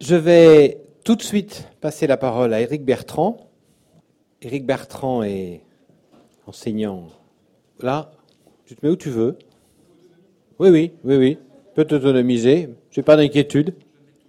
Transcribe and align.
Je 0.00 0.14
vais 0.14 0.80
tout 1.02 1.16
de 1.16 1.22
suite 1.22 1.68
passer 1.80 2.06
la 2.06 2.16
parole 2.16 2.54
à 2.54 2.60
Éric 2.60 2.84
Bertrand. 2.84 3.48
Éric 4.42 4.64
Bertrand 4.64 5.24
est 5.24 5.62
enseignant. 6.46 7.08
Là, 7.80 8.12
tu 8.64 8.76
te 8.76 8.86
mets 8.86 8.92
où 8.92 8.96
tu 8.96 9.10
veux. 9.10 9.36
Oui, 10.60 10.70
oui, 10.70 10.92
oui, 11.02 11.16
oui. 11.16 11.38
Peut 11.74 11.84
t'autonomiser. 11.84 12.68
Je 12.92 13.00
n'ai 13.00 13.04
pas 13.04 13.16
d'inquiétude. 13.16 13.74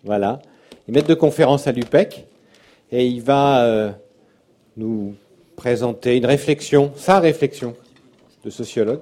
Voilà. 0.04 0.40
Il 0.88 0.92
est 0.92 0.96
maître 0.96 1.08
de 1.08 1.14
conférence 1.14 1.68
à 1.68 1.72
l'UPEC 1.72 2.26
et 2.92 3.06
il 3.06 3.22
va 3.22 3.64
euh, 3.66 3.92
nous 4.76 5.14
présenter 5.56 6.18
une 6.18 6.26
réflexion, 6.26 6.92
sa 6.96 7.20
réflexion 7.20 7.76
de 8.44 8.50
sociologue 8.50 9.02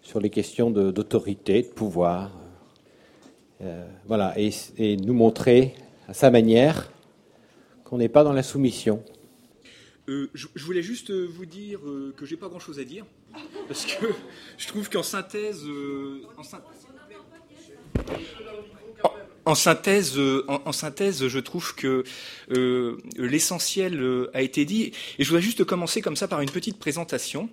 sur 0.00 0.20
les 0.20 0.30
questions 0.30 0.70
d'autorité, 0.70 1.62
de, 1.62 1.66
pouvoir. 1.66 2.30
Euh, 3.62 3.86
voilà, 4.06 4.34
et, 4.36 4.96
nous 4.96 5.14
montrer 5.14 5.74
à 6.08 6.14
sa 6.14 6.30
manière 6.30 6.90
qu'on 7.84 7.98
n'est 7.98 8.08
pas 8.08 8.24
dans 8.24 8.32
la 8.32 8.42
soumission. 8.42 9.02
Euh, 10.08 10.28
je, 10.34 10.64
voulais 10.64 10.82
juste 10.82 11.10
euh, 11.10 11.28
vous 11.30 11.46
dire 11.46 11.78
euh, 11.86 12.12
que 12.16 12.26
j'ai 12.26 12.36
pas 12.36 12.48
grand-chose 12.48 12.80
à 12.80 12.84
dire, 12.84 13.06
parce 13.68 13.86
que 13.86 14.06
je 14.58 14.66
trouve 14.66 14.90
qu'en 14.90 15.04
synthèse, 15.04 15.64
en, 19.44 19.54
synthèse, 19.54 20.18
en, 20.48 20.72
synthèse, 20.72 21.28
je 21.28 21.38
trouve 21.38 21.76
que 21.76 22.02
l'essentiel 23.16 24.28
a 24.34 24.42
été 24.42 24.64
dit. 24.64 24.92
Et 25.18 25.24
je 25.24 25.28
voudrais 25.28 25.42
juste 25.42 25.62
commencer 25.64 26.02
comme 26.02 26.16
ça 26.16 26.26
par 26.26 26.40
une 26.40 26.50
petite 26.50 26.80
présentation, 26.80 27.48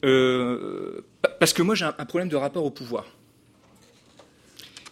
parce 0.00 1.52
que 1.52 1.62
moi 1.62 1.74
j'ai 1.74 1.86
un, 1.86 1.92
problème 1.92 2.28
de 2.28 2.36
rapport 2.36 2.64
au 2.64 2.70
pouvoir, 2.70 3.06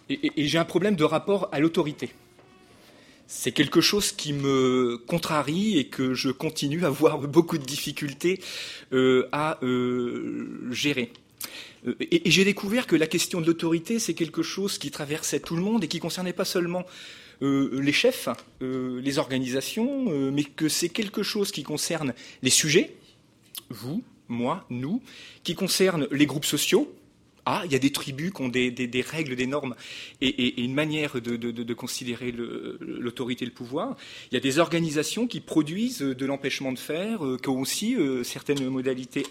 et 0.09 0.47
j'ai 0.47 0.59
un 0.59 0.65
problème 0.65 0.97
de 0.97 1.05
rapport 1.05 1.49
à 1.53 1.61
l'autorité 1.61 2.11
c'est 3.27 3.53
quelque 3.53 3.81
chose 3.81 4.13
qui 4.13 4.33
me 4.33 4.99
contrarie 5.07 5.79
et 5.79 5.87
que 5.87 6.15
je 6.15 6.31
continue 6.31 6.85
à 6.85 6.89
avoir 6.89 7.19
beaucoup 7.29 7.59
de 7.59 7.65
difficultés 7.65 8.41
euh, 8.93 9.29
à 9.33 9.59
euh, 9.63 10.69
gérer. 10.71 11.13
Euh, 11.87 11.95
et, 12.01 12.31
j'ai 12.31 12.45
découvert 12.45 12.87
que 12.87 12.97
la 12.97 13.07
question 13.07 13.41
de 13.41 13.47
l'autorité, 13.47 13.99
c'est 13.99 14.15
quelque 14.15 14.43
chose 14.43 14.79
qui 14.79 14.91
traversait 14.91 15.41
tout 15.41 15.57
le 15.57 15.63
monde 15.63 15.85
et 15.85 15.89
qui 15.89 15.99
concernait 15.99 16.33
pas 16.33 16.45
seulement 16.45 16.85
les 17.43 17.93
chefs, 17.93 18.31
les 18.63 19.19
organisations, 19.19 20.31
mais 20.31 20.43
que 20.43 20.71
c'est 20.71 20.89
quelque 20.89 21.23
chose 21.23 21.53
qui 21.53 21.65
concerne 21.65 22.15
les 22.41 22.49
sujets, 22.49 22.97
vous, 23.69 24.03
moi, 24.29 24.65
nous, 24.71 25.03
qui 25.45 25.55
concerne 25.55 26.09
les 26.11 26.25
groupes 26.25 26.47
sociaux, 26.47 26.91
ah, 27.49 27.63
il 27.65 27.71
y 27.71 27.77
a 27.77 27.79
des 27.79 27.93
tribus 27.93 28.33
qui 28.33 28.43
ont 28.43 28.49
des, 28.49 29.05
règles, 29.09 29.37
des 29.37 29.47
normes 29.47 29.77
et, 30.21 30.61
une 30.61 30.75
manière 30.75 31.21
de, 31.21 31.75
considérer 31.75 32.33
l'autorité 32.33 33.45
et 33.45 33.47
le 33.47 33.55
pouvoir. 33.55 33.97
Il 34.33 34.35
y 34.35 34.37
a 34.37 34.41
des 34.41 34.59
organisations 34.59 35.29
qui 35.29 35.41
produisent 35.41 36.01
de 36.01 36.27
l'empêchement 36.27 36.73
de 36.73 36.79
faire, 36.79 37.25
euh, 37.25 37.39
qui 37.41 37.49
ont 37.49 37.61
aussi 37.61 37.95
euh, 37.95 38.25
certaines 38.25 38.69
modalités 38.69 39.25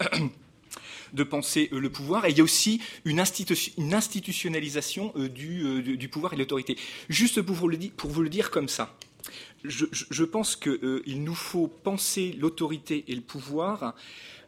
de 1.12 1.24
penser 1.24 1.68
euh, 1.72 1.78
le 1.78 1.90
pouvoir. 1.90 2.24
Et 2.24 2.30
il 2.30 2.38
y 2.38 2.40
a 2.40 2.44
aussi 2.44 2.80
une, 3.04 3.20
institutionnalisation 3.20 5.12
du, 5.16 6.08
pouvoir 6.10 6.32
et 6.32 6.36
de 6.36 6.40
l'autorité. 6.40 6.78
Juste 7.10 7.42
pour 7.42 7.54
vous, 7.54 7.68
le 7.68 8.30
dire, 8.30 8.50
comme 8.50 8.68
ça. 8.68 8.96
Je, 9.64 10.24
pense 10.24 10.56
qu'il 10.56 11.22
nous 11.24 11.34
faut 11.34 11.66
penser 11.66 12.36
l'autorité 12.38 13.04
et 13.08 13.14
le 13.14 13.20
pouvoir 13.20 13.94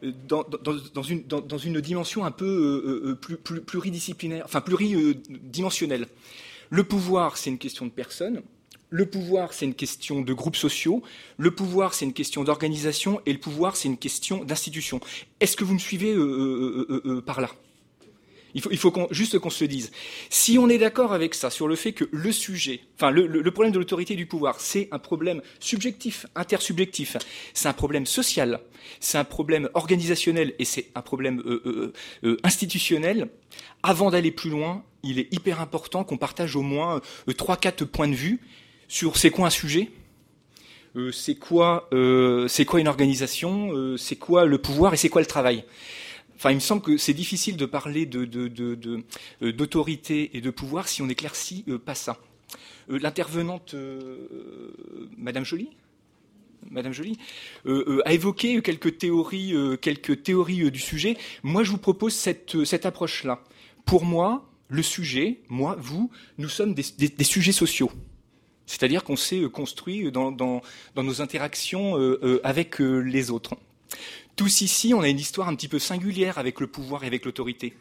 dans, 0.01 0.43
une, 1.03 1.23
dans, 1.23 1.57
une, 1.57 1.81
dimension 1.81 2.25
un 2.25 2.31
peu 2.31 2.45
euh, 2.45 3.09
euh, 3.09 3.15
plus, 3.15 3.37
pluridisciplinaire, 3.61 4.43
enfin 4.45 4.61
pluridimensionnelle. 4.61 6.07
Le 6.69 6.83
pouvoir, 6.83 7.37
c'est 7.37 7.49
une 7.49 7.57
question 7.57 7.85
de 7.85 7.91
personnes. 7.91 8.41
Le 8.91 9.05
pouvoir, 9.05 9.53
c'est 9.53 9.65
une 9.65 9.75
question 9.75 10.21
de 10.21 10.33
groupes 10.33 10.55
sociaux. 10.55 11.03
Le 11.37 11.51
pouvoir, 11.51 11.93
c'est 11.93 12.05
une 12.05 12.13
question 12.13 12.43
d'organisation. 12.43 13.21
Et 13.25 13.33
le 13.33 13.39
pouvoir, 13.39 13.75
c'est 13.75 13.87
une 13.87 13.97
question 13.97 14.43
d'institution. 14.43 14.99
Est-ce 15.39 15.55
que 15.55 15.63
vous 15.63 15.73
me 15.73 15.79
suivez 15.79 16.13
euh, 16.13 17.21
par 17.25 17.41
là? 17.41 17.49
Il 18.53 18.77
faut, 18.77 18.93
juste 19.11 19.39
qu'on 19.39 19.49
se 19.49 19.65
dise. 19.65 19.91
Si 20.29 20.57
on 20.57 20.69
est 20.69 20.77
d'accord 20.77 21.13
avec 21.13 21.35
ça, 21.35 21.49
sur 21.49 21.67
le 21.67 21.75
fait 21.75 21.93
que 21.93 22.05
le 22.11 22.31
sujet, 22.31 22.81
enfin 22.95 23.11
le, 23.11 23.51
problème 23.51 23.71
de 23.71 23.79
l'autorité 23.79 24.13
et 24.13 24.17
du 24.17 24.25
pouvoir, 24.25 24.59
c'est 24.59 24.87
un 24.91 24.99
problème 24.99 25.41
subjectif, 25.59 26.25
intersubjectif, 26.35 27.17
c'est 27.53 27.67
un 27.67 27.73
problème 27.73 28.05
social, 28.05 28.59
c'est 28.99 29.17
un 29.17 29.23
problème 29.23 29.69
organisationnel 29.73 30.53
et 30.59 30.65
c'est 30.65 30.87
un 30.95 31.01
problème 31.01 31.41
euh, 31.45 31.61
euh, 31.65 31.93
euh, 32.23 32.37
institutionnel, 32.43 33.29
avant 33.83 34.09
d'aller 34.09 34.31
plus 34.31 34.49
loin, 34.49 34.83
il 35.03 35.19
est 35.19 35.31
hyper 35.33 35.61
important 35.61 36.03
qu'on 36.03 36.17
partage 36.17 36.55
au 36.55 36.61
moins 36.61 37.01
trois, 37.37 37.55
quatre 37.55 37.85
points 37.85 38.07
de 38.07 38.15
vue 38.15 38.39
sur 38.87 39.17
c'est 39.17 39.29
quoi 39.29 39.47
un 39.47 39.51
sujet, 39.51 39.91
c'est 41.13 41.35
quoi, 41.35 41.87
c'est 42.47 42.65
quoi 42.65 42.79
une 42.81 42.87
organisation, 42.87 43.95
c'est 43.97 44.17
quoi 44.17 44.43
le 44.45 44.57
pouvoir 44.57 44.93
et 44.93 44.97
c'est 44.97 45.07
quoi 45.07 45.21
le 45.21 45.27
travail. 45.27 45.63
Enfin, 46.39 46.51
il 46.51 46.55
me 46.55 46.61
semble 46.61 46.81
que 46.81 46.95
c'est 46.95 47.13
difficile 47.13 47.57
de 47.57 47.65
parler 47.65 48.09
euh, 48.15 49.51
d'autorité 49.51 50.37
et 50.37 50.39
de 50.39 50.49
pouvoir 50.49 50.87
si 50.87 51.01
on 51.01 51.07
n'éclaircit 51.07 51.65
euh, 51.67 51.77
pas 51.77 51.95
ça. 51.95 52.17
Euh, 52.89 52.97
l'intervenante, 52.97 53.75
Madame 55.17 55.43
Joly, 55.43 55.67
Madame 56.71 56.93
Joly, 56.93 57.17
a 57.65 58.13
évoqué 58.13 58.61
quelques 58.61 58.99
théories, 58.99 59.53
quelques 59.81 60.23
théories 60.23 60.71
du 60.71 60.79
sujet. 60.79 61.17
Moi, 61.43 61.63
je 61.63 61.71
vous 61.71 61.77
propose 61.77 62.13
cette, 62.13 62.85
approche-là. 62.85 63.43
Pour 63.83 64.05
moi, 64.05 64.49
le 64.69 64.81
sujet, 64.81 65.41
moi, 65.49 65.75
vous, 65.77 66.09
nous 66.37 66.47
sommes 66.49 66.73
des, 66.73 67.23
sujets 67.25 67.51
sociaux. 67.51 67.91
C'est-à-dire 68.65 69.03
qu'on 69.03 69.17
s'est 69.17 69.41
construit 69.51 70.09
dans, 70.09 70.61
nos 70.95 71.21
interactions 71.21 71.95
avec 72.43 72.79
les 72.79 73.29
autres. 73.29 73.55
Tous 74.35 74.61
ici, 74.61 74.93
on 74.93 75.01
a 75.01 75.09
une 75.09 75.19
histoire 75.19 75.47
un 75.47 75.55
petit 75.55 75.67
peu 75.67 75.79
singulière 75.79 76.37
avec 76.37 76.59
le 76.59 76.67
pouvoir 76.67 77.03
et 77.03 77.07
avec 77.07 77.25
l'autorité. 77.25 77.73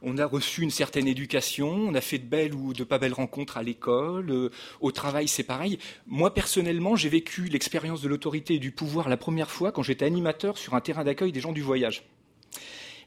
On 0.00 0.16
a 0.18 0.26
reçu 0.26 0.62
une 0.62 0.70
certaine 0.70 1.08
éducation, 1.08 1.70
on 1.70 1.94
a 1.94 2.00
fait 2.00 2.18
de 2.18 2.26
belles 2.26 2.54
ou 2.54 2.72
de 2.72 2.84
pas 2.84 2.98
belles 2.98 3.12
rencontres 3.12 3.56
à 3.56 3.64
l'école, 3.64 4.30
euh, 4.30 4.50
au 4.80 4.92
travail 4.92 5.26
c'est 5.26 5.42
pareil. 5.42 5.78
Moi 6.06 6.32
personnellement, 6.32 6.94
j'ai 6.94 7.08
vécu 7.08 7.44
l'expérience 7.44 8.00
de 8.00 8.08
l'autorité 8.08 8.54
et 8.54 8.58
du 8.60 8.70
pouvoir 8.70 9.08
la 9.08 9.16
première 9.16 9.50
fois 9.50 9.72
quand 9.72 9.82
j'étais 9.82 10.04
animateur 10.04 10.56
sur 10.56 10.74
un 10.74 10.80
terrain 10.80 11.02
d'accueil 11.02 11.32
des 11.32 11.40
gens 11.40 11.52
du 11.52 11.62
voyage. 11.62 12.04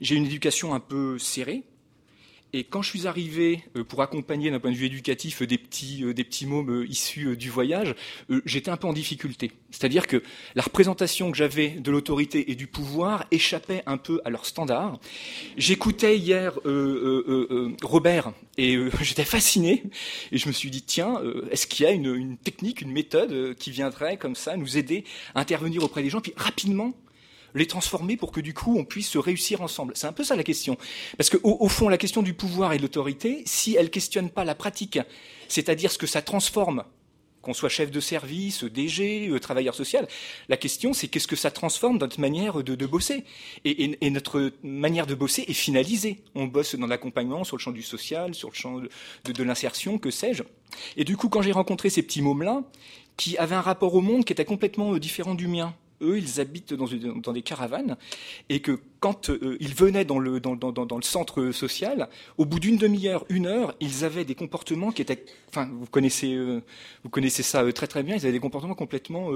J'ai 0.02 0.16
une 0.16 0.26
éducation 0.26 0.74
un 0.74 0.82
peu 0.82 1.18
serrée, 1.18 1.64
et 2.54 2.64
quand 2.66 2.82
je 2.82 2.90
suis 2.90 3.08
arrivé 3.08 3.64
euh, 3.78 3.84
pour 3.84 4.02
accompagner 4.02 4.52
d'un 4.52 4.60
point 4.60 4.72
de 4.72 4.76
vue 4.76 4.88
éducatif 4.88 5.42
des 5.42 5.58
petits, 5.58 6.04
euh, 6.04 6.14
des 6.14 6.24
petits 6.24 6.46
mômes 6.46 6.82
euh, 6.82 6.88
issus 6.90 7.38
du 7.38 7.50
voyage, 7.50 7.96
j'étais 8.46 8.70
un 8.70 8.78
peu 8.78 8.88
en 8.88 8.94
difficulté. 8.94 9.52
C'est-à-dire 9.70 10.08
que 10.08 10.22
la 10.56 10.62
représentation 10.62 11.32
que 11.32 11.38
j'avais 11.38 11.70
de 11.70 11.92
l'autorité 11.92 12.52
et 12.52 12.56
du 12.56 12.68
pouvoir 12.68 13.26
échappait 13.32 13.84
un 13.86 13.98
peu 13.98 14.22
à 14.26 14.30
leurs 14.30 14.46
standards. 14.46 15.00
J'écoutais 15.58 16.18
hier 16.18 16.60
Robert 17.84 18.34
et 18.58 18.78
j'étais 19.02 19.24
fasciné 19.24 19.84
et 20.32 20.38
je 20.38 20.48
me 20.48 20.54
suis 20.54 20.70
dit 20.70 20.82
tiens, 20.82 21.22
est-ce 21.52 21.68
qu'il 21.68 21.86
y 21.86 21.88
a 21.88 21.92
une, 21.92 22.14
une 22.14 22.38
technique, 22.38 22.82
une 22.82 22.92
méthode 22.92 23.56
qui 23.56 23.72
viendrait 23.72 24.18
comme 24.18 24.36
ça 24.36 24.58
nous 24.58 24.78
aider 24.78 25.06
à 25.36 25.42
intervenir 25.42 25.84
auprès 25.84 26.04
des 26.04 26.10
gens? 26.10 26.22
Puis 26.22 26.34
rapidement 26.36 26.94
les 27.56 27.68
transformer 27.68 28.18
pour 28.18 28.32
que 28.32 28.42
du 28.42 28.54
coup 28.54 28.78
on 28.78 28.86
puisse 28.86 29.10
se 29.10 29.18
réussir 29.18 29.62
ensemble 29.62 29.94
C'est 29.96 30.08
un 30.08 30.14
peu 30.14 30.24
ça 30.24 30.36
la 30.36 30.44
question. 30.44 30.78
Parce 31.18 31.30
qu'au 31.30 31.58
au 31.60 31.70
fond, 31.70 31.90
la 31.90 31.98
question 31.98 32.22
du 32.22 32.34
pouvoir 32.34 32.74
et 32.74 32.78
de 32.78 32.82
l'autorité, 32.82 33.44
si 33.46 33.76
elle 33.76 33.90
questionne 33.90 34.30
pas 34.30 34.44
la 34.44 34.56
pratique, 34.56 35.00
c'est-à-dire 35.48 35.92
ce 35.92 35.98
que 35.98 36.08
ça 36.08 36.22
transforme, 36.22 36.84
qu'on 37.42 37.54
soit 37.54 37.70
chef 37.70 37.92
de 37.92 38.00
service, 38.00 38.64
DG, 38.64 39.30
euh, 39.30 39.40
travailleur 39.40 39.74
social, 39.74 40.08
la 40.48 40.58
question 40.58 40.94
c'est 40.94 41.08
qu'est-ce 41.08 41.28
que 41.28 41.36
ça 41.36 41.52
transforme 41.52 41.98
dans 41.98 42.06
notre 42.06 42.20
manière 42.20 42.64
de, 42.64 42.86
bosser 42.86 43.24
et, 43.66 44.10
notre 44.12 44.52
manière 44.64 45.08
de 45.08 45.16
bosser 45.16 45.46
est 45.48 45.54
finalisée. 45.54 46.24
On 46.36 46.46
bosse 46.46 46.76
dans 46.76 46.88
l'accompagnement, 46.88 47.44
sur 47.44 47.58
le 47.58 47.62
champ 47.62 47.72
du 47.72 47.82
social, 47.82 48.36
sur 48.36 48.50
le 48.50 48.56
champ 48.56 48.80
de, 48.80 49.32
de 49.32 49.44
l'insertion, 49.44 49.98
que 49.98 50.12
sais-je. 50.12 50.44
Et 50.98 51.04
du 51.04 51.18
coup, 51.18 51.30
quand 51.30 51.42
j'ai 51.42 51.52
rencontré 51.52 51.90
ces 51.90 52.04
petits 52.04 52.22
mômes-là, 52.22 52.64
qui 53.18 53.38
avaient 53.38 53.56
un 53.56 53.62
rapport 53.62 53.94
au 53.94 54.02
monde 54.02 54.26
qui 54.26 54.34
était 54.34 54.46
complètement 54.46 54.94
euh, 54.94 55.00
différent 55.00 55.36
du 55.36 55.48
mien, 55.48 55.76
eux, 56.02 56.18
ils 56.18 56.40
habitent 56.40 56.74
dans, 56.74 57.34
des 57.34 57.42
caravanes, 57.42 57.98
et 58.50 58.60
que 58.60 58.80
quand 59.02 59.30
euh, 59.30 59.58
ils 59.60 59.74
venaient 59.74 60.06
dans, 60.06 60.20
le 60.20 61.02
centre 61.02 61.52
social, 61.52 62.08
au 62.38 62.46
bout 62.46 62.60
d'une 62.60 62.78
demi-heure, 62.78 63.26
une 63.30 63.48
heure, 63.48 63.76
ils 63.80 64.06
avaient 64.06 64.26
des 64.26 64.36
comportements 64.36 64.92
qui 64.92 65.02
étaient, 65.02 65.26
enfin, 65.50 65.68
vous 65.74 65.88
connaissez, 65.88 66.36
euh, 66.36 66.62
vous 67.04 67.10
connaissez 67.10 67.42
ça 67.42 67.64
euh, 67.64 67.72
très 67.72 67.88
très 67.88 68.04
bien, 68.04 68.16
ils 68.16 68.22
avaient 68.22 68.32
des 68.32 68.40
comportements 68.40 68.76
complètement 68.76 69.32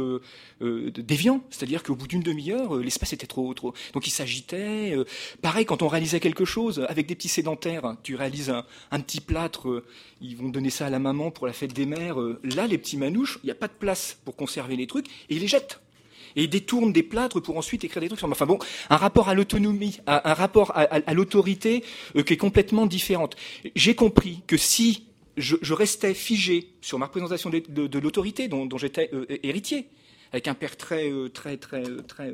déviants, 0.62 1.42
c'est-à-dire 1.50 1.84
qu'au 1.84 1.96
bout 1.96 2.08
d'une 2.08 2.22
demi-heure, 2.22 2.76
l'espace 2.78 3.14
était 3.14 3.28
trop, 3.28 3.54
trop, 3.54 3.74
donc 3.94 4.08
ils 4.08 4.12
s'agitaient. 4.12 4.96
pareil, 5.42 5.66
quand 5.66 5.82
on 5.82 5.88
réalisait 5.88 6.20
quelque 6.20 6.46
chose 6.46 6.86
avec 6.88 7.08
des 7.08 7.16
petits 7.16 7.28
sédentaires, 7.28 7.96
tu 8.04 8.16
réalises 8.16 8.50
un, 8.50 8.66
un 8.92 9.00
petit 9.00 9.22
plâtre, 9.22 9.84
ils 10.22 10.38
vont 10.38 10.50
donner 10.50 10.70
ça 10.70 10.86
à 10.86 10.90
la 10.90 11.00
maman 11.00 11.32
pour 11.32 11.48
la 11.48 11.54
fête 11.54 11.74
des 11.74 11.86
mères. 11.86 12.18
là, 12.44 12.68
les 12.68 12.78
petits 12.78 12.98
manouches, 12.98 13.40
il 13.44 13.48
n'y 13.48 13.52
a 13.52 13.56
pas 13.56 13.68
de 13.68 13.74
place 13.74 14.20
pour 14.26 14.36
conserver 14.36 14.76
les 14.76 14.86
trucs, 14.86 15.08
et 15.08 15.36
ils 15.36 15.40
les 15.40 15.48
jettent 15.48 15.80
et 16.36 16.48
détourne 16.48 16.92
des 16.94 17.04
plâtres 17.04 17.40
pour 17.42 17.58
ensuite 17.58 17.84
écrire 17.84 18.02
des 18.02 18.08
trucs 18.08 18.20
sur. 18.20 18.30
Enfin 18.30 18.46
bon, 18.46 18.60
un 18.90 18.98
rapport 18.98 19.30
à 19.30 19.34
l'autonomie, 19.34 20.00
un 20.08 20.34
rapport 20.34 20.72
à, 20.76 21.14
l'autorité 21.14 21.84
euh, 22.16 22.24
qui 22.24 22.34
est 22.34 22.38
complètement 22.38 22.86
différente. 22.86 23.36
J'ai 23.76 23.96
compris 23.96 24.42
que 24.48 24.58
si 24.58 25.08
je, 25.38 25.74
restais 25.74 26.14
figé 26.14 26.70
sur 26.82 27.00
ma 27.00 27.08
représentation 27.08 27.50
de, 27.50 28.00
l'autorité 28.00 28.48
dont, 28.48 28.78
j'étais 28.78 29.12
héritier, 29.44 29.88
avec 30.32 30.48
un 30.48 30.54
père 30.54 30.78
très, 30.78 31.12
très, 31.34 31.58
très, 31.58 31.84
très, 32.08 32.34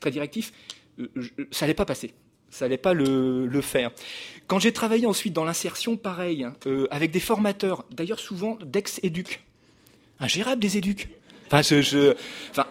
très 0.00 0.10
directif. 0.10 0.52
ça 1.50 1.64
n'allait 1.66 1.74
pas 1.74 1.84
passer 1.84 2.12
ça 2.52 2.66
n'allait 2.66 2.76
pas 2.76 2.92
le, 2.92 3.60
faire. 3.62 3.90
Quand 4.46 4.58
j'ai 4.58 4.72
travaillé 4.72 5.06
ensuite 5.06 5.32
dans 5.32 5.44
l'insertion, 5.44 5.96
pareil, 5.96 6.44
hein, 6.44 6.54
euh, 6.66 6.86
avec 6.90 7.10
des 7.10 7.20
formateurs, 7.20 7.84
d'ailleurs 7.90 8.20
souvent 8.20 8.58
d'ex-éducs, 8.62 9.40
ingérables 10.20 10.60
des 10.60 10.76
éducs. 10.76 11.08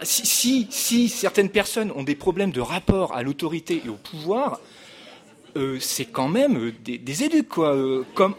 Si, 0.02 1.08
certaines 1.08 1.50
personnes 1.50 1.92
ont 1.92 2.02
des 2.02 2.14
problèmes 2.14 2.52
de 2.52 2.60
rapport 2.60 3.14
à 3.14 3.22
l'autorité 3.22 3.82
et 3.84 3.88
au 3.88 3.94
pouvoir, 3.94 4.60
euh, 5.56 5.78
c'est 5.80 6.06
quand 6.06 6.28
même 6.28 6.72
des, 6.84 6.98
des 6.98 7.24
éducs, 7.24 7.48
quoi. 7.48 7.74
Euh, 7.74 8.04
comme, 8.14 8.34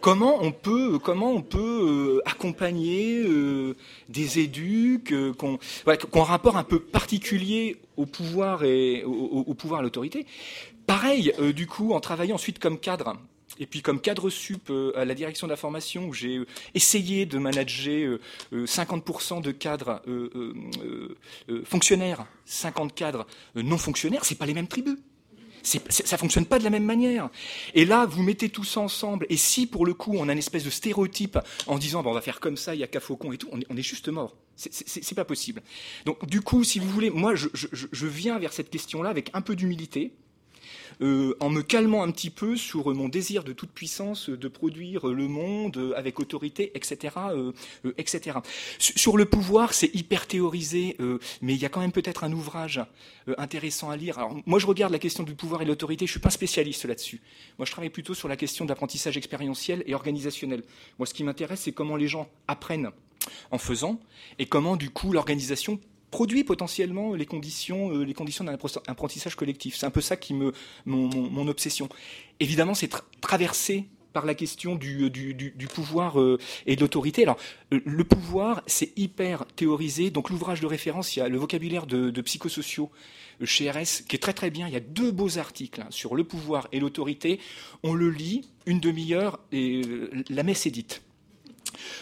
comment 0.00 0.38
on 0.40 0.52
peut, 0.52 2.20
accompagner 2.26 3.24
des 4.08 4.38
éducs 4.38 5.04
qui 5.08 5.44
ont, 5.44 5.58
un 5.86 6.22
rapport 6.22 6.56
un 6.56 6.64
peu 6.64 6.78
particulier 6.78 7.76
au 7.96 8.04
pouvoir 8.04 8.64
et 8.64 9.02
au, 9.04 9.54
pouvoir 9.54 9.80
à 9.80 9.82
l'autorité? 9.82 10.26
Pareil, 10.86 11.32
euh, 11.40 11.52
du 11.52 11.66
coup, 11.66 11.94
en 11.94 12.00
travaillant 12.00 12.34
ensuite 12.34 12.58
comme 12.58 12.78
cadre, 12.78 13.16
et 13.58 13.66
puis 13.66 13.82
comme 13.82 14.00
cadre 14.00 14.30
sup 14.30 14.70
euh, 14.70 14.92
à 14.96 15.04
la 15.04 15.14
direction 15.14 15.46
de 15.46 15.50
la 15.52 15.56
formation, 15.56 16.06
où 16.06 16.12
j'ai 16.12 16.38
euh, 16.38 16.46
essayé 16.74 17.26
de 17.26 17.38
manager 17.38 18.18
50% 18.52 19.42
de 19.42 19.52
cadres 19.52 20.02
fonctionnaires, 21.64 22.26
50 22.46 22.94
cadres 22.94 23.26
non 23.54 23.78
fonctionnaires, 23.78 24.24
c'est 24.24 24.34
pas 24.34 24.46
les 24.46 24.54
mêmes 24.54 24.68
tribus. 24.68 24.98
ça 25.62 26.18
fonctionne 26.18 26.46
pas 26.46 26.58
de 26.58 26.64
la 26.64 26.70
même 26.70 26.84
manière. 26.84 27.30
Et 27.74 27.84
là, 27.84 28.06
vous 28.06 28.22
mettez 28.22 28.48
tout 28.48 28.64
ça 28.64 28.80
ensemble. 28.80 29.26
Et 29.28 29.36
si 29.36 29.66
pour 29.66 29.86
le 29.86 29.94
coup, 29.94 30.14
on 30.16 30.28
a 30.28 30.32
une 30.32 30.38
espèce 30.38 30.64
de 30.64 30.70
stéréotype 30.70 31.38
en 31.66 31.78
disant, 31.78 32.02
bon, 32.02 32.10
on 32.10 32.14
va 32.14 32.20
faire 32.20 32.40
comme 32.40 32.56
ça, 32.56 32.74
il 32.74 32.80
y 32.80 32.84
a 32.84 32.86
qu'à 32.86 33.00
faucon 33.00 33.32
et 33.32 33.38
tout, 33.38 33.48
on 33.52 33.60
est, 33.60 33.66
on 33.70 33.76
est 33.76 33.82
juste 33.82 34.08
mort. 34.08 34.36
C'est 34.56 35.14
pas 35.14 35.24
possible. 35.24 35.62
Donc, 36.04 36.26
du 36.26 36.40
coup, 36.40 36.62
si 36.64 36.78
vous 36.78 36.88
voulez, 36.88 37.10
moi, 37.10 37.34
je, 37.34 37.48
je 37.54 38.06
viens 38.06 38.38
vers 38.38 38.52
cette 38.52 38.70
question-là 38.70 39.10
avec 39.10 39.30
un 39.34 39.40
peu 39.40 39.56
d'humilité 39.56 40.12
euh, 41.00 41.36
en 41.40 41.50
me 41.50 41.62
calmant 41.62 42.02
un 42.02 42.10
petit 42.10 42.30
peu 42.30 42.56
sur 42.56 42.92
mon 42.94 43.08
désir 43.08 43.44
de 43.44 43.52
toute 43.52 43.70
puissance 43.70 44.28
de 44.30 44.48
produire 44.48 45.06
le 45.06 45.28
monde 45.28 45.94
avec 45.96 46.20
autorité, 46.20 46.72
etc., 46.74 47.14
euh, 47.30 47.52
euh, 47.84 47.92
etc. 47.98 48.38
Sur 48.78 49.16
le 49.16 49.24
pouvoir, 49.24 49.74
c'est 49.74 49.94
hyper 49.94 50.26
théorisé, 50.26 50.96
mais 51.42 51.54
il 51.54 51.60
y 51.60 51.64
a 51.64 51.68
quand 51.68 51.80
même 51.80 51.92
peut-être 51.92 52.24
un 52.24 52.32
ouvrage 52.32 52.80
intéressant 53.38 53.90
à 53.90 53.96
lire. 53.96 54.18
Alors, 54.18 54.36
moi, 54.46 54.58
je 54.58 54.66
regarde 54.66 54.92
la 54.92 54.98
question 54.98 55.22
du 55.22 55.34
pouvoir 55.34 55.62
et 55.62 55.64
de 55.64 55.70
l'autorité. 55.70 56.06
Je 56.06 56.10
suis 56.10 56.20
pas 56.20 56.30
spécialiste 56.30 56.84
là-dessus. 56.84 57.20
Moi, 57.58 57.66
je 57.66 57.72
travaille 57.72 57.90
plutôt 57.90 58.14
sur 58.14 58.28
la 58.28 58.36
question 58.36 58.64
d'apprentissage 58.64 59.16
expérientiel 59.16 59.82
et 59.86 59.94
organisationnel. 59.94 60.62
Moi, 60.98 61.06
ce 61.06 61.14
qui 61.14 61.24
m'intéresse, 61.24 61.60
c'est 61.60 61.72
comment 61.72 61.96
les 61.96 62.08
gens 62.08 62.28
apprennent 62.48 62.90
en 63.50 63.58
faisant 63.58 64.00
et 64.38 64.46
comment, 64.46 64.76
du 64.76 64.90
coup, 64.90 65.12
l'organisation 65.12 65.80
produit 66.14 66.44
potentiellement 66.44 67.14
les 67.14 67.26
conditions, 67.26 67.90
euh, 67.90 68.04
les 68.04 68.14
conditions 68.14 68.44
d'un 68.44 68.56
apprentissage 68.86 69.34
collectif. 69.34 69.74
C'est 69.76 69.84
un 69.84 69.90
peu 69.90 70.00
ça 70.00 70.16
qui 70.16 70.32
me, 70.32 70.52
mon, 70.86 71.48
obsession. 71.48 71.88
Évidemment, 72.38 72.74
c'est 72.74 72.88
traversé 73.20 73.88
par 74.12 74.24
la 74.24 74.36
question 74.36 74.76
du, 74.76 75.10
du, 75.10 75.66
pouvoir 75.66 76.20
euh, 76.20 76.38
et 76.66 76.76
de 76.76 76.80
l'autorité. 76.82 77.24
Alors, 77.24 77.36
le 77.72 78.04
pouvoir, 78.04 78.62
c'est 78.68 78.96
hyper 78.96 79.44
théorisé. 79.56 80.12
Donc, 80.12 80.30
l'ouvrage 80.30 80.60
de 80.60 80.66
référence, 80.66 81.16
il 81.16 81.18
y 81.18 81.22
a 81.22 81.28
le 81.28 81.36
vocabulaire 81.36 81.84
de, 81.84 82.20
psychosociaux 82.20 82.92
euh, 83.42 83.44
chez 83.44 83.68
RS, 83.68 84.04
qui 84.08 84.14
est 84.14 84.22
très 84.22 84.34
très 84.34 84.50
bien. 84.50 84.68
Il 84.68 84.72
y 84.72 84.76
a 84.76 84.86
deux 85.00 85.10
beaux 85.10 85.38
articles 85.38 85.80
hein, 85.80 85.88
sur 85.90 86.14
le 86.14 86.22
pouvoir 86.22 86.68
et 86.70 86.78
l'autorité. 86.78 87.40
On 87.82 87.92
le 87.92 88.08
lit 88.08 88.48
une 88.66 88.78
demi-heure 88.78 89.40
et 89.50 89.82
la 90.30 90.44
messe 90.44 90.64
est 90.64 90.70
dite. 90.70 91.02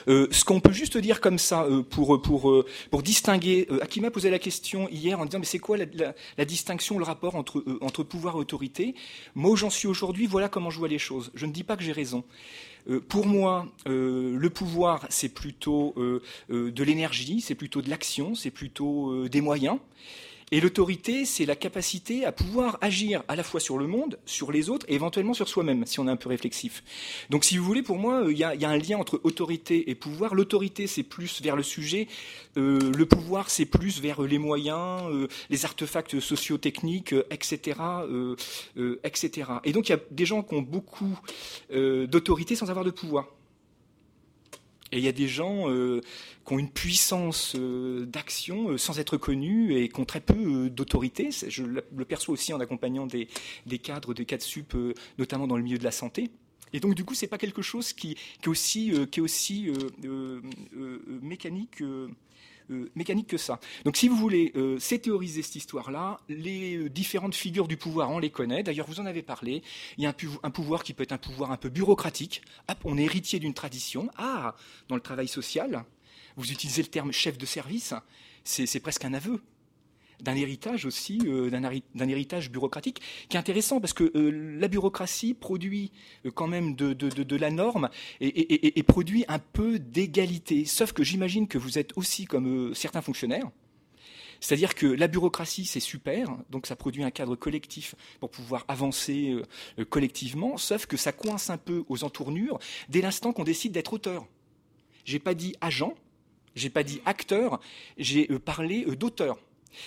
Euh, 0.09 0.27
ce 0.31 0.45
qu'on 0.45 0.61
peut 0.61 0.73
juste 0.73 0.97
dire 0.99 1.21
comme 1.21 1.39
ça 1.39 1.65
euh, 1.65 1.83
pour 1.83 2.21
pour 2.23 2.51
euh, 2.51 2.67
pour 2.91 3.03
distinguer, 3.03 3.69
Akima 3.81 4.11
posait 4.11 4.31
la 4.31 4.39
question 4.39 4.89
hier 4.89 5.19
en 5.21 5.25
disant 5.27 5.39
mais 5.39 5.45
c'est 5.45 5.59
quoi 5.59 5.77
la, 5.77 6.45
distinction, 6.45 6.99
le 6.99 7.05
rapport 7.05 7.35
entre 7.35 7.65
entre 7.81 8.03
pouvoir 8.03 8.37
et 8.37 8.39
autorité? 8.39 8.95
Moi 9.35 9.51
où 9.51 9.57
j'en 9.57 9.71
suis 9.71 9.89
aujourd'hui, 9.89 10.27
voilà 10.27 10.49
comment 10.49 10.71
je 10.71 10.79
vois 10.79 10.89
les 10.89 10.99
choses. 10.99 11.31
Je 11.35 11.47
ne 11.47 11.53
dis 11.53 11.65
pas 11.65 11.77
que 11.77 11.83
j'ai 11.83 11.93
raison. 11.93 12.25
pour 13.09 13.27
moi, 13.27 13.67
le 13.87 14.49
pouvoir, 14.49 15.07
c'est 15.09 15.29
plutôt 15.29 15.95
de 16.49 16.85
l'énergie, 16.85 17.41
c'est 17.41 17.55
plutôt 17.55 17.83
de 17.83 17.91
l'action, 17.91 18.35
c'est 18.35 18.51
plutôt 18.51 19.29
des 19.29 19.41
moyens. 19.41 19.79
Et 20.53 20.61
l'autorité, 20.61 21.25
c'est 21.25 21.47
la 21.47 21.57
capacité 21.57 22.27
à 22.27 22.31
pouvoir 22.31 22.77
agir 22.83 23.23
à 23.27 23.37
la 23.37 23.43
fois 23.43 23.59
sur 23.59 23.79
le 23.79 23.87
monde, 23.87 24.19
sur 24.27 24.53
les 24.53 24.69
autres 24.69 24.85
et 24.87 24.95
éventuellement 24.95 25.33
sur 25.33 25.49
soi-même, 25.49 25.87
si 25.87 25.99
on 25.99 26.07
est 26.07 26.11
un 26.11 26.17
peu 26.17 26.29
réflexif. 26.29 26.85
Donc 27.31 27.45
si 27.45 27.57
vous 27.57 27.65
voulez, 27.65 27.81
pour 27.81 27.97
moi, 27.97 28.25
il 28.29 28.37
y, 28.37 28.45
a, 28.45 28.69
un 28.69 28.77
lien 28.77 28.99
entre 28.99 29.19
autorité 29.25 29.89
et 29.91 29.95
pouvoir. 29.95 30.35
L'autorité, 30.35 30.87
c'est 30.87 31.05
plus 31.05 31.41
vers 31.41 31.57
le 31.57 31.63
sujet, 31.63 32.07
euh, 32.59 32.93
le 32.95 33.07
pouvoir, 33.07 33.49
c'est 33.49 33.65
plus 33.65 34.03
vers 34.03 34.21
les 34.21 34.39
moyens, 34.39 35.01
euh, 35.09 35.27
les 35.49 35.65
artefacts 35.65 36.21
socio-techniques, 36.21 37.15
etc., 37.31 37.81
euh, 38.11 38.37
etc. 39.05 39.53
Et 39.65 39.73
donc 39.73 39.89
il 39.89 39.93
y 39.93 39.95
a 39.95 40.01
des 40.11 40.27
gens 40.27 40.43
qui 40.43 40.55
ont 40.55 40.61
beaucoup 40.63 41.19
d'autorité 41.71 42.57
sans 42.57 42.69
avoir 42.69 42.85
de 42.85 42.91
pouvoir. 42.91 43.27
Et 44.93 44.99
il 44.99 45.05
y 45.05 45.09
a 45.09 45.13
des 45.13 45.27
gens 45.27 45.71
euh, 45.71 46.03
qui 46.47 46.53
ont 46.53 46.59
une 46.59 46.71
puissance 46.71 47.55
euh, 47.57 48.05
d'action 48.05 48.69
euh, 48.69 48.79
sans 48.79 48.99
être 48.99 49.17
connus 49.17 49.75
et 49.75 49.89
qui 49.89 49.99
ont 49.99 50.05
très 50.05 50.21
peu 50.21 50.69
d'autorité. 50.69 51.31
Je 51.49 51.65
le 51.65 52.05
perçois 52.05 52.35
aussi 52.35 52.53
en 52.53 52.61
accompagnant 52.61 53.07
des, 53.07 53.27
cadres, 53.79 54.13
des 54.13 54.27
cadres 54.27 54.43
sup, 54.43 54.77
notamment 55.19 55.47
dans 55.47 55.57
le 55.57 55.63
milieu 55.63 55.79
de 55.79 55.85
la 55.85 55.91
santé. 55.91 56.31
Et 56.75 56.81
donc, 56.81 56.95
du 56.95 57.05
coup, 57.05 57.15
c'est 57.15 57.27
pas 57.27 57.39
quelque 57.39 57.63
chose 57.63 57.93
qui, 57.93 58.17
est 58.43 58.49
aussi, 58.49 58.93
mécanique 61.23 61.83
mécanique 62.95 63.29
que 63.29 63.37
ça. 63.37 63.61
Donc 63.85 63.97
si 63.97 64.09
vous 64.09 64.17
voulez, 64.17 64.53
euh, 64.57 64.77
c'est 64.79 64.99
théoriser 64.99 65.43
cette 65.43 65.57
histoire-là. 65.57 66.21
Les 66.29 66.77
euh, 66.77 66.91
différentes 66.91 67.35
figures 67.35 67.69
du 67.69 67.77
pouvoir, 67.77 68.11
on 68.11 68.19
les 68.19 68.31
connaît. 68.31 68.63
D'ailleurs, 68.63 68.87
vous 68.87 69.01
en 69.01 69.07
avez 69.07 69.23
parlé. 69.23 69.63
Il 69.99 70.05
y 70.05 70.07
a 70.07 70.11
un, 70.11 70.15
un, 70.43 70.51
pouvoir 70.51 70.83
qui 70.83 70.93
peut 70.93 71.03
être 71.03 71.13
un 71.13 71.19
pouvoir 71.19 71.51
un 71.51 71.57
peu 71.57 71.69
bureaucratique. 71.69 72.43
on 72.85 72.99
est 72.99 73.05
héritier 73.05 73.39
d'une 73.39 73.55
tradition. 73.55 74.11
Ah, 74.17 74.55
dans 74.89 74.97
le 74.97 75.03
travail 75.03 75.29
social, 75.29 75.85
vous 76.37 76.51
utilisez 76.51 76.83
le 76.83 76.89
terme 76.89 77.13
chef 77.13 77.39
de 77.39 77.47
service. 77.47 77.95
C'est 78.45 78.81
presque 78.81 79.05
un 79.05 79.15
aveu 79.15 79.41
d'un 80.23 80.37
héritage 80.37 80.87
aussi, 80.87 81.21
euh, 81.27 81.51
d'un 81.51 82.09
héritage 82.09 82.51
bureaucratique, 82.51 83.01
qui 83.29 83.37
est 83.37 83.41
intéressant 83.41 83.81
parce 83.81 83.93
que 83.93 84.11
euh, 84.17 84.31
la 84.59 84.69
bureaucratie 84.69 85.35
produit 85.35 85.91
euh, 86.25 86.31
quand 86.31 86.47
même 86.47 86.75
de, 86.75 87.37
la 87.37 87.51
norme 87.51 87.89
et, 88.21 88.83
produit 88.83 89.25
un 89.29 89.39
peu 89.39 89.79
d'égalité. 89.79 90.65
Sauf 90.65 90.93
que 90.93 91.03
j'imagine 91.03 91.49
que 91.49 91.59
vous 91.59 91.79
êtes 91.79 91.97
aussi 91.97 92.27
comme 92.27 92.75
certains 92.75 93.03
fonctionnaires. 93.03 93.51
C'est-à-dire 94.41 94.75
que 94.75 94.87
la 94.87 95.09
bureaucratie, 95.09 95.65
c'est 95.65 95.81
super, 95.81 96.29
donc 96.51 96.67
ça 96.67 96.77
produit 96.77 97.05
un 97.05 97.11
cadre 97.11 97.37
collectif 97.37 97.95
pour 98.21 98.31
pouvoir 98.31 98.65
avancer 98.69 99.37
collectivement, 99.89 100.57
sauf 100.57 100.87
que 100.87 100.97
ça 100.97 101.13
coince 101.13 101.49
un 101.49 101.59
peu 101.59 101.85
aux 101.89 102.03
entournures 102.03 102.59
dès 102.89 103.01
l'instant 103.01 103.33
qu'on 103.33 103.45
décide 103.45 103.73
d'être 103.73 103.93
auteur. 103.93 104.27
J'ai 105.05 105.21
pas 105.21 105.35
dit 105.35 105.55
agent, 105.61 105.95
j'ai 106.55 106.71
pas 106.71 106.83
dit 106.83 107.01
acteur, 107.07 107.61
j'ai 107.97 108.27
parlé 108.27 108.85
d'auteur. 108.97 109.39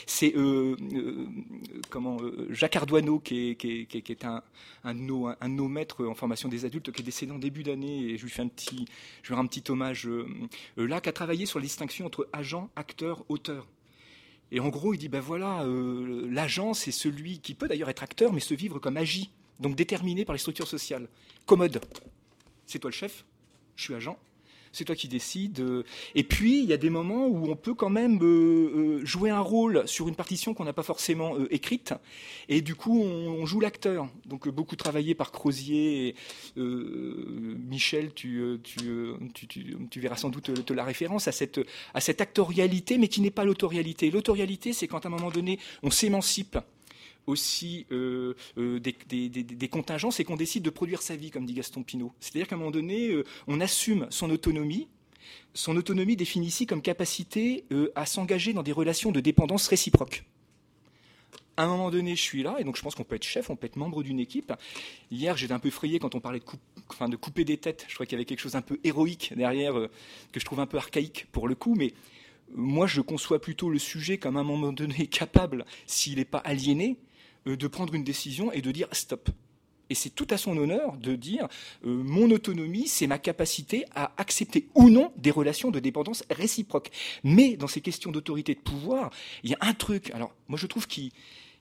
C'est 0.05 0.35
euh, 0.35 0.75
euh, 0.93 1.27
comment 1.89 2.17
euh, 2.21 2.47
Jacques 2.51 2.75
Ardoineau, 2.75 3.19
qui 3.19 3.57
est, 3.59 4.25
un, 4.25 4.41
un, 4.83 4.93
de 4.95 4.99
nos, 4.99 5.67
maîtres 5.67 6.05
en 6.05 6.15
formation 6.15 6.49
des 6.49 6.65
adultes, 6.65 6.91
qui 6.91 7.01
est 7.01 7.05
décédé 7.05 7.31
en 7.31 7.39
début 7.39 7.63
d'année, 7.63 8.09
et 8.09 8.17
je 8.17 8.23
lui 8.23 8.31
fais 8.31 8.41
un 8.41 8.47
petit, 8.47 8.85
je 9.23 9.33
lui 9.33 9.39
un 9.39 9.45
petit 9.45 9.63
hommage 9.69 10.09
là, 10.77 11.01
qui 11.01 11.09
a 11.09 11.13
travaillé 11.13 11.45
sur 11.45 11.59
la 11.59 11.63
distinction 11.63 12.05
entre 12.05 12.27
agent, 12.33 12.69
acteur, 12.75 13.23
auteur. 13.29 13.67
Et 14.51 14.59
en 14.59 14.69
gros, 14.69 14.93
il 14.93 14.97
dit 14.97 15.09
ben 15.09 15.19
voilà, 15.19 15.65
l'agent, 16.29 16.73
c'est 16.73 16.91
celui 16.91 17.39
qui 17.39 17.53
peut 17.53 17.67
d'ailleurs 17.67 17.89
être 17.89 18.03
acteur, 18.03 18.31
mais 18.31 18.39
se 18.39 18.53
vivre 18.53 18.79
comme 18.79 18.97
agi, 18.97 19.31
donc 19.59 19.75
déterminé 19.75 20.25
par 20.25 20.33
les 20.33 20.39
structures 20.39 20.67
sociales. 20.67 21.07
Commode. 21.45 21.81
C'est 22.65 22.79
toi 22.79 22.89
le 22.89 22.95
chef, 22.95 23.25
je 23.75 23.83
suis 23.83 23.93
agent, 23.93 24.17
c'est 24.75 24.85
toi 24.85 24.95
qui 24.95 25.07
décides. 25.07 25.61
Euh. 25.61 25.83
Et 26.13 26.23
puis, 26.23 26.59
il 26.59 26.65
y 26.65 26.73
a 26.73 26.77
des 26.77 26.89
moments 26.89 27.27
où 27.27 27.49
on 27.49 27.55
peut 27.55 27.73
quand 27.73 27.89
même 27.89 28.19
euh, 28.21 28.99
euh, 28.99 29.05
jouer 29.05 29.29
un 29.29 29.39
rôle 29.39 29.87
sur 29.87 30.07
une 30.07 30.15
partition 30.15 30.53
qu'on 30.53 30.65
n'a 30.65 30.73
pas 30.73 30.83
forcément 30.83 31.37
écrite, 31.49 31.93
et 32.49 32.61
du 32.61 32.75
coup, 32.75 33.01
on, 33.01 33.45
joue 33.45 33.59
l'acteur. 33.59 34.07
Donc, 34.25 34.49
beaucoup 34.49 34.75
travaillé 34.75 35.13
par 35.13 35.31
Crozier. 35.31 36.15
Michel, 36.55 38.13
tu, 38.13 38.59
tu, 38.63 39.99
verras 39.99 40.15
sans 40.15 40.29
doute 40.29 40.69
la 40.71 40.83
référence 40.83 41.27
à 41.27 41.31
cette, 41.31 41.59
à 41.93 42.01
cette 42.01 42.21
actorialité, 42.21 42.97
mais 42.97 43.07
qui 43.07 43.21
n'est 43.21 43.31
pas 43.31 43.45
l'autorialité. 43.45 44.09
L'autorialité, 44.09 44.73
c'est 44.73 44.87
quand 44.87 45.05
à 45.05 45.09
un 45.09 45.11
moment 45.11 45.29
donné, 45.29 45.59
on 45.83 45.91
s'émancipe 45.91 46.57
aussi 47.27 47.85
euh, 47.91 48.33
euh, 48.57 48.79
des, 48.79 49.69
contingences 49.69 50.19
et 50.19 50.23
qu'on 50.23 50.35
décide 50.35 50.63
de 50.63 50.69
produire 50.69 51.01
sa 51.01 51.15
vie, 51.15 51.31
comme 51.31 51.45
dit 51.45 51.53
Gaston 51.53 51.83
Pinault. 51.83 52.13
C'est-à-dire 52.19 52.47
qu'à 52.47 52.55
un 52.55 52.59
moment 52.59 52.71
donné, 52.71 53.09
euh, 53.09 53.23
on 53.47 53.59
assume 53.61 54.07
son 54.09 54.29
autonomie. 54.29 54.87
Son 55.53 55.75
autonomie 55.75 56.15
définit 56.15 56.47
ici 56.47 56.65
comme 56.65 56.81
capacité 56.81 57.65
à 57.95 58.05
s'engager 58.05 58.53
dans 58.53 58.61
des 58.61 58.71
relations 58.71 59.11
de 59.11 59.19
dépendance 59.19 59.67
réciproque. 59.67 60.23
à 61.57 61.63
un 61.63 61.67
moment 61.67 61.89
donné, 61.89 62.15
je 62.15 62.21
suis 62.21 62.43
là, 62.43 62.57
et 62.59 62.63
donc 62.63 62.75
je 62.75 62.81
pense 62.81 62.93
qu'on 62.93 63.05
peut 63.05 63.15
être 63.15 63.23
chef, 63.23 63.49
on 63.49 63.55
peut 63.55 63.65
être 63.65 63.77
membre 63.77 64.03
d'une 64.03 64.19
équipe. 64.19 64.53
Hier, 65.09 65.35
j'étais 65.35 65.53
un 65.53 65.59
peu 65.59 65.71
frayé 65.71 65.97
quand 65.97 66.13
on 66.13 66.19
parlait 66.19 66.41
de, 66.41 67.15
couper 67.15 67.43
des 67.43 67.57
têtes. 67.57 67.85
Je 67.87 67.93
crois 67.95 68.05
qu'il 68.05 68.13
y 68.13 68.17
avait 68.17 68.25
quelque 68.25 68.41
chose 68.41 68.51
d'un 68.51 68.61
peu 68.61 68.79
héroïque 68.83 69.33
derrière, 69.35 69.73
que 70.31 70.39
je 70.39 70.45
trouve 70.45 70.59
un 70.59 70.67
peu 70.67 70.77
archaïque 70.77 71.25
pour 71.31 71.47
le 71.47 71.55
coup, 71.55 71.73
mais 71.75 71.93
moi, 72.53 72.87
je 72.87 73.01
conçois 73.01 73.39
plutôt 73.39 73.69
le 73.69 73.79
sujet 73.79 74.17
comme 74.17 74.37
à 74.37 74.41
un 74.41 74.43
moment 74.43 74.71
donné 74.71 75.07
capable, 75.11 75.65
s'il 75.87 76.17
n'est 76.17 76.25
pas 76.25 76.39
aliéné, 76.39 76.97
de 77.45 77.67
prendre 77.67 77.93
une 77.93 78.03
décision 78.03 78.51
et 78.51 78.61
de 78.61 78.71
dire 78.71 78.87
stop. 78.91 79.29
Et 79.89 79.95
c'est 79.95 80.09
tout 80.09 80.27
à 80.29 80.37
son 80.37 80.57
honneur 80.57 80.97
de 80.97 81.15
dire 81.15 81.47
euh, 81.85 82.03
mon 82.03 82.31
autonomie, 82.31 82.87
c'est 82.87 83.07
ma 83.07 83.19
capacité 83.19 83.85
à 83.93 84.13
accepter 84.17 84.67
ou 84.73 84.89
non 84.89 85.11
des 85.17 85.31
relations 85.31 85.71
de 85.71 85.79
dépendance 85.79 86.23
réciproques. 86.29 86.89
Mais 87.23 87.55
dans 87.55 87.67
ces 87.67 87.81
questions 87.81 88.11
d'autorité 88.11 88.55
de 88.55 88.59
pouvoir, 88.59 89.11
il 89.43 89.51
y 89.51 89.53
a 89.53 89.59
un 89.61 89.73
truc. 89.73 90.11
Alors, 90.11 90.33
moi, 90.47 90.57
je 90.57 90.67
trouve 90.67 90.87
qui 90.87 91.11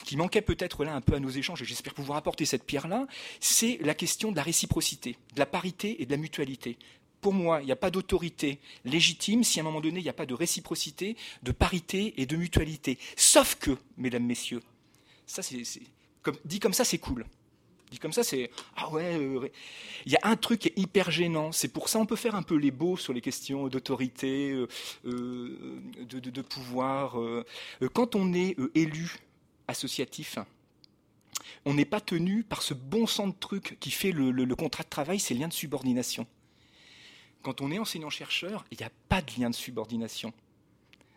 qui 0.05 0.17
manquait 0.17 0.43
peut-être 0.43 0.85
là 0.85 0.95
un 0.95 1.00
peu 1.00 1.14
à 1.14 1.21
nos 1.21 1.31
échanges, 1.31 1.62
et 1.62 1.64
j'espère 1.64 1.95
pouvoir 1.95 2.19
apporter 2.19 2.45
cette 2.45 2.64
pierre-là, 2.64 3.07
c'est 3.41 3.79
la 3.81 3.95
question 3.95 4.33
de 4.33 4.37
la 4.37 4.43
réciprocité, 4.43 5.17
de 5.35 5.38
la 5.38 5.47
parité 5.47 6.03
et 6.03 6.05
de 6.05 6.11
la 6.11 6.19
mutualité. 6.19 6.76
Pour 7.23 7.33
moi, 7.33 7.62
il 7.62 7.67
n'y 7.67 7.73
a 7.73 7.76
pas 7.76 7.91
d'autorité 7.91 8.59
légitime 8.85 9.45
si 9.45 9.61
à 9.61 9.62
un 9.62 9.64
moment 9.64 9.81
donné, 9.81 10.00
il 10.00 10.03
n'y 10.03 10.11
a 10.11 10.14
pas 10.14 10.26
de 10.26 10.35
réciprocité, 10.35 11.17
de 11.43 11.53
parité 11.53 12.21
et 12.21 12.26
de 12.26 12.37
mutualité. 12.37 12.99
Sauf 13.17 13.55
que, 13.55 13.79
mesdames, 13.97 14.26
messieurs, 14.26 14.61
ça 15.26 15.43
c'est, 15.43 15.62
dit 16.45 16.61
comme 16.61 16.73
ça, 16.73 16.85
c'est 16.85 16.99
cool. 16.99 17.26
Dit 17.90 17.99
comme 17.99 18.12
ça, 18.12 18.25
c'est 18.25 18.50
ah 18.76 18.90
ouais. 18.90 19.16
Euh, 19.16 19.49
il 20.07 20.12
y 20.12 20.16
a 20.16 20.21
un 20.25 20.37
truc 20.37 20.61
qui 20.61 20.69
est 20.69 20.78
hyper 20.78 21.11
gênant. 21.11 21.52
C'est 21.52 21.69
pour 21.69 21.88
ça 21.88 21.99
on 21.99 22.07
peut 22.07 22.16
faire 22.16 22.35
un 22.35 22.43
peu 22.43 22.57
les 22.57 22.71
beaux 22.71 22.97
sur 22.97 23.12
les 23.12 23.21
questions 23.21 23.69
d'autorité, 23.69 24.50
euh, 24.52 24.66
euh, 25.07 25.81
de, 26.09 26.43
pouvoir. 26.43 27.16
quand 27.93 28.14
on 28.14 28.33
est 28.33 28.57
élu 28.75 29.16
associatif, 29.69 30.38
on 31.64 31.75
n'est 31.75 31.85
pas 31.85 32.00
tenu 32.00 32.43
par 32.43 32.62
ce 32.62 32.75
bon 32.75 33.07
sens 33.07 33.28
de 33.35 33.38
truc 33.38 33.76
qui 33.81 33.90
fait 33.90 34.12
le, 34.12 34.54
contrat 34.54 34.85
de 34.85 34.88
travail, 34.88 35.19
c'est 35.19 35.35
le 35.35 35.40
lien 35.40 35.49
de 35.49 35.52
subordination. 35.52 36.26
Quand 37.43 37.61
on 37.61 37.71
est 37.71 37.78
enseignant-chercheur, 37.78 38.64
il 38.71 38.78
n'y 38.78 38.85
a 38.85 38.90
pas 39.09 39.21
de 39.21 39.31
lien 39.38 39.50
de 39.50 39.54
subordination. 39.54 40.33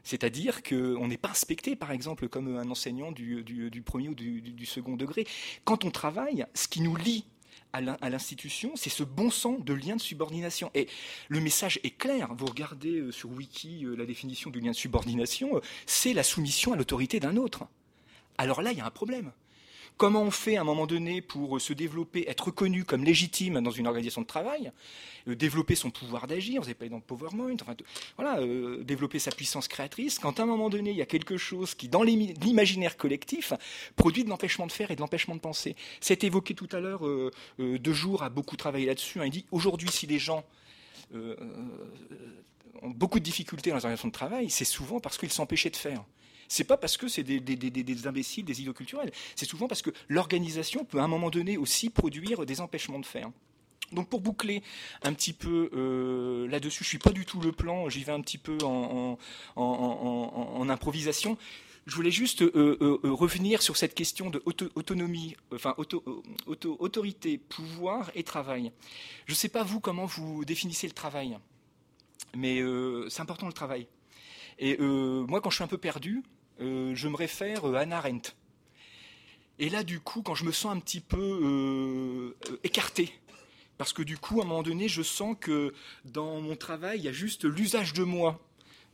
C'est-à-dire 0.08 0.64
qu'on 0.64 1.06
n'est 1.08 1.18
pas 1.18 1.32
inspecté, 1.32 1.76
par 1.76 1.92
exemple, 1.92 2.30
comme 2.30 2.56
un 2.56 2.72
enseignant 2.72 3.12
du, 3.12 3.84
premier 3.86 4.08
ou 4.08 4.16
du, 4.16 4.66
second 4.66 4.96
degré. 4.96 5.28
Quand 5.66 5.84
on 5.84 5.92
travaille, 5.92 6.46
ce 6.54 6.70
qui 6.70 6.80
nous 6.80 6.96
lie 6.96 7.26
à 7.74 8.10
l'institution, 8.10 8.72
c'est 8.76 8.90
ce 8.90 9.04
bon 9.04 9.30
sens 9.30 9.64
de 9.66 9.74
lien 9.74 9.98
de 9.98 10.02
subordination. 10.02 10.72
Et 10.76 10.88
le 11.28 11.42
message 11.42 11.82
est 11.84 11.98
clair. 11.98 12.34
Vous 12.34 12.46
regardez 12.46 13.00
euh, 13.00 13.12
sur 13.12 13.30
Wiki 13.30 13.86
euh, 13.86 13.96
la 13.96 14.06
définition 14.06 14.50
du 14.50 14.62
lien 14.62 14.72
de 14.72 14.76
subordination, 14.76 15.58
euh, 15.58 15.62
c'est 15.86 16.14
la 16.14 16.24
soumission 16.24 16.72
à 16.72 16.78
l'autorité 16.78 17.20
d'un 17.20 17.36
autre. 17.36 17.68
Alors 18.38 18.62
là, 18.62 18.72
il 18.72 18.78
y 18.78 18.82
a 18.82 18.86
un 18.86 18.92
problème. 18.92 19.34
Comment 19.98 20.22
on 20.22 20.30
fait 20.30 20.58
à 20.58 20.62
un 20.62 20.64
moment 20.64 20.86
donné 20.86 21.22
pour 21.22 21.60
se 21.60 21.74
développer, 21.74 22.30
être 22.30 22.46
reconnu 22.46 22.84
comme 22.84 23.04
légitime 23.04 23.60
dans 23.62 23.72
une 23.72 23.88
organisation 23.88 24.22
de 24.22 24.28
travail, 24.28 24.72
euh, 25.28 25.36
développer 25.36 25.74
son 25.74 25.90
pouvoir 25.90 26.28
d'agir, 26.28 26.62
vous 26.62 26.68
avez 26.68 26.76
parlé 26.76 26.92
dans 26.92 27.00
PowerPoint, 27.00 27.56
enfin, 27.60 27.76
voilà, 28.16 28.40
euh, 28.40 28.84
développer 28.84 29.18
sa 29.18 29.32
puissance 29.32 29.68
créatrice, 29.68 30.20
quand 30.20 30.40
à 30.40 30.44
un 30.44 30.46
moment 30.46 30.70
donné 30.70 30.92
il 30.92 30.98
y 30.98 31.02
a 31.02 31.08
quelque 31.08 31.38
chose 31.38 31.74
qui, 31.74 31.90
dans 31.90 32.04
l'imaginaire 32.04 32.96
collectif, 32.96 33.54
produit 33.96 34.24
de 34.24 34.30
l'empêchement 34.30 34.68
de 34.68 34.72
faire 34.72 34.92
et 34.92 34.96
de 34.96 35.02
l'empêchement 35.02 35.34
de 35.34 35.40
penser. 35.40 35.76
C'est 36.00 36.24
évoqué 36.24 36.54
tout 36.54 36.70
à 36.74 36.80
l'heure, 36.80 37.04
euh, 37.08 37.32
De 37.58 37.92
Jour 37.92 38.22
a 38.22 38.30
beaucoup 38.30 38.56
travaillé 38.56 38.86
là-dessus, 38.86 39.20
hein. 39.20 39.26
il 39.26 39.32
dit 39.32 39.46
aujourd'hui 39.52 39.90
si 39.90 40.06
les 40.06 40.20
gens 40.20 40.46
ont 42.82 42.90
beaucoup 42.90 43.18
de 43.18 43.24
difficultés 43.24 43.72
dans 43.72 43.78
les 43.78 43.86
organisations 43.86 44.10
de 44.10 44.14
travail, 44.14 44.50
c'est 44.52 44.66
souvent 44.66 45.00
parce 45.00 45.18
qu'ils 45.18 45.32
s'empêchaient 45.32 45.70
de 45.72 45.76
faire 45.76 46.04
c'est 46.48 46.64
pas 46.64 46.78
parce 46.78 46.98
que 46.98 47.08
c'est 47.08 47.24
des, 47.24 48.08
imbéciles, 48.08 48.46
des 48.46 48.60
idiots 48.62 48.74
culturels. 48.74 49.12
C'est 49.36 49.46
souvent 49.46 49.68
parce 49.68 49.82
que 49.82 49.92
l'organisation 50.08 50.86
peut 50.86 51.00
à 51.00 51.04
un 51.04 51.08
moment 51.08 51.30
donné 51.30 51.58
aussi 51.58 51.90
produire 51.90 52.46
des 52.46 52.62
empêchements 52.62 53.00
de 53.00 53.06
faire. 53.06 53.30
Donc 53.92 54.10
pour 54.10 54.22
boucler 54.22 54.64
un 55.04 55.14
petit 55.14 55.34
peu 55.34 55.70
euh, 55.74 56.48
là-dessus, 56.48 56.84
je 56.84 56.90
suis 56.90 56.98
pas 56.98 57.12
du 57.12 57.26
tout 57.26 57.40
le 57.40 57.52
plan, 57.52 57.90
j'y 57.90 58.04
vais 58.04 58.12
un 58.12 58.22
petit 58.22 58.38
peu 58.38 58.58
en, 58.64 59.18
improvisation. 60.70 61.38
Je 61.86 61.96
voulais 61.96 62.12
juste 62.12 62.42
euh, 62.42 62.78
euh, 62.82 63.00
revenir 63.04 63.62
sur 63.62 63.78
cette 63.78 63.96
question 63.96 64.30
de 64.30 64.44
autonomie, 64.76 65.38
enfin 65.54 65.74
autorité, 65.78 67.38
pouvoir 67.38 68.12
et 68.14 68.24
travail. 68.24 68.74
Je 69.26 69.32
ne 69.32 69.38
sais 69.38 69.48
pas 69.48 69.64
vous 69.64 69.80
comment 69.80 70.06
vous 70.06 70.44
définissez 70.44 70.88
le 70.88 70.94
travail, 70.94 71.38
mais 72.36 72.62
c'est 73.10 73.22
important 73.22 73.48
le 73.48 73.54
travail. 73.54 73.88
Et 74.60 74.78
moi, 74.80 75.40
quand 75.40 75.50
je 75.50 75.56
suis 75.56 75.64
un 75.64 75.68
peu 75.68 75.78
perdu, 75.78 76.24
euh, 76.62 76.96
je 76.96 77.08
me 77.08 77.16
réfère 77.16 77.66
à 77.66 77.80
Anna 77.80 77.98
Arendt. 77.98 78.32
Et 79.60 79.70
là, 79.70 79.84
du 79.84 80.00
coup, 80.00 80.22
quand 80.22 80.36
je 80.36 80.46
me 80.46 80.52
sens 80.52 80.76
un 80.76 80.80
petit 80.80 81.00
peu 81.00 81.18
euh, 81.18 82.38
écarté, 82.64 83.12
parce 83.78 83.94
que 83.94 84.02
du 84.02 84.18
coup, 84.18 84.40
à 84.42 84.44
un 84.44 84.48
moment 84.48 84.64
donné, 84.64 84.88
je 84.88 85.02
sens 85.02 85.36
que 85.40 85.74
dans 86.06 86.40
mon 86.42 86.56
travail, 86.56 87.00
il 87.00 87.06
y 87.06 87.08
a 87.08 87.14
juste 87.14 87.46
l'usage 87.46 87.94
de 87.94 88.04
moi, 88.04 88.40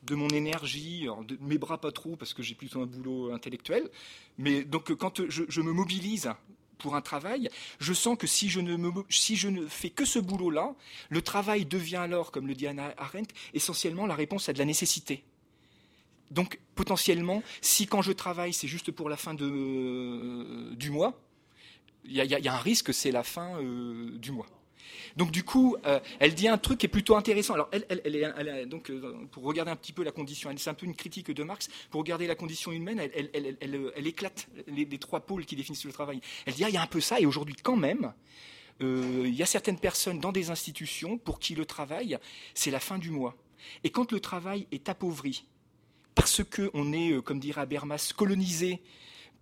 de 0.04 0.16
mon 0.16 0.30
énergie, 0.30 1.08
de 1.28 1.38
mes 1.42 1.58
bras 1.58 1.80
pas 1.80 1.92
trop, 1.92 2.16
parce 2.16 2.34
que 2.34 2.44
j'ai 2.44 2.56
plutôt 2.56 2.82
un 2.82 2.86
boulot 2.86 3.34
intellectuel. 3.34 3.90
Mais 4.38 4.64
donc, 4.64 4.94
quand 4.96 5.22
je, 5.30 5.62
me 5.62 5.72
mobilise 5.72 6.32
pour 6.78 6.96
un 6.96 7.02
travail, 7.02 7.50
je 7.80 7.94
sens 7.94 8.18
que 8.18 8.28
si 8.28 8.50
je 8.50 8.60
ne, 8.60 8.78
si 9.10 9.36
je 9.36 9.48
ne 9.48 9.68
fais 9.68 9.90
que 9.90 10.06
ce 10.06 10.20
boulot-là, 10.20 10.76
le 11.10 11.22
travail 11.22 11.66
devient 11.66 11.98
alors, 11.98 12.32
comme 12.32 12.48
le 12.48 12.56
dit 12.56 12.68
Anna 12.68 12.94
Arendt, 12.98 13.34
essentiellement 13.54 14.06
la 14.06 14.16
réponse 14.16 14.50
à 14.50 14.54
de 14.54 14.60
la 14.60 14.66
nécessité. 14.66 15.24
Donc 16.34 16.60
potentiellement, 16.74 17.44
si 17.62 17.86
quand 17.86 18.02
je 18.02 18.12
travaille, 18.12 18.54
c'est 18.54 18.68
juste 18.68 18.92
pour 18.92 19.08
la 19.08 19.18
fin 19.18 19.36
euh, 19.40 20.74
du 20.76 20.90
mois, 20.90 21.22
il 22.06 22.16
y, 22.16 22.48
a 22.48 22.54
un 22.54 22.58
risque, 22.58 22.94
c'est 22.94 23.12
la 23.12 23.24
fin 23.24 23.58
euh, 23.62 24.18
du 24.18 24.32
mois. 24.32 24.48
Donc 25.16 25.32
du 25.32 25.44
coup, 25.44 25.78
euh, 25.86 26.00
elle 26.20 26.34
dit 26.34 26.48
un 26.48 26.58
truc 26.58 26.80
qui 26.80 26.88
est 26.88 26.90
plutôt 26.90 27.16
intéressant. 27.16 27.54
Alors 27.54 27.70
elle, 27.72 28.16
est, 28.16 28.66
donc 28.66 28.92
pour 29.32 29.44
regarder 29.44 29.72
un 29.72 29.76
petit 29.76 29.94
peu 29.94 30.04
la 30.04 30.12
condition, 30.12 30.52
c'est 30.58 30.70
un 30.70 30.74
peu 30.74 30.88
une 30.88 30.96
critique 30.96 31.32
de 31.32 31.44
Marx. 31.44 31.70
Pour 31.92 32.02
regarder 32.02 32.28
la 32.28 32.36
condition 32.36 32.72
humaine, 32.72 33.00
elle, 33.00 34.08
éclate 34.08 34.50
les, 34.68 34.88
trois 34.98 35.22
pôles 35.22 35.46
qui 35.46 35.56
définissent 35.56 35.86
le 35.86 35.94
travail. 35.94 36.20
Elle 36.46 36.56
dit 36.56 36.64
ah, 36.66 36.70
il 36.70 36.74
y 36.74 36.78
a 36.78 36.82
un 36.82 36.88
peu 36.88 37.00
ça, 37.00 37.20
et 37.22 37.26
aujourd'hui 37.26 37.56
quand 37.62 37.78
même, 37.78 38.12
il 38.82 39.36
y 39.36 39.44
a 39.44 39.46
certaines 39.46 39.80
personnes 39.80 40.20
dans 40.20 40.32
des 40.32 40.50
institutions 40.50 41.18
pour 41.20 41.40
qui 41.40 41.54
le 41.54 41.66
travail 41.66 42.18
c'est 42.56 42.72
la 42.72 42.80
fin 42.80 42.98
du 42.98 43.12
mois. 43.12 43.36
Et 43.84 43.92
quand 43.92 44.12
le 44.12 44.20
travail 44.20 44.68
est 44.72 44.90
appauvri, 44.90 45.46
parce 46.16 46.42
qu'on 46.44 46.94
est, 46.94 47.12
euh, 47.12 47.22
comme 47.22 47.40
dirait 47.40 47.62
Habermas, 47.62 48.14
colonisé 48.16 48.82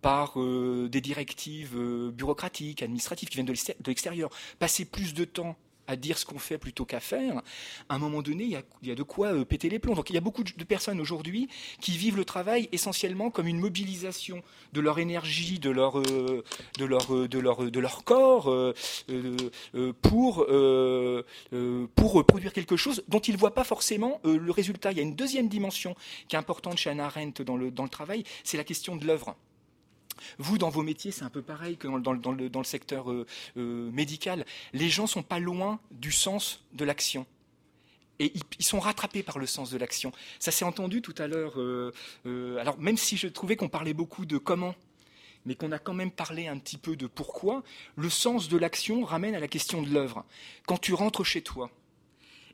par 0.00 0.40
euh, 0.40 0.88
des 0.90 1.00
directives 1.00 1.76
euh, 1.76 2.10
bureaucratiques, 2.10 2.82
administratives 2.82 3.28
qui 3.28 3.36
viennent 3.36 3.46
de 3.46 3.88
l'extérieur, 3.88 4.30
passer 4.58 4.84
plus 4.84 5.14
de 5.14 5.24
temps 5.24 5.56
à 5.86 5.96
dire 5.96 6.18
ce 6.18 6.24
qu'on 6.24 6.38
fait 6.38 6.58
plutôt 6.58 6.84
qu'à 6.84 7.00
faire, 7.00 7.42
à 7.88 7.94
un 7.94 7.98
moment 7.98 8.22
donné, 8.22 8.44
il 8.44 8.88
y 8.88 8.90
a, 8.90 8.94
de 8.94 9.02
quoi 9.02 9.28
euh, 9.28 9.44
péter 9.44 9.68
les 9.68 9.78
plombs. 9.78 9.94
Donc 9.94 10.10
il 10.10 10.14
y 10.14 10.16
a 10.16 10.20
beaucoup 10.20 10.44
de 10.44 10.64
personnes 10.64 11.00
aujourd'hui 11.00 11.48
qui 11.80 11.96
vivent 11.96 12.16
le 12.16 12.24
travail 12.24 12.68
essentiellement 12.72 13.30
comme 13.30 13.46
une 13.46 13.58
mobilisation 13.58 14.42
de 14.72 14.80
leur 14.80 14.98
énergie, 14.98 15.58
de 15.58 15.70
leur, 15.70 15.98
euh, 15.98 16.44
de 16.78 16.84
leur, 16.84 17.14
euh, 17.14 17.28
de 17.28 17.38
leur, 17.38 17.70
de 17.70 17.80
leur 17.80 18.04
corps 18.04 18.52
pour, 20.02 20.46
pour 21.94 22.26
produire 22.26 22.52
quelque 22.52 22.76
chose 22.76 23.04
dont 23.08 23.20
ils 23.20 23.32
ne 23.32 23.38
voient 23.38 23.54
pas 23.54 23.64
forcément 23.64 24.20
le 24.24 24.50
résultat. 24.50 24.92
Il 24.92 24.98
y 24.98 25.00
a 25.00 25.04
une 25.04 25.14
deuxième 25.14 25.48
dimension 25.48 25.94
qui 26.28 26.36
est 26.36 26.38
importante 26.38 26.78
chez 26.78 26.90
Anna 26.90 27.06
Arendt 27.06 27.44
dans 27.44 27.56
le, 27.56 27.70
dans 27.70 27.84
le 27.84 27.88
travail, 27.88 28.24
c'est 28.44 28.56
la 28.56 28.64
question 28.64 28.96
de 28.96 29.06
l'œuvre. 29.06 29.36
Vous, 30.38 30.58
dans 30.58 30.70
vos 30.70 30.82
métiers, 30.82 31.10
c'est 31.10 31.24
un 31.24 31.30
peu 31.30 31.42
pareil 31.42 31.76
que 31.76 31.88
dans, 31.88 32.32
le, 32.32 32.64
secteur 32.64 33.10
euh, 33.10 33.26
euh, 33.56 33.90
médical. 33.90 34.44
Les 34.72 34.88
gens 34.88 35.06
sont 35.06 35.22
pas 35.22 35.38
loin 35.38 35.80
du 35.90 36.12
sens 36.12 36.64
de 36.72 36.84
l'action. 36.84 37.26
Et 38.18 38.32
ils, 38.58 38.64
sont 38.64 38.78
rattrapés 38.78 39.22
par 39.22 39.38
le 39.38 39.46
sens 39.46 39.70
de 39.70 39.78
l'action. 39.78 40.12
Ça 40.38 40.52
s'est 40.52 40.64
entendu 40.64 41.02
tout 41.02 41.14
à 41.18 41.26
l'heure. 41.26 41.54
Euh, 41.56 41.92
alors, 42.58 42.78
même 42.78 42.96
si 42.96 43.16
je 43.16 43.26
trouvais 43.26 43.56
qu'on 43.56 43.68
parlait 43.68 43.94
beaucoup 43.94 44.26
de 44.26 44.38
comment, 44.38 44.74
mais 45.44 45.54
qu'on 45.56 45.72
a 45.72 45.78
quand 45.78 45.94
même 45.94 46.12
parlé 46.12 46.46
un 46.46 46.58
petit 46.58 46.78
peu 46.78 46.94
de 46.94 47.06
pourquoi, 47.06 47.64
le 47.96 48.10
sens 48.10 48.48
de 48.48 48.56
l'action 48.56 49.04
ramène 49.04 49.34
à 49.34 49.40
la 49.40 49.48
question 49.48 49.82
de 49.82 49.90
l'œuvre. 49.90 50.24
Quand 50.66 50.78
tu 50.78 50.94
rentres 50.94 51.24
chez 51.24 51.42
toi, 51.42 51.70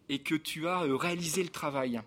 et 0.09 0.21
que 0.21 0.35
tu 0.35 0.67
as 0.69 0.81
réalisé 0.81 1.43
le 1.43 1.51
travail, 1.51 2.01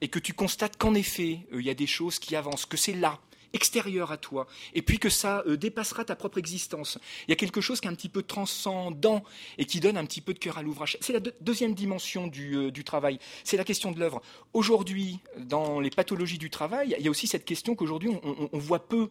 et 0.00 0.08
que 0.08 0.18
tu 0.18 0.32
constates 0.32 0.76
qu'en 0.76 0.94
effet, 0.94 1.40
il 1.52 1.62
y 1.62 1.70
a 1.70 1.74
des 1.74 1.86
choses 1.86 2.18
qui 2.18 2.36
avancent, 2.36 2.66
que 2.66 2.76
c'est 2.76 2.92
là, 2.92 3.18
extérieur 3.52 4.12
à 4.12 4.16
toi, 4.16 4.46
et 4.74 4.82
puis 4.82 4.98
que 4.98 5.08
ça 5.08 5.42
euh, 5.46 5.56
dépassera 5.56 6.04
ta 6.04 6.16
propre 6.16 6.38
existence. 6.38 6.98
Il 7.26 7.30
y 7.30 7.32
a 7.32 7.36
quelque 7.36 7.60
chose 7.60 7.80
qui 7.80 7.88
est 7.88 7.90
un 7.90 7.94
petit 7.94 8.08
peu 8.08 8.22
transcendant 8.22 9.22
et 9.56 9.64
qui 9.64 9.80
donne 9.80 9.96
un 9.96 10.04
petit 10.04 10.20
peu 10.20 10.34
de 10.34 10.38
cœur 10.38 10.58
à 10.58 10.62
l'ouvrage. 10.62 10.98
C'est 11.00 11.12
la 11.12 11.20
deuxième 11.40 11.74
dimension 11.74 12.26
du, 12.26 12.56
euh, 12.56 12.70
travail, 12.84 13.18
c'est 13.44 13.56
la 13.56 13.64
question 13.64 13.90
de 13.92 13.98
l'œuvre. 13.98 14.22
Aujourd'hui, 14.52 15.18
dans 15.36 15.80
les 15.80 15.90
pathologies 15.90 16.38
du 16.38 16.50
travail, 16.50 16.94
il 16.98 17.04
y 17.04 17.08
a 17.08 17.10
aussi 17.10 17.26
cette 17.26 17.44
question 17.44 17.74
qu'aujourd'hui, 17.74 18.10
on, 18.22 18.58
voit 18.58 18.86
peu 18.88 19.10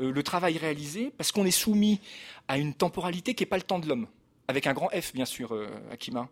euh, 0.00 0.10
le 0.10 0.22
travail 0.22 0.58
réalisé 0.58 1.12
parce 1.16 1.30
qu'on 1.30 1.44
est 1.44 1.50
soumis 1.50 2.00
à 2.48 2.58
une 2.58 2.74
temporalité 2.74 3.34
qui 3.34 3.42
n'est 3.42 3.48
pas 3.48 3.56
le 3.56 3.62
temps 3.62 3.78
de 3.78 3.88
l'homme. 3.88 4.06
Avec 4.48 4.66
un 4.66 4.72
grand 4.72 4.88
F, 4.88 5.12
bien 5.14 5.24
sûr, 5.24 5.56
Akima. 5.90 6.28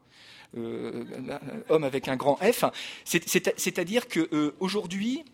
homme 0.56 1.84
avec 1.84 2.08
un 2.08 2.16
grand 2.16 2.36
F. 2.36 2.64
C'est-à-dire 3.04 4.08
qu'aujourd'hui, 4.08 5.24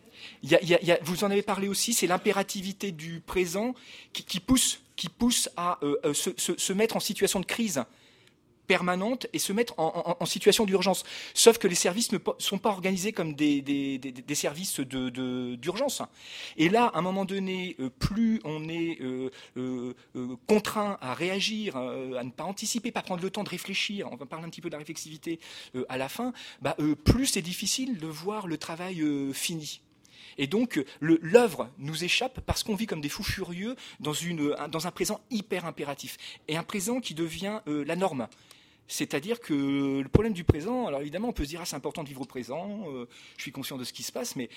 vous 1.03 1.23
en 1.23 1.31
avez 1.31 1.41
parlé 1.41 1.67
aussi, 1.67 1.93
c'est 1.93 2.07
l'impérativité 2.07 2.91
du 2.91 3.19
présent 3.19 3.73
qui, 4.13 4.39
pousse, 4.39 4.81
qui 4.95 5.09
pousse 5.09 5.49
à 5.57 5.79
se, 6.13 6.73
mettre 6.73 6.95
en 6.95 6.99
situation 6.99 7.39
de 7.39 7.45
crise 7.45 7.83
permanente 8.67 9.27
et 9.33 9.39
se 9.39 9.53
mettre 9.53 9.73
en, 9.79 10.25
situation 10.25 10.65
d'urgence. 10.65 11.03
Sauf 11.33 11.57
que 11.57 11.67
les 11.67 11.75
services 11.75 12.11
ne 12.11 12.19
sont 12.37 12.59
pas 12.59 12.69
organisés 12.69 13.13
comme 13.13 13.33
des, 13.33 13.63
services 14.35 14.79
d'urgence. 14.79 16.03
et 16.57 16.69
là, 16.69 16.91
à 16.93 16.99
un 16.99 17.01
moment 17.01 17.25
donné, 17.25 17.75
euh, 17.79 17.89
plus 17.89 18.41
on 18.43 18.67
est 18.67 18.99
euh, 19.01 19.31
euh, 19.57 19.93
contraint 20.47 20.97
à 21.01 21.13
réagir, 21.13 21.77
à 21.77 22.23
ne 22.23 22.29
pas 22.29 22.43
anticiper, 22.43 22.91
pas 22.91 23.01
prendre 23.01 23.23
le 23.23 23.29
temps 23.29 23.43
de 23.43 23.49
réfléchir, 23.49 24.09
on 24.11 24.15
va 24.15 24.25
parler 24.25 24.45
un 24.45 24.49
petit 24.49 24.61
peu 24.61 24.69
de 24.69 24.73
la 24.73 24.79
réflexivité 24.79 25.39
à 25.87 25.97
la 25.97 26.09
fin, 26.09 26.33
bah, 26.61 26.75
plus 27.05 27.27
c'est 27.27 27.41
difficile 27.41 27.97
de 27.97 28.07
voir 28.07 28.47
le 28.47 28.57
travail 28.57 29.01
fini. 29.33 29.81
Et 30.37 30.47
donc, 30.47 30.83
l'œuvre 31.01 31.69
nous 31.77 32.03
échappe 32.03 32.41
parce 32.41 32.63
qu'on 32.63 32.75
vit 32.75 32.85
comme 32.85 33.01
des 33.01 33.09
fous 33.09 33.23
furieux 33.23 33.75
dans, 33.99 34.13
un 34.87 34.91
présent 34.91 35.19
hyper 35.29 35.65
impératif. 35.65 36.17
Et 36.47 36.57
un 36.57 36.63
présent 36.63 36.99
qui 36.99 37.13
devient 37.13 37.61
la 37.65 37.95
norme. 37.95 38.27
C'est-à-dire 38.87 39.39
que 39.39 39.99
le 40.01 40.07
problème 40.07 40.33
du 40.33 40.43
présent, 40.43 40.87
alors 40.87 41.01
évidemment, 41.01 41.27
on 41.29 41.33
peut 41.33 41.43
se 41.43 41.49
dire, 41.49 41.59
ah, 41.61 41.65
c'est 41.65 41.75
important 41.75 42.03
de 42.03 42.07
vivre 42.07 42.21
au 42.21 42.25
présent, 42.25 42.85
euh, 42.87 43.05
je 43.35 43.41
suis 43.41 43.51
conscient 43.51 43.77
de 43.77 43.83
ce 43.83 43.91
qui 43.91 44.03
se 44.03 44.13
passe, 44.13 44.35
mais 44.37 44.49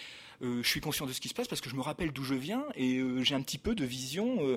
euh, 0.43 0.63
je 0.63 0.69
suis 0.69 0.81
conscient 0.81 1.05
de 1.05 1.13
ce 1.13 1.21
qui 1.21 1.29
se 1.29 1.35
passe 1.35 1.49
parce 1.49 1.61
que 1.61 1.69
je 1.69 1.75
me 1.75 1.81
rappelle 1.81 2.13
d'où 2.13 2.23
je 2.23 2.35
viens 2.35 2.65
et 2.77 2.99
euh, 2.99 3.23
j'ai 3.23 3.35
un 3.35 3.43
petit 3.43 3.59
peu 3.59 3.75
de 3.75 3.85
vision 3.85 4.57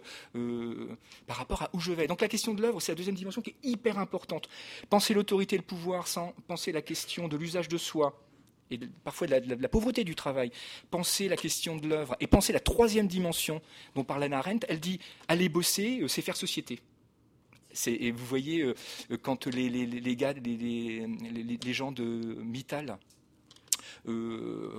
par 1.27 1.38
rapport 1.38 1.63
à 1.63 1.70
où 1.74 1.80
je 1.80 1.92
vais. 1.92 2.08
Donc 2.08 2.22
la 2.22 2.27
question 2.27 2.53
de 2.53 2.62
l'œuvre, 2.62 2.80
c'est 2.80 2.92
la 2.92 2.96
deuxième 2.96 3.15
dimension 3.15 3.42
qui 3.42 3.51
est 3.51 3.68
hyper 3.68 3.98
importante. 3.98 4.48
Penser 4.89 5.13
l'autorité 5.13 5.56
et 5.56 5.60
le 5.60 5.63
pouvoir 5.63 6.08
sans 6.08 6.34
penser 6.48 6.72
la 6.72 6.82
question 6.82 7.27
de 7.27 7.36
l'usage 7.36 7.68
de 7.68 7.77
soi, 7.77 8.20
et 8.72 8.79
parfois 9.03 9.27
de 9.27 9.62
la, 9.62 9.70
pauvreté 9.70 10.03
du 10.03 10.15
travail, 10.15 10.51
penser 10.89 11.27
la 11.27 11.38
question 11.38 11.75
de 11.75 11.88
l'œuvre 11.88 12.15
et 12.20 12.27
penser 12.27 12.53
la 12.53 12.60
troisième 12.60 13.08
dimension 13.08 13.62
dont 13.96 14.03
parle 14.03 14.24
Anna 14.24 14.39
Arendt, 14.39 14.65
elle 14.70 14.79
dit 14.79 15.00
aller 15.27 15.50
bosser, 15.50 16.03
c'est 16.08 16.22
faire 16.22 16.36
société 16.36 16.79
et 17.88 18.12
vous 18.12 18.25
voyez, 18.25 18.62
euh, 18.62 18.74
quand 19.22 19.48
les, 19.48 19.70
les, 19.70 19.86
les, 19.86 21.74
gens 21.74 21.91
de 21.91 22.03
Mittal 22.03 22.98
euh, 24.08 24.70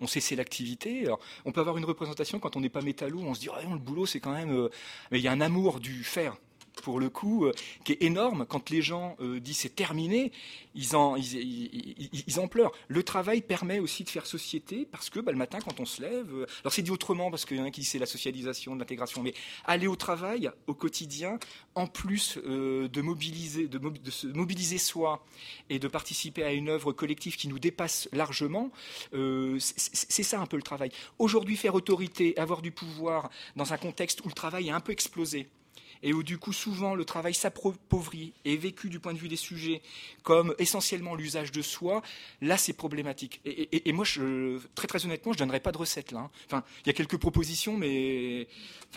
ont, 0.00 0.06
cessé 0.06 0.36
l'activité. 0.36 1.06
On 1.44 1.52
peut 1.52 1.60
avoir 1.60 1.76
une 1.78 1.84
représentation 1.84 2.38
quand 2.38 2.56
on 2.56 2.60
n'est 2.60 2.68
pas 2.68 2.82
métallo, 2.82 3.20
on 3.20 3.34
se 3.34 3.40
dit, 3.40 3.48
le 3.70 3.78
boulot, 3.78 4.06
c'est 4.06 4.20
quand 4.20 4.32
même. 4.32 4.52
Euh, 4.52 4.68
mais 5.10 5.18
il 5.18 5.24
y 5.24 5.28
a 5.28 5.32
un 5.32 5.40
amour 5.40 5.80
du 5.80 6.04
fer 6.04 6.36
pour 6.82 7.00
le 7.00 7.08
coup, 7.08 7.46
euh, 7.46 7.52
qui 7.84 7.92
est 7.92 8.02
énorme. 8.02 8.46
Quand 8.46 8.70
les 8.70 8.82
gens 8.82 9.16
euh, 9.20 9.40
disent 9.40 9.58
c'est 9.58 9.74
terminé, 9.74 10.32
ils 10.74 10.96
en, 10.96 11.18
pleurent. 12.48 12.72
Le 12.88 13.02
travail 13.02 13.40
permet 13.40 13.78
aussi 13.78 14.04
de 14.04 14.10
faire 14.10 14.26
société 14.26 14.86
parce 14.90 15.10
que 15.10 15.20
bah, 15.20 15.32
le 15.32 15.38
matin, 15.38 15.58
quand 15.64 15.80
on 15.80 15.84
se 15.84 16.02
lève, 16.02 16.32
euh, 16.32 16.46
alors 16.62 16.72
c'est 16.72 16.82
dit 16.82 16.90
autrement 16.90 17.30
parce 17.30 17.44
qu'il 17.44 17.56
y 17.56 17.60
en 17.60 17.64
a 17.64 17.70
qui 17.70 17.84
c'est 17.84 17.98
la 17.98 18.06
socialisation, 18.06 18.74
l'intégration, 18.74 19.22
mais 19.22 19.34
aller 19.64 19.86
au 19.86 19.96
travail 19.96 20.50
au 20.66 20.74
quotidien, 20.74 21.38
en 21.74 21.86
plus 21.86 22.38
de 22.38 23.00
mobiliser, 23.00 23.68
se 24.10 24.26
mobiliser 24.28 24.78
soi 24.78 25.24
et 25.70 25.78
de 25.78 25.88
participer 25.88 26.42
à 26.44 26.52
une 26.52 26.68
œuvre 26.68 26.92
collective 26.92 27.36
qui 27.36 27.48
nous 27.48 27.58
dépasse 27.58 28.08
largement, 28.12 28.70
c'est 29.58 30.22
ça 30.22 30.40
un 30.40 30.46
peu 30.46 30.56
le 30.56 30.62
travail. 30.62 30.90
Aujourd'hui, 31.18 31.56
faire 31.56 31.74
autorité, 31.74 32.36
avoir 32.38 32.62
du 32.62 32.70
pouvoir 32.70 33.30
dans 33.56 33.72
un 33.72 33.76
contexte 33.76 34.24
où 34.24 34.28
le 34.28 34.34
travail 34.34 34.68
est 34.68 34.72
un 34.72 34.80
peu 34.80 34.92
explosé 34.92 35.48
et 36.04 36.12
où 36.12 36.22
du 36.22 36.38
coup 36.38 36.52
souvent 36.52 36.94
le 36.94 37.04
travail 37.04 37.34
s'appauvrit 37.34 38.34
et 38.44 38.54
est 38.54 38.56
vécu 38.56 38.90
du 38.90 39.00
point 39.00 39.14
de 39.14 39.18
vue 39.18 39.26
des 39.26 39.36
sujets 39.36 39.82
comme 40.22 40.54
essentiellement 40.58 41.14
l'usage 41.14 41.50
de 41.50 41.62
soi, 41.62 42.02
là 42.40 42.56
c'est 42.58 42.74
problématique. 42.74 43.40
Et, 43.44 43.92
moi, 43.92 44.04
je, 44.04 44.58
très 44.74 44.86
très 44.86 45.04
honnêtement, 45.04 45.32
je 45.32 45.38
ne 45.38 45.40
donnerai 45.40 45.60
pas 45.60 45.72
de 45.72 45.78
recette 45.78 46.12
là. 46.12 46.20
Hein. 46.20 46.30
Enfin, 46.46 46.62
il 46.84 46.88
y 46.88 46.90
a 46.90 46.92
quelques 46.92 47.16
propositions, 47.16 47.76
mais 47.76 48.46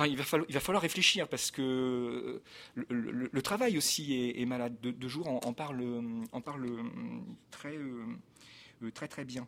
il, 0.05 0.17
va 0.17 0.23
falloir, 0.23 0.81
réfléchir 0.81 1.27
parce 1.27 1.49
que 1.49 2.41
le, 2.75 3.41
travail 3.41 3.77
aussi 3.77 4.33
est, 4.35 4.45
malade. 4.45 4.75
De, 4.81 5.07
jour, 5.07 5.39
on, 5.45 5.53
parle, 5.53 5.81
on 6.33 6.41
parle 6.41 6.69
très, 7.51 7.77
euh, 7.77 8.91
très 8.93 9.07
très 9.07 9.23
bien. 9.23 9.47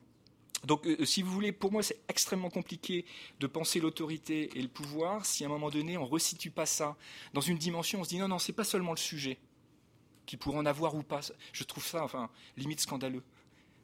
Donc, 0.66 0.86
euh, 0.86 1.06
si 1.06 1.22
vous 1.22 1.32
voulez, 1.32 1.52
pour 1.52 1.72
moi, 1.72 1.84
c'est 1.84 2.00
extrêmement 2.08 2.50
compliqué 2.50 3.06
de 3.40 3.48
penser 3.48 3.80
l'autorité 3.80 4.50
et 4.56 4.62
le 4.62 4.68
pouvoir 4.68 5.26
si 5.26 5.44
à 5.44 5.48
un 5.48 5.50
moment 5.50 5.70
donné, 5.70 5.98
on 5.98 6.06
ne 6.06 6.10
resitue 6.10 6.52
pas 6.52 6.66
ça 6.66 6.98
dans 7.34 7.42
une 7.42 7.58
dimension, 7.58 8.02
on 8.02 8.04
se 8.04 8.10
dit 8.10 8.18
non, 8.18 8.28
non, 8.28 8.40
c'est 8.40 8.54
pas 8.54 8.64
seulement 8.64 8.92
le 8.92 8.98
sujet 8.98 9.38
qui 10.26 10.38
pourrait 10.38 10.60
en 10.60 10.66
avoir 10.66 10.96
ou 10.96 11.04
pas. 11.04 11.22
Je 11.54 11.64
trouve 11.64 11.86
ça, 11.86 12.04
enfin, 12.04 12.30
limite 12.58 12.82
scandaleux. 12.82 13.24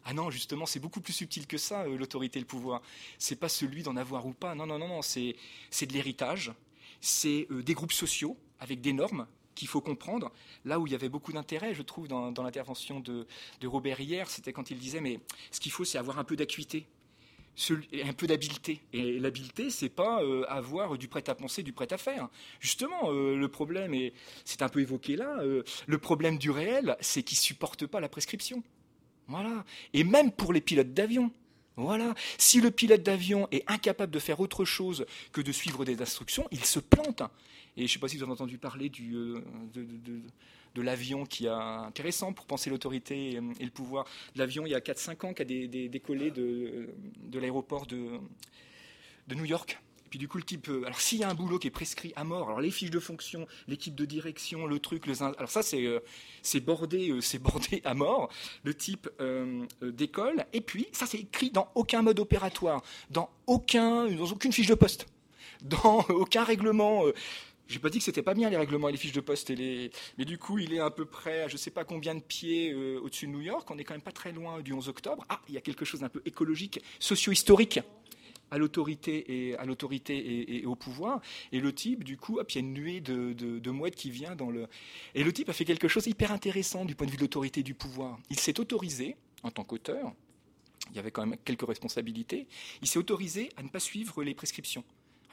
Ah 0.04 0.14
non, 0.14 0.30
justement, 0.30 0.68
c'est 0.68 0.80
beaucoup 0.80 1.02
plus 1.02 1.14
subtil 1.14 1.48
que 1.48 1.58
ça, 1.58 1.82
euh, 1.82 1.98
l'autorité 1.98 2.38
et 2.38 2.42
le 2.42 2.48
pouvoir. 2.48 2.82
C'est 3.18 3.38
pas 3.38 3.50
celui 3.50 3.82
d'en 3.82 3.96
avoir 3.96 4.28
ou 4.28 4.34
pas. 4.34 4.54
Non, 4.54 4.68
non, 4.68 4.78
non, 4.78 4.88
non, 4.88 5.02
c'est 5.02 5.36
de 5.82 5.94
l'héritage. 5.94 6.54
C'est 7.02 7.48
euh, 7.50 7.64
des 7.64 7.74
groupes 7.74 7.92
sociaux 7.92 8.38
avec 8.60 8.82
des 8.82 8.94
normes 8.94 9.26
qu'il 9.56 9.68
faut 9.68 9.82
comprendre. 9.82 10.32
Là 10.66 10.80
où 10.80 10.86
il 10.86 10.92
y 10.92 10.96
avait 10.96 11.10
beaucoup 11.10 11.34
d'intérêt, 11.34 11.74
je 11.74 11.82
trouve, 11.82 12.08
dans, 12.08 12.32
l'intervention 12.44 13.00
de, 13.00 13.26
Robert 13.64 14.00
hier, 14.00 14.30
c'était 14.30 14.54
quand 14.54 14.70
il 14.70 14.78
disait, 14.78 15.02
mais 15.02 15.20
ce 15.52 15.60
qu'il 15.60 15.72
faut, 15.72 15.86
c'est 15.86 15.98
avoir 15.98 16.20
un 16.20 16.24
peu 16.24 16.36
d'acuité, 16.36 16.86
un 18.04 18.14
peu 18.14 18.28
d'habileté. 18.28 18.82
Et 18.94 19.20
l'habileté, 19.20 19.70
c'est 19.70 19.90
pas 19.90 20.22
euh, 20.22 20.46
avoir 20.48 20.98
du 20.98 21.08
prêt-à-penser, 21.08 21.64
du 21.64 21.74
prêt-à-faire. 21.74 22.30
Justement, 22.60 23.12
euh, 23.12 23.36
le 23.36 23.48
problème, 23.48 23.94
et 23.94 24.14
c'est 24.44 24.62
un 24.62 24.70
peu 24.70 24.82
évoqué 24.82 25.16
là, 25.16 25.38
euh, 25.40 25.64
le 25.88 25.98
problème 25.98 26.38
du 26.38 26.52
réel, 26.52 26.96
c'est 27.00 27.24
qu'ils 27.24 27.38
supportent 27.38 27.88
pas 27.88 28.00
la 28.00 28.10
prescription. 28.10 28.62
Voilà. 29.28 29.66
Et 29.94 30.04
même 30.04 30.32
pour 30.32 30.54
les 30.54 30.62
pilotes 30.62 30.94
d'avion. 30.94 31.32
Voilà. 31.78 32.14
Si 32.38 32.62
le 32.62 32.72
pilote 32.72 33.04
d'avion 33.04 33.48
est 33.52 33.64
incapable 33.68 34.12
de 34.12 34.20
faire 34.20 34.40
autre 34.40 34.66
chose 34.66 35.06
que 35.32 35.42
de 35.42 35.52
suivre 35.52 35.86
des 35.86 36.02
instructions, 36.02 36.48
il 36.52 36.64
se 36.64 36.80
plante. 36.80 37.22
Et 37.78 37.82
je 37.82 37.84
ne 37.84 37.88
sais 37.88 38.00
pas 38.00 38.08
si 38.08 38.18
vous 38.18 38.24
avez 38.24 38.32
entendu 38.32 38.58
parler 38.58 38.90
euh, 39.02 39.42
de, 39.74 40.82
l'avion 40.82 41.26
qui 41.26 41.46
est 41.46 41.50
intéressant 41.50 42.32
pour 42.32 42.46
penser 42.46 42.70
l'autorité 42.70 43.34
et, 43.34 43.64
le 43.64 43.72
pouvoir. 43.72 44.06
L'avion, 44.36 44.66
il 44.66 44.72
y 44.72 44.76
a 44.76 44.80
4-5 44.80 45.26
ans, 45.26 45.34
qui 45.34 45.42
a 45.42 45.46
décollé 45.46 46.32
de, 46.32 46.90
de 47.24 47.40
l'aéroport 47.40 47.86
de 47.86 48.20
New 49.36 49.46
York. 49.46 49.78
Puis 50.16 50.20
du 50.22 50.30
coup, 50.30 50.38
le 50.38 50.46
type. 50.46 50.70
Euh, 50.70 50.86
alors, 50.86 51.02
s'il 51.02 51.18
y 51.20 51.26
a 51.26 51.30
un 51.30 51.34
boulot 51.34 51.60
qui 51.60 51.68
est 51.68 51.72
prescrit 51.72 52.14
à 52.16 52.24
mort, 52.24 52.48
alors 52.48 52.62
les 52.62 52.72
fiches 52.72 52.90
de 52.90 53.02
fonction, 53.02 53.46
l'équipe 53.68 53.94
de 53.94 54.06
direction, 54.06 54.66
le 54.66 54.80
truc, 54.80 55.08
le. 55.08 55.22
Alors, 55.22 55.50
ça, 55.50 55.62
c'est 55.62 55.86
euh, 55.86 56.00
bordé, 56.62 57.14
c'est 57.20 57.38
bordé 57.38 57.82
à 57.84 57.94
mort. 57.94 58.30
Le 58.64 58.74
type 58.74 59.10
décolle. 59.82 60.46
Et 60.54 60.62
puis, 60.62 60.88
ça, 60.94 61.06
c'est 61.06 61.18
écrit 61.18 61.52
dans 61.52 61.68
aucun 61.76 62.02
mode 62.02 62.22
opératoire, 62.22 62.82
dans, 63.10 63.30
aucun, 63.46 64.06
dans 64.06 64.32
aucune 64.32 64.54
fiche 64.54 64.68
de 64.68 64.76
poste, 64.76 65.06
dans 65.62 66.06
aucun 66.08 66.46
règlement. 66.46 67.04
J'ai 67.68 67.80
pas 67.80 67.90
dit 67.90 67.98
que 67.98 68.06
c'était 68.06 68.22
pas 68.22 68.36
bien 68.36 68.50
les 68.50 68.56
règlements 68.56 68.88
et 68.88 68.94
les 68.94 68.98
fiches 68.98 69.12
de 69.12 69.20
poste 69.20 69.50
et 69.50 69.56
les, 69.58 69.92
mais 70.18 70.24
du 70.24 70.38
coup 70.38 70.60
il 70.60 70.74
est 70.74 70.80
à 70.80 70.92
peu 70.92 71.04
près 71.04 71.42
à 71.42 71.48
je 71.48 71.58
sais 71.58 71.72
pas 71.72 71.84
combien 71.84 72.14
de 72.14 72.22
pieds 72.22 72.72
euh, 72.72 73.02
au-dessus 73.02 73.26
de 73.26 73.32
New 73.32 73.42
York. 73.42 73.70
On 73.70 73.78
est 73.78 73.84
quand 73.84 73.96
même 73.96 74.02
pas 74.02 74.12
très 74.12 74.32
loin 74.32 74.62
du 74.62 74.72
11 74.72 74.88
octobre. 74.88 75.26
Ah, 75.30 75.42
il 75.50 75.56
y 75.56 75.58
a 75.58 75.62
quelque 75.62 75.84
chose 75.84 76.00
d'un 76.02 76.10
peu 76.10 76.22
écologique, 76.26 76.80
socio-historique 77.00 77.82
à 78.52 78.58
l'autorité 78.58 79.48
et 79.50 79.58
à 79.58 79.66
l'autorité 79.66 80.58
et, 80.60 80.66
au 80.66 80.76
pouvoir. 80.76 81.22
Et 81.52 81.60
le 81.60 81.74
type, 81.74 82.04
du 82.04 82.18
coup, 82.18 82.40
hop, 82.40 82.52
il 82.52 82.56
y 82.56 82.58
a 82.58 82.62
une 82.62 82.74
nuée 82.74 83.02
de, 83.02 83.34
de, 83.34 83.72
mouettes 83.72 83.96
qui 83.96 84.12
vient 84.12 84.36
dans 84.36 84.50
le. 84.50 84.68
Et 85.14 85.24
le 85.24 85.34
type 85.34 85.50
a 85.50 85.54
fait 85.54 85.66
quelque 85.66 85.88
chose 85.88 86.08
hyper 86.08 86.32
intéressant 86.32 86.86
du 86.86 86.96
point 86.96 87.08
de 87.08 87.12
vue 87.12 87.18
de 87.18 87.24
l'autorité 87.24 87.62
et 87.62 87.64
du 87.64 87.74
pouvoir. 87.74 88.20
Il 88.30 88.40
s'est 88.40 88.60
autorisé 88.60 89.16
en 89.44 89.52
tant 89.52 89.64
qu'auteur. 89.64 90.14
Il 90.92 90.96
y 90.96 91.00
avait 91.00 91.12
quand 91.12 91.26
même 91.26 91.38
quelques 91.44 91.68
responsabilités. 91.68 92.48
Il 92.82 92.88
s'est 92.88 93.00
autorisé 93.00 93.50
à 93.58 93.64
ne 93.64 93.70
pas 93.70 93.80
suivre 93.80 94.24
les 94.24 94.36
prescriptions 94.36 94.84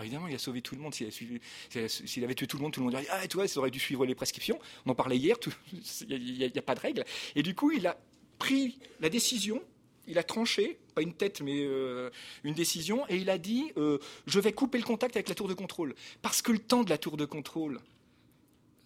évidemment, 0.03 0.29
il 0.29 0.35
a 0.35 0.38
sauvé 0.38 0.62
tout 0.62 0.75
le 0.75 0.81
monde. 0.81 0.94
S'il 0.94 2.25
avait 2.25 2.35
tué 2.35 2.46
tout 2.46 2.57
le 2.57 2.62
monde, 2.62 2.72
tout 2.72 2.81
le 2.81 2.85
monde 2.85 2.94
dirait 2.94 3.07
Ah, 3.11 3.27
toi, 3.29 3.46
ça 3.48 3.61
aurait 3.61 3.70
dû 3.70 3.79
suivre 3.79 4.05
les 4.07 4.14
prescriptions. 4.14 4.59
On 4.87 4.90
en 4.90 4.94
parlait 4.94 5.16
hier, 5.16 5.37
il 5.72 6.35
n'y 6.35 6.59
a, 6.59 6.62
pas 6.62 6.75
de 6.75 6.81
règle. 6.81 7.05
Et 7.35 7.42
du 7.42 7.55
coup, 7.55 7.70
il 7.70 7.87
a 7.87 7.98
pris 8.38 8.79
la 9.01 9.09
décision, 9.09 9.62
il 10.06 10.18
a 10.18 10.22
tranché, 10.22 10.78
pas 10.94 11.02
une 11.02 11.14
tête, 11.14 11.40
mais 11.40 11.64
euh, 11.64 12.10
une 12.44 12.54
décision, 12.54 13.04
et 13.08 13.16
il 13.16 13.30
a 13.30 13.38
dit 13.38 13.72
euh, 13.76 13.98
Je 14.26 14.40
vais 14.40 14.52
couper 14.52 14.78
le 14.78 14.84
contact 14.84 15.16
avec 15.16 15.28
la 15.28 15.34
tour 15.34 15.48
de 15.48 15.54
contrôle. 15.54 15.94
Parce 16.22 16.42
que 16.42 16.52
le 16.52 16.58
temps 16.58 16.82
de 16.82 16.90
la 16.90 16.98
tour 16.98 17.16
de 17.16 17.24
contrôle, 17.24 17.80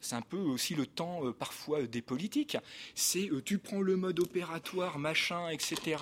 c'est 0.01 0.15
un 0.15 0.23
peu 0.23 0.39
aussi 0.39 0.75
le 0.75 0.87
temps 0.87 1.27
euh, 1.27 1.33
parfois 1.33 1.83
des 1.83 2.03
politiques. 2.03 2.57
C'est 2.95 3.31
tu 3.45 3.59
prends 3.59 3.81
le 3.81 3.97
mode 3.97 4.21
opératoire, 4.21 4.99
machin, 4.99 5.49
etc. 5.49 5.97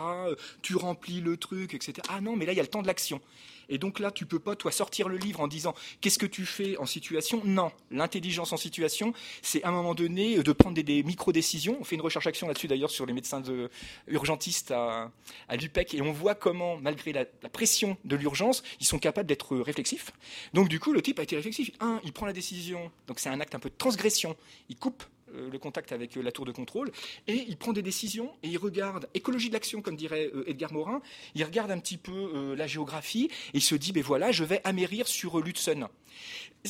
tu 0.62 0.76
remplis 0.76 1.20
le 1.20 1.36
truc, 1.36 1.74
etc. 1.74 1.94
Ah 2.08 2.20
non, 2.20 2.36
mais 2.36 2.46
là 2.46 2.52
il 2.52 2.56
y 2.56 2.60
a 2.60 2.64
le 2.64 2.68
temps 2.68 2.82
de 2.82 2.86
l'action. 2.86 3.20
Et 3.68 3.78
donc 3.78 3.98
là, 3.98 4.10
tu 4.10 4.26
peux 4.26 4.38
pas, 4.38 4.56
toi, 4.56 4.70
sortir 4.72 5.08
le 5.08 5.16
livre 5.16 5.40
en 5.40 5.48
disant 5.48 5.74
qu'est-ce 6.00 6.18
que 6.18 6.26
tu 6.26 6.46
fais 6.46 6.76
en 6.76 6.86
situation? 6.86 7.42
Non, 7.44 7.72
l'intelligence 7.90 8.52
en 8.52 8.56
situation, 8.56 9.12
c'est 9.42 9.62
à 9.62 9.68
un 9.68 9.72
moment 9.72 9.94
donné 9.94 10.42
de 10.42 10.52
prendre 10.52 10.80
des, 10.80 11.02
micro-décisions. 11.02 11.76
On 11.80 11.84
fait 11.84 11.96
une 11.96 12.02
recherche-action 12.02 12.46
là-dessus 12.46 12.68
d'ailleurs 12.68 12.90
sur 12.90 13.06
les 13.06 13.12
médecins 13.12 13.40
de, 13.40 13.70
urgentistes 14.08 14.70
à, 14.70 15.10
l'UPEC 15.50 15.94
et 15.94 16.02
on 16.02 16.12
voit 16.12 16.34
comment, 16.34 16.76
malgré 16.76 17.12
la, 17.12 17.24
pression 17.52 17.96
de 18.04 18.16
l'urgence, 18.16 18.62
ils 18.80 18.86
sont 18.86 18.98
capables 18.98 19.28
d'être 19.28 19.56
réflexifs. 19.56 20.12
Donc 20.52 20.68
du 20.68 20.80
coup, 20.80 20.92
le 20.92 21.02
type 21.02 21.18
a 21.18 21.22
été 21.22 21.36
réflexif. 21.36 21.70
Un, 21.80 22.00
il 22.04 22.12
prend 22.12 22.26
la 22.26 22.32
décision, 22.32 22.90
donc 23.06 23.20
c'est 23.20 23.28
un 23.28 23.40
acte 23.40 23.54
un 23.54 23.60
peu 23.60 23.70
de 23.70 23.74
transgression. 23.76 24.36
Il 24.68 24.76
coupe 24.76 25.04
le 25.34 25.58
contact 25.58 25.92
avec 25.92 26.16
la 26.16 26.32
tour 26.32 26.44
de 26.44 26.52
contrôle, 26.52 26.90
et 27.26 27.44
il 27.48 27.56
prend 27.56 27.72
des 27.72 27.82
décisions, 27.82 28.32
et 28.42 28.48
il 28.48 28.58
regarde, 28.58 29.08
écologie 29.14 29.48
de 29.48 29.54
l'action, 29.54 29.82
comme 29.82 29.96
dirait 29.96 30.30
Edgar 30.46 30.72
Morin, 30.72 31.02
il 31.34 31.44
regarde 31.44 31.70
un 31.70 31.78
petit 31.78 31.98
peu 31.98 32.54
la 32.54 32.66
géographie, 32.66 33.30
et 33.52 33.58
il 33.58 33.62
se 33.62 33.74
dit, 33.74 33.92
ben 33.92 34.02
voilà, 34.02 34.32
je 34.32 34.44
vais 34.44 34.60
amérir 34.64 35.06
sur 35.08 35.40
Lutzen. 35.40 35.88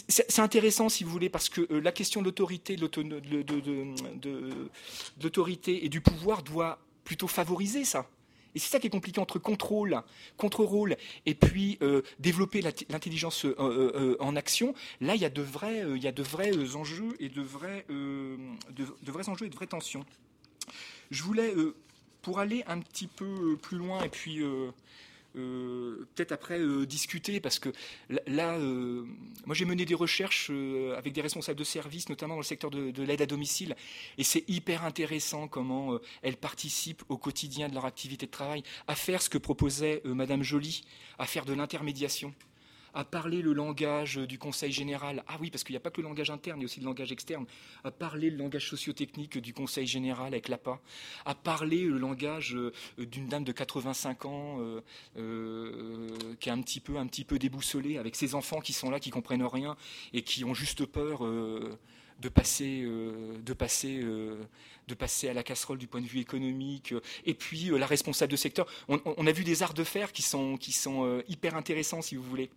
C'est 0.09 0.41
intéressant, 0.41 0.89
si 0.89 1.05
vous 1.05 1.11
voulez, 1.11 1.29
parce 1.29 1.49
que 1.49 1.73
la 1.73 1.93
question 1.93 2.21
de 2.21 2.27
l'autorité, 2.27 2.77
de 2.77 2.83
l'autorité 5.23 5.85
et 5.85 5.89
du 5.89 6.01
pouvoir 6.01 6.43
doit 6.43 6.79
plutôt 7.05 7.29
favoriser 7.29 7.85
ça. 7.85 8.09
Et 8.55 8.59
c'est 8.59 8.71
ça 8.71 8.79
qui 8.79 8.87
est 8.87 8.91
compliqué 8.91 9.21
entre 9.21 9.39
contrôle, 9.39 10.01
contre-rôle, 10.37 10.97
et 11.27 11.35
puis 11.35 11.79
euh, 11.83 12.03
développer 12.19 12.63
l'intelligence 12.63 13.45
euh, 13.45 13.55
euh, 13.59 14.17
en 14.21 14.37
action. 14.37 14.75
Là, 15.01 15.15
il 15.15 15.21
y 15.21 15.25
a 15.25 15.31
de 15.31 15.43
vrais, 15.43 15.85
il 15.95 16.03
y 16.03 16.07
a 16.07 16.13
de 16.13 16.23
vrais 16.23 16.75
enjeux 16.75 17.15
et 17.19 17.29
de 17.29 17.43
vrais, 17.43 17.85
de, 17.89 19.11
vrais 19.11 19.29
enjeux 19.29 19.47
et 19.47 19.51
de 19.51 19.55
vraies 19.55 19.67
tensions. 19.67 20.05
Je 21.11 21.23
voulais, 21.23 21.53
pour 22.23 22.39
aller 22.39 22.65
un 22.67 22.81
petit 22.81 23.07
peu 23.07 23.57
plus 23.57 23.77
loin 23.77 24.03
et 24.03 24.09
puis 24.09 24.41
euh, 25.37 26.07
peut-être 26.15 26.33
après 26.33 26.59
euh, 26.59 26.87
discuter, 26.87 27.41
parce 27.41 27.59
que 27.59 27.71
là, 28.27 28.55
euh, 28.55 29.05
moi 29.47 29.55
j'ai 29.55 29.65
mené 29.65 29.85
des 29.85 29.95
recherches 29.95 30.51
avec 30.97 31.13
des 31.13 31.21
responsables 31.21 31.59
de 31.59 31.65
services, 31.65 32.09
notamment 32.09 32.35
dans 32.35 32.41
le 32.41 32.45
secteur 32.45 32.71
de, 32.71 32.91
de 32.91 33.03
l'aide 33.03 33.23
à 33.23 33.27
domicile, 33.27 33.77
et 34.19 34.25
c'est 34.25 34.45
hyper 34.49 34.85
intéressant 34.85 35.49
comment 35.49 35.99
elles 36.23 36.37
participent 36.37 37.03
au 37.09 37.17
quotidien 37.17 37.69
de 37.69 37.75
leur 37.75 37.85
activité 37.85 38.27
de 38.27 38.31
travail, 38.31 38.63
à 38.87 38.95
faire 38.95 39.23
ce 39.23 39.29
que 39.29 39.39
proposait 39.39 40.03
Madame 40.05 40.43
Joly, 40.43 40.85
à 41.19 41.27
faire 41.27 41.45
de 41.45 41.53
l'intermédiation 41.53 42.35
à 42.95 43.05
parler 43.05 43.43
le 43.43 43.53
langage 43.53 44.17
du 44.17 44.39
Conseil 44.39 44.73
général. 44.73 45.25
Ah 45.27 45.37
oui, 45.41 45.51
parce 45.51 45.65
qu'il 45.65 45.73
n'y 45.73 45.79
a 45.79 45.81
pas 45.81 45.91
que 45.91 46.01
le 46.01 46.07
langage 46.07 46.31
interne, 46.31 46.61
il 46.61 46.63
y 46.63 46.65
a 46.65 46.67
aussi 46.67 46.81
le 46.81 46.87
langage 46.87 47.13
externe. 47.13 47.45
À 47.83 47.91
parler 47.91 48.31
le 48.31 48.37
langage 48.37 48.69
sociotechnique 48.69 49.39
du 49.39 49.53
Conseil 49.53 49.87
général 49.87 50.29
avec 50.29 50.49
l'APA. 50.49 50.81
À 51.25 51.35
parler 51.35 51.83
le 51.85 51.99
langage 51.99 52.55
euh, 52.55 52.73
d'une 52.99 53.27
dame 53.27 53.45
de 53.45 53.53
85 53.53 54.25
ans 54.27 54.57
euh, 54.61 54.81
euh, 55.17 56.09
qui 56.39 56.49
est 56.49 56.53
un 56.53 56.63
petit 56.63 56.81
peu, 56.81 56.97
un 56.97 57.07
petit 57.07 57.25
peu 57.25 57.39
déboussolée, 57.39 57.99
avec 57.99 58.15
ses 58.15 58.35
enfants 58.35 58.61
qui 58.61 58.73
sont 58.73 58.91
là, 58.91 59.01
qui 59.01 59.11
comprennent 59.11 59.45
rien 59.45 59.77
et 60.13 60.23
qui 60.23 60.45
ont 60.45 60.55
juste 60.55 60.87
peur. 60.87 61.23
de 62.21 62.29
passer, 64.95 65.29
à 65.29 65.35
la 65.35 65.43
casserole 65.43 65.79
du 65.79 65.89
point 65.89 66.01
de 66.01 66.07
vue 66.07 66.21
économique, 66.21 66.95
et 67.27 67.35
puis 67.35 67.71
la 67.77 67.87
responsable 67.87 68.31
de 68.31 68.37
secteur. 68.37 68.67
On, 68.89 69.27
a 69.27 69.33
vu 69.33 69.43
des 69.43 69.63
arts 69.63 69.75
de 69.75 69.85
fer 69.85 70.13
qui 70.13 70.23
sont, 70.23 70.57
qui 70.57 70.73
sont 70.73 71.23
hyper 71.29 71.57
intéressants, 71.57 72.03
si 72.03 72.15
vous 72.15 72.23
voulez 72.23 72.51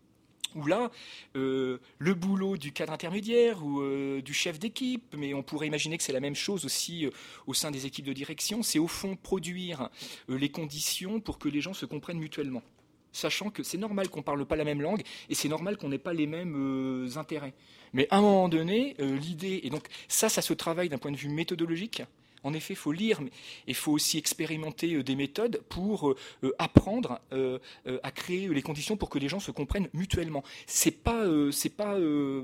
où 0.58 0.65
là, 0.65 0.91
euh, 1.36 1.78
le 2.00 2.13
boulot 2.13 2.58
du 2.58 2.72
cadre 2.72 2.93
intermédiaire 2.93 3.63
ou 3.63 3.82
euh, 3.82 4.22
du 4.22 4.34
chef 4.34 4.60
d'équipe, 4.60 5.15
mais 5.17 5.34
on 5.34 5.43
pourrait 5.43 5.67
imaginer 5.67 5.98
que 5.98 6.04
c'est 6.04 6.13
la 6.13 6.20
même 6.20 6.36
chose 6.36 6.65
aussi 6.65 7.06
euh, 7.06 7.12
au 7.46 7.54
sein 7.54 7.72
des 7.72 7.86
équipes 7.86 8.06
de 8.06 8.13
direction, 8.13 8.63
c'est 8.63 8.80
au 8.80 8.88
fond 8.88 9.15
produire 9.15 9.89
les 10.28 10.50
conditions 10.50 11.20
pour 11.20 11.38
que 11.38 11.48
les 11.48 11.62
gens 11.62 11.74
se 11.74 11.86
comprennent 11.86 12.20
mutuellement. 12.20 12.63
Sachant 13.12 13.50
que 13.50 13.63
c'est 13.63 13.78
normal 13.78 14.10
qu'on 14.10 14.20
ne 14.20 14.26
parle 14.26 14.46
pas 14.46 14.56
la 14.56 14.63
même 14.63 14.82
langue 14.82 15.02
et 15.30 15.36
c'est 15.36 15.48
normal 15.48 15.78
qu'on 15.78 15.89
n'ait 15.89 15.98
pas 15.98 16.13
les 16.13 16.28
mêmes 16.28 17.08
intérêts. 17.15 17.54
Mais 17.93 18.08
à 18.12 18.17
un 18.17 18.22
moment 18.22 18.50
donné, 18.50 18.96
l'idée, 19.00 19.62
et 19.63 19.70
donc 19.70 19.88
ça, 20.08 20.30
ça 20.30 20.41
se 20.41 20.54
travaille 20.54 20.89
d'un 20.89 20.98
point 20.98 21.12
de 21.12 21.17
vue 21.17 21.30
méthodologique, 21.30 22.04
en 22.43 22.54
effet, 22.54 22.73
il 22.73 22.78
faut 22.78 22.91
lire, 22.91 23.21
mais 23.21 23.32
il 23.67 23.76
faut 23.76 23.91
aussi 23.91 24.17
expérimenter 24.17 24.93
euh, 24.93 25.04
des 25.04 25.15
méthodes 25.15 25.62
pour 25.69 26.10
euh, 26.10 26.15
euh, 26.43 26.52
apprendre 26.60 27.19
à 28.04 28.12
créer 28.12 28.47
les 28.47 28.62
conditions 28.62 28.97
pour 28.97 29.10
que 29.10 29.19
les 29.19 29.28
gens 29.28 29.39
se 29.39 29.52
comprennent 29.52 29.89
mutuellement. 29.93 30.43
C'est 30.65 30.91
pas 30.91 31.26
pas 31.78 31.97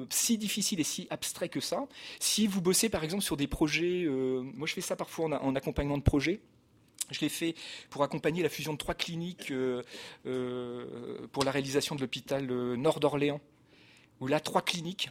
si 0.09 0.37
difficile 0.37 0.79
et 0.79 0.83
si 0.83 1.07
abstrait 1.09 1.49
que 1.49 1.59
ça. 1.59 1.87
Si 2.19 2.47
vous 2.47 2.61
bossez 2.61 2.89
par 2.89 3.03
exemple 3.03 3.23
sur 3.23 3.37
des 3.37 3.47
projets, 3.47 4.05
moi 4.07 4.67
je 4.67 4.73
fais 4.73 4.81
ça 4.81 4.95
parfois 4.95 5.25
en, 5.41 5.55
accompagnement 5.55 5.97
de 5.97 6.03
projets. 6.03 6.39
Je 7.11 7.19
l'ai 7.21 7.29
fait 7.29 7.55
pour 7.89 8.03
accompagner 8.03 8.43
la 8.43 8.49
fusion 8.49 8.73
de 8.73 8.77
trois 8.77 8.95
cliniques 8.95 9.53
pour 10.23 11.43
la 11.43 11.51
réalisation 11.51 11.95
de 11.95 12.01
l'hôpital 12.01 12.45
Nord 12.45 12.99
d'Orléans, 12.99 13.41
où 14.19 14.27
là, 14.27 14.39
trois 14.39 14.61
cliniques, 14.61 15.09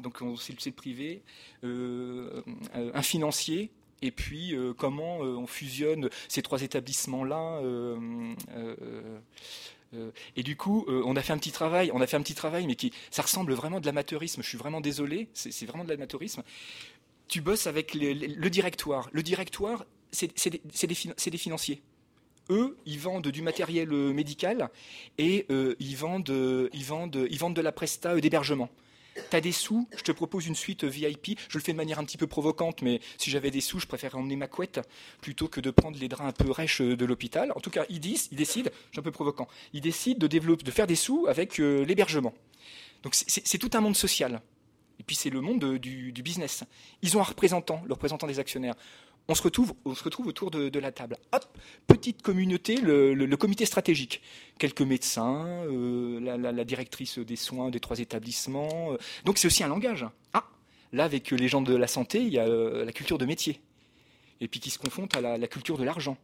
donc 0.00 0.18
c'est 0.38 0.66
le 0.66 0.72
privé, 0.72 1.22
un 1.62 3.02
financier, 3.02 3.70
et 4.04 4.10
puis 4.10 4.54
euh, 4.54 4.74
comment 4.74 5.24
euh, 5.24 5.36
on 5.36 5.46
fusionne 5.46 6.10
ces 6.28 6.42
trois 6.42 6.62
établissements-là. 6.62 7.60
Euh, 7.62 8.34
et 10.34 10.42
du 10.42 10.56
coup, 10.56 10.84
on 10.88 11.14
a 11.14 11.22
fait 11.22 11.32
un 11.32 11.38
petit 11.38 11.52
travail, 11.52 11.92
on 11.94 12.00
a 12.00 12.06
fait 12.08 12.16
un 12.16 12.22
petit 12.22 12.34
travail, 12.34 12.66
mais 12.66 12.74
qui, 12.74 12.92
ça 13.12 13.22
ressemble 13.22 13.52
vraiment 13.52 13.78
de 13.78 13.86
l'amateurisme. 13.86 14.42
Je 14.42 14.48
suis 14.48 14.58
vraiment 14.58 14.80
désolé, 14.80 15.28
c'est 15.34 15.66
vraiment 15.66 15.84
de 15.84 15.88
l'amateurisme. 15.88 16.42
Tu 17.28 17.40
bosses 17.40 17.68
avec 17.68 17.94
le 17.94 18.48
directoire. 18.48 19.08
Le 19.12 19.22
directoire, 19.22 19.86
c'est 20.10 20.50
des, 20.50 20.60
des, 20.60 21.38
financiers 21.38 21.80
eux, 22.50 22.76
ils 22.86 22.98
vendent 22.98 23.28
du 23.28 23.40
matériel 23.40 23.88
médical 23.88 24.68
et 25.16 25.46
ils, 25.48 25.96
vendent, 25.96 26.68
ils, 26.72 26.84
vendent, 26.84 27.28
ils 27.30 27.38
vendent 27.38 27.54
de 27.54 27.62
la 27.62 27.70
presta 27.70 28.20
d'hébergement. 28.20 28.70
T'as 29.30 29.40
des 29.40 29.52
sous, 29.52 29.88
je 29.96 30.02
te 30.02 30.12
propose 30.12 30.46
une 30.46 30.54
suite 30.54 30.84
VIP. 30.84 31.38
Je 31.48 31.58
le 31.58 31.62
fais 31.62 31.72
de 31.72 31.76
manière 31.76 31.98
un 31.98 32.04
petit 32.04 32.16
peu 32.16 32.26
provocante, 32.26 32.82
mais 32.82 33.00
si 33.18 33.30
j'avais 33.30 33.50
des 33.50 33.60
sous, 33.60 33.78
je 33.78 33.86
préférerais 33.86 34.18
emmener 34.18 34.36
ma 34.36 34.48
couette 34.48 34.80
plutôt 35.20 35.48
que 35.48 35.60
de 35.60 35.70
prendre 35.70 35.98
les 35.98 36.08
draps 36.08 36.28
un 36.28 36.32
peu 36.32 36.50
rêches 36.50 36.80
de 36.80 37.04
l'hôpital. 37.04 37.52
En 37.54 37.60
tout 37.60 37.70
cas, 37.70 37.84
ils 37.88 38.00
disent, 38.00 38.28
ils 38.32 38.38
décident, 38.38 38.70
je 38.72 38.92
suis 38.92 39.00
un 39.00 39.02
peu 39.02 39.12
provocant, 39.12 39.48
ils 39.72 39.80
décident 39.80 40.18
de, 40.18 40.26
développer, 40.26 40.64
de 40.64 40.70
faire 40.70 40.86
des 40.86 40.96
sous 40.96 41.26
avec 41.28 41.60
euh, 41.60 41.84
l'hébergement. 41.84 42.34
Donc 43.02 43.14
c'est 43.14 43.58
tout 43.58 43.70
un 43.74 43.80
monde 43.80 43.96
social. 43.96 44.40
Et 44.98 45.02
puis 45.02 45.16
c'est 45.16 45.30
le 45.30 45.40
monde 45.40 45.76
du, 45.78 46.12
du, 46.12 46.22
business. 46.22 46.64
Ils 47.02 47.16
ont 47.16 47.20
un 47.20 47.24
représentant, 47.24 47.82
le 47.86 47.92
représentant 47.92 48.26
des 48.26 48.38
actionnaires 48.38 48.74
on 49.28 49.34
se 49.34 49.42
retrouve, 49.42 49.72
autour 50.26 50.50
de, 50.50 50.78
la 50.78 50.92
table. 50.92 51.16
Hop, 51.32 51.46
petite 51.86 52.22
communauté, 52.22 52.76
le, 52.76 53.36
comité 53.36 53.64
stratégique. 53.64 54.20
Quelques 54.58 54.82
médecins, 54.82 55.46
euh, 55.46 56.20
la, 56.20 56.64
directrice 56.64 57.18
des 57.18 57.36
soins 57.36 57.70
des 57.70 57.80
trois 57.80 57.98
établissements. 58.00 58.92
Euh. 58.92 58.98
Donc 59.24 59.38
c'est 59.38 59.46
aussi 59.46 59.64
un 59.64 59.68
langage. 59.68 60.06
Ah, 60.32 60.44
là 60.92 61.04
avec 61.04 61.30
les 61.30 61.48
gens 61.48 61.62
de 61.62 61.74
la 61.74 61.86
santé, 61.86 62.20
il 62.20 62.32
y 62.32 62.38
a 62.38 62.44
euh, 62.44 62.84
la 62.84 62.92
culture 62.92 63.18
de 63.18 63.24
métier. 63.24 63.60
Et 64.40 64.48
puis 64.48 64.60
qui 64.60 64.70
se 64.70 64.78
confronte 64.78 65.16
à 65.16 65.38
la 65.38 65.48
culture 65.48 65.78
de 65.78 65.84
l'argent. 65.84 66.18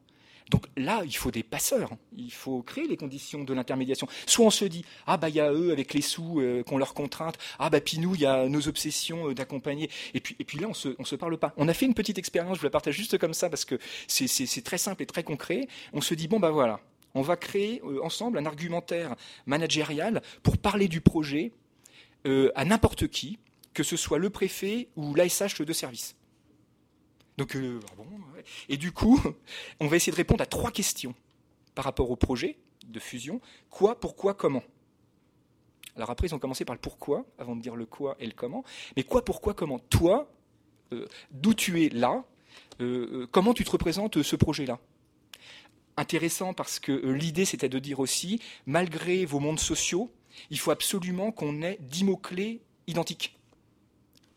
Donc 0.48 0.66
là, 0.76 1.03
il 1.05 1.16
faut 1.16 1.31
des 1.31 1.42
passeurs. 1.42 1.90
Il 2.16 2.33
faut 2.33 2.62
créer 2.62 2.87
les 2.87 2.96
conditions 2.96 3.44
de 3.44 3.53
l'intermédiation. 3.55 4.09
Soit 4.26 4.46
on 4.46 4.50
se 4.50 4.64
dit, 4.64 4.85
ah 5.07 5.16
bah 5.16 5.29
il 5.29 5.35
y 5.35 5.40
a 5.40 5.53
eux 5.53 5.72
avec 5.72 5.94
les 5.94 6.00
sous 6.00 6.40
euh, 6.40 6.62
qu'on 6.62 6.79
leur 6.79 6.94
contrainte. 6.94 7.38
Ah 7.59 7.70
bah 7.70 7.81
puis 7.81 7.98
nous, 7.98 8.14
il 8.14 8.22
y 8.22 8.26
a 8.26 8.48
nos 8.48 8.68
obsessions 8.68 9.29
euh, 9.29 9.35
d'accompagner. 9.35 9.90
Et 10.14 10.20
puis, 10.20 10.37
et 10.38 10.44
puis 10.44 10.59
là, 10.59 10.68
on 10.68 10.74
se, 10.74 10.94
on 10.98 11.05
se 11.05 11.16
parle 11.16 11.37
pas. 11.38 11.53
On 11.57 11.68
a 11.68 11.74
fait 11.74 11.87
une 11.87 11.94
petite 11.94 12.18
expérience, 12.18 12.57
je 12.57 12.61
vous 12.61 12.66
la 12.66 12.70
partage 12.70 12.94
juste 12.94 13.18
comme 13.18 13.35
ça 13.35 13.48
parce 13.50 13.64
que 13.64 13.79
c'est 14.07 14.64
très 14.64 14.79
simple 14.79 15.03
et 15.03 15.07
très 15.07 15.22
concret. 15.22 15.68
On 15.92 16.00
se 16.00 16.14
dit, 16.14 16.29
bon 16.29 16.40
bah 16.40 16.50
voilà, 16.50 16.81
on 17.14 17.22
va 17.22 17.37
créer 17.37 17.81
euh, 17.85 18.03
ensemble 18.03 18.38
un 18.38 18.46
argumentaire 18.46 19.16
managérial 19.46 20.22
pour 20.42 20.59
parler 20.59 20.88
du 20.88 21.00
projet 21.00 21.53
à 22.55 22.66
n'importe 22.66 23.09
qui, 23.09 23.38
que 23.72 23.83
ce 23.83 23.96
soit 23.96 24.18
le 24.18 24.29
préfet 24.29 24.88
ou 24.94 25.14
l'ASH 25.14 25.62
de 25.62 25.72
service. 25.72 26.16
Donc, 27.38 27.57
ah 27.57 28.30
Et 28.68 28.76
du 28.76 28.92
coup, 28.92 29.20
on 29.81 29.87
va 29.87 29.96
essayer 29.96 30.12
de 30.12 30.16
répondre 30.16 30.42
à 30.42 30.46
trois 30.46 30.70
questions 30.70 31.14
par 31.74 31.85
rapport 31.85 32.11
au 32.11 32.16
projet 32.16 32.59
de 32.87 33.00
fusion. 33.00 33.40
Quoi, 33.70 33.98
pourquoi, 33.98 34.35
comment? 34.35 34.62
Alors 35.96 36.11
après, 36.11 36.29
ils 36.29 36.35
ont 36.35 36.38
commencé 36.38 36.64
par 36.64 36.74
le 36.74 36.81
pourquoi, 36.81 37.24
avant 37.38 37.57
de 37.57 37.61
dire 37.61 37.76
le 37.76 37.87
quoi 37.87 38.16
et 38.20 38.26
le 38.26 38.33
comment. 38.33 38.64
Mais 38.96 39.03
quoi, 39.03 39.24
pourquoi, 39.24 39.55
comment? 39.55 39.79
Toi, 39.79 40.33
euh, 40.92 41.07
d'où 41.31 41.55
tu 41.55 41.85
es 41.85 41.88
là, 41.88 42.24
euh, 42.81 43.26
comment 43.31 43.55
tu 43.55 43.64
te 43.64 43.70
représentes 43.70 44.22
ce 44.22 44.37
projet-là? 44.37 44.79
Intéressant 45.96 46.55
parce 46.55 46.79
que 46.79 46.92
l'idée, 46.92 47.44
c'était 47.44 47.68
de 47.68 47.79
dire 47.79 48.00
aussi, 48.00 48.40
malgré 48.66 49.24
vos 49.24 49.40
mondes 49.40 49.61
sociaux, 49.61 50.11
il 50.50 50.59
faut 50.59 50.70
absolument 50.70 51.33
qu'on 51.33 51.62
ait 51.62 51.79
dix 51.81 52.05
mots-clés 52.05 52.62
identiques. 52.87 53.37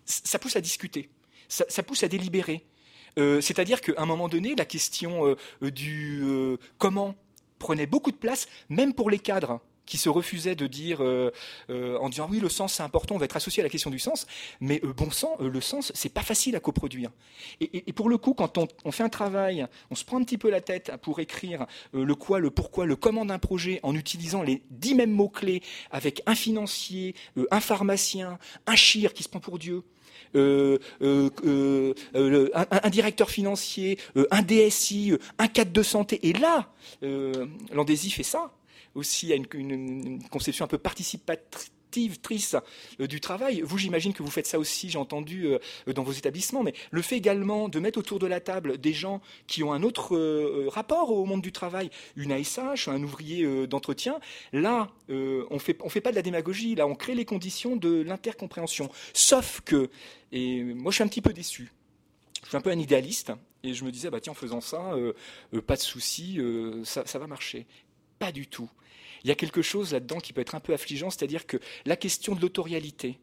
Ça 0.05 0.39
pousse 0.39 0.57
à 0.57 0.61
discuter, 0.61 1.09
ça 1.47 1.81
pousse 1.81 2.03
à 2.03 2.09
délibérer, 2.09 2.65
euh, 3.19 3.41
c'est-à-dire 3.41 3.81
qu'à 3.81 3.93
un 3.97 4.05
moment 4.05 4.29
donné, 4.29 4.55
la 4.55 4.65
question 4.65 5.35
euh, 5.61 5.71
du 5.71 6.21
euh, 6.23 6.57
comment 6.77 7.15
prenait 7.59 7.85
beaucoup 7.85 8.11
de 8.11 8.17
place, 8.17 8.47
même 8.69 8.93
pour 8.93 9.09
les 9.09 9.19
cadres 9.19 9.61
qui 9.85 9.97
se 9.97 10.07
refusaient 10.07 10.55
de 10.55 10.65
dire 10.65 11.01
en 11.69 12.07
disant 12.07 12.29
oui 12.31 12.39
le 12.39 12.47
sens 12.47 12.75
c'est 12.75 12.83
important 12.83 13.15
on 13.15 13.17
va 13.17 13.25
être 13.25 13.35
associé 13.35 13.61
à 13.61 13.65
la 13.65 13.69
question 13.69 13.89
du 13.89 13.99
sens 13.99 14.27
mais 14.61 14.79
bon 14.79 15.11
sang 15.11 15.35
le 15.41 15.59
sens 15.59 15.91
c'est 15.93 16.07
pas 16.07 16.21
facile 16.21 16.55
à 16.55 16.61
coproduire. 16.61 17.11
Et, 17.59 17.91
pour 17.91 18.07
le 18.07 18.17
coup 18.17 18.33
quand 18.33 18.57
on, 18.57 18.91
fait 18.93 19.03
un 19.03 19.09
travail 19.09 19.67
on 19.91 19.95
se 19.95 20.05
prend 20.05 20.21
un 20.21 20.23
petit 20.23 20.37
peu 20.37 20.49
la 20.49 20.61
tête 20.61 20.93
pour 21.01 21.19
écrire 21.19 21.65
le 21.91 22.15
quoi 22.15 22.39
le 22.39 22.49
pourquoi 22.49 22.85
le 22.85 22.95
comment 22.95 23.25
d'un 23.25 23.39
projet 23.39 23.81
en 23.83 23.93
utilisant 23.93 24.41
les 24.41 24.63
dix 24.71 24.95
mêmes 24.95 25.11
mots 25.11 25.27
clés 25.27 25.61
avec 25.91 26.21
un 26.27 26.35
financier 26.35 27.13
un 27.51 27.59
pharmacien 27.59 28.39
un 28.67 28.75
chir 28.77 29.13
qui 29.13 29.23
se 29.23 29.27
prend 29.27 29.41
pour 29.41 29.59
Dieu 29.59 29.83
euh, 30.35 30.77
euh, 31.01 31.29
euh, 32.15 32.49
un, 32.53 32.89
directeur 32.89 33.29
financier, 33.29 33.97
un 34.31 34.41
DSI, 34.41 35.13
un 35.37 35.47
cadre 35.47 35.71
de 35.71 35.83
santé. 35.83 36.19
Et 36.27 36.33
là, 36.33 36.71
euh, 37.03 37.47
fait 38.11 38.23
ça 38.23 38.51
aussi, 38.95 39.27
y 39.27 39.33
a 39.33 39.35
une, 39.35 40.19
conception 40.29 40.65
un 40.65 40.67
peu 40.67 40.77
institutrice 42.01 42.55
du 42.99 43.19
travail. 43.19 43.61
Vous, 43.61 43.77
j'imagine 43.77 44.13
que 44.13 44.23
vous 44.23 44.29
faites 44.29 44.47
ça 44.47 44.59
aussi, 44.59 44.89
j'ai 44.89 44.97
entendu 44.97 45.47
dans 45.87 46.03
vos 46.03 46.11
établissements, 46.11 46.63
mais 46.63 46.73
le 46.91 47.01
fait 47.01 47.17
également 47.17 47.69
de 47.69 47.79
mettre 47.79 47.99
autour 47.99 48.19
de 48.19 48.27
la 48.27 48.39
table 48.39 48.77
des 48.77 48.93
gens 48.93 49.21
qui 49.47 49.63
ont 49.63 49.73
un 49.73 49.83
autre 49.83 50.17
rapport 50.69 51.11
au 51.11 51.25
monde 51.25 51.41
du 51.41 51.51
travail, 51.51 51.89
une 52.15 52.31
ASH, 52.31 52.87
un 52.87 53.01
ouvrier 53.03 53.67
d'entretien, 53.67 54.19
là, 54.51 54.91
on 55.09 55.59
fait, 55.59 55.77
on 55.81 55.89
fait 55.89 56.01
pas 56.01 56.11
de 56.11 56.15
la 56.15 56.21
démagogie, 56.21 56.75
là, 56.75 56.87
on 56.87 56.95
crée 56.95 57.15
les 57.15 57.25
conditions 57.25 57.75
de 57.75 58.01
l'intercompréhension. 58.01 58.89
Sauf 59.13 59.61
que, 59.61 59.89
et 60.31 60.63
moi 60.63 60.91
je 60.91 60.95
suis 60.95 61.03
un 61.03 61.07
petit 61.07 61.21
peu 61.21 61.33
déçu, 61.33 61.71
je 62.43 62.49
suis 62.49 62.57
un 62.57 62.61
peu 62.61 62.71
un 62.71 62.79
idéaliste, 62.79 63.31
et 63.63 63.73
je 63.73 63.85
me 63.85 63.91
disais, 63.91 64.09
bah 64.09 64.19
tiens, 64.19 64.33
en 64.33 64.35
faisant 64.35 64.59
ça, 64.59 64.93
euh, 64.93 65.13
euh, 65.53 65.61
pas 65.61 65.75
de 65.75 65.81
souci, 65.81 66.35
euh, 66.39 66.83
ça, 66.83 67.03
va 67.17 67.27
marcher. 67.27 67.65
Pas 68.19 68.33
du 68.33 68.47
tout. 68.47 68.69
Il 69.23 69.29
y 69.29 69.31
a 69.31 69.35
quelque 69.35 69.61
chose 69.61 69.93
là-dedans 69.93 70.19
qui 70.19 70.33
peut 70.33 70.41
être 70.41 70.55
un 70.55 70.59
peu 70.59 70.73
affligeant, 70.73 71.09
c'est-à-dire 71.09 71.45
que 71.45 71.57
la 71.85 71.95
question 71.95 72.35
de 72.35 72.41
l'autorialité, 72.41 73.19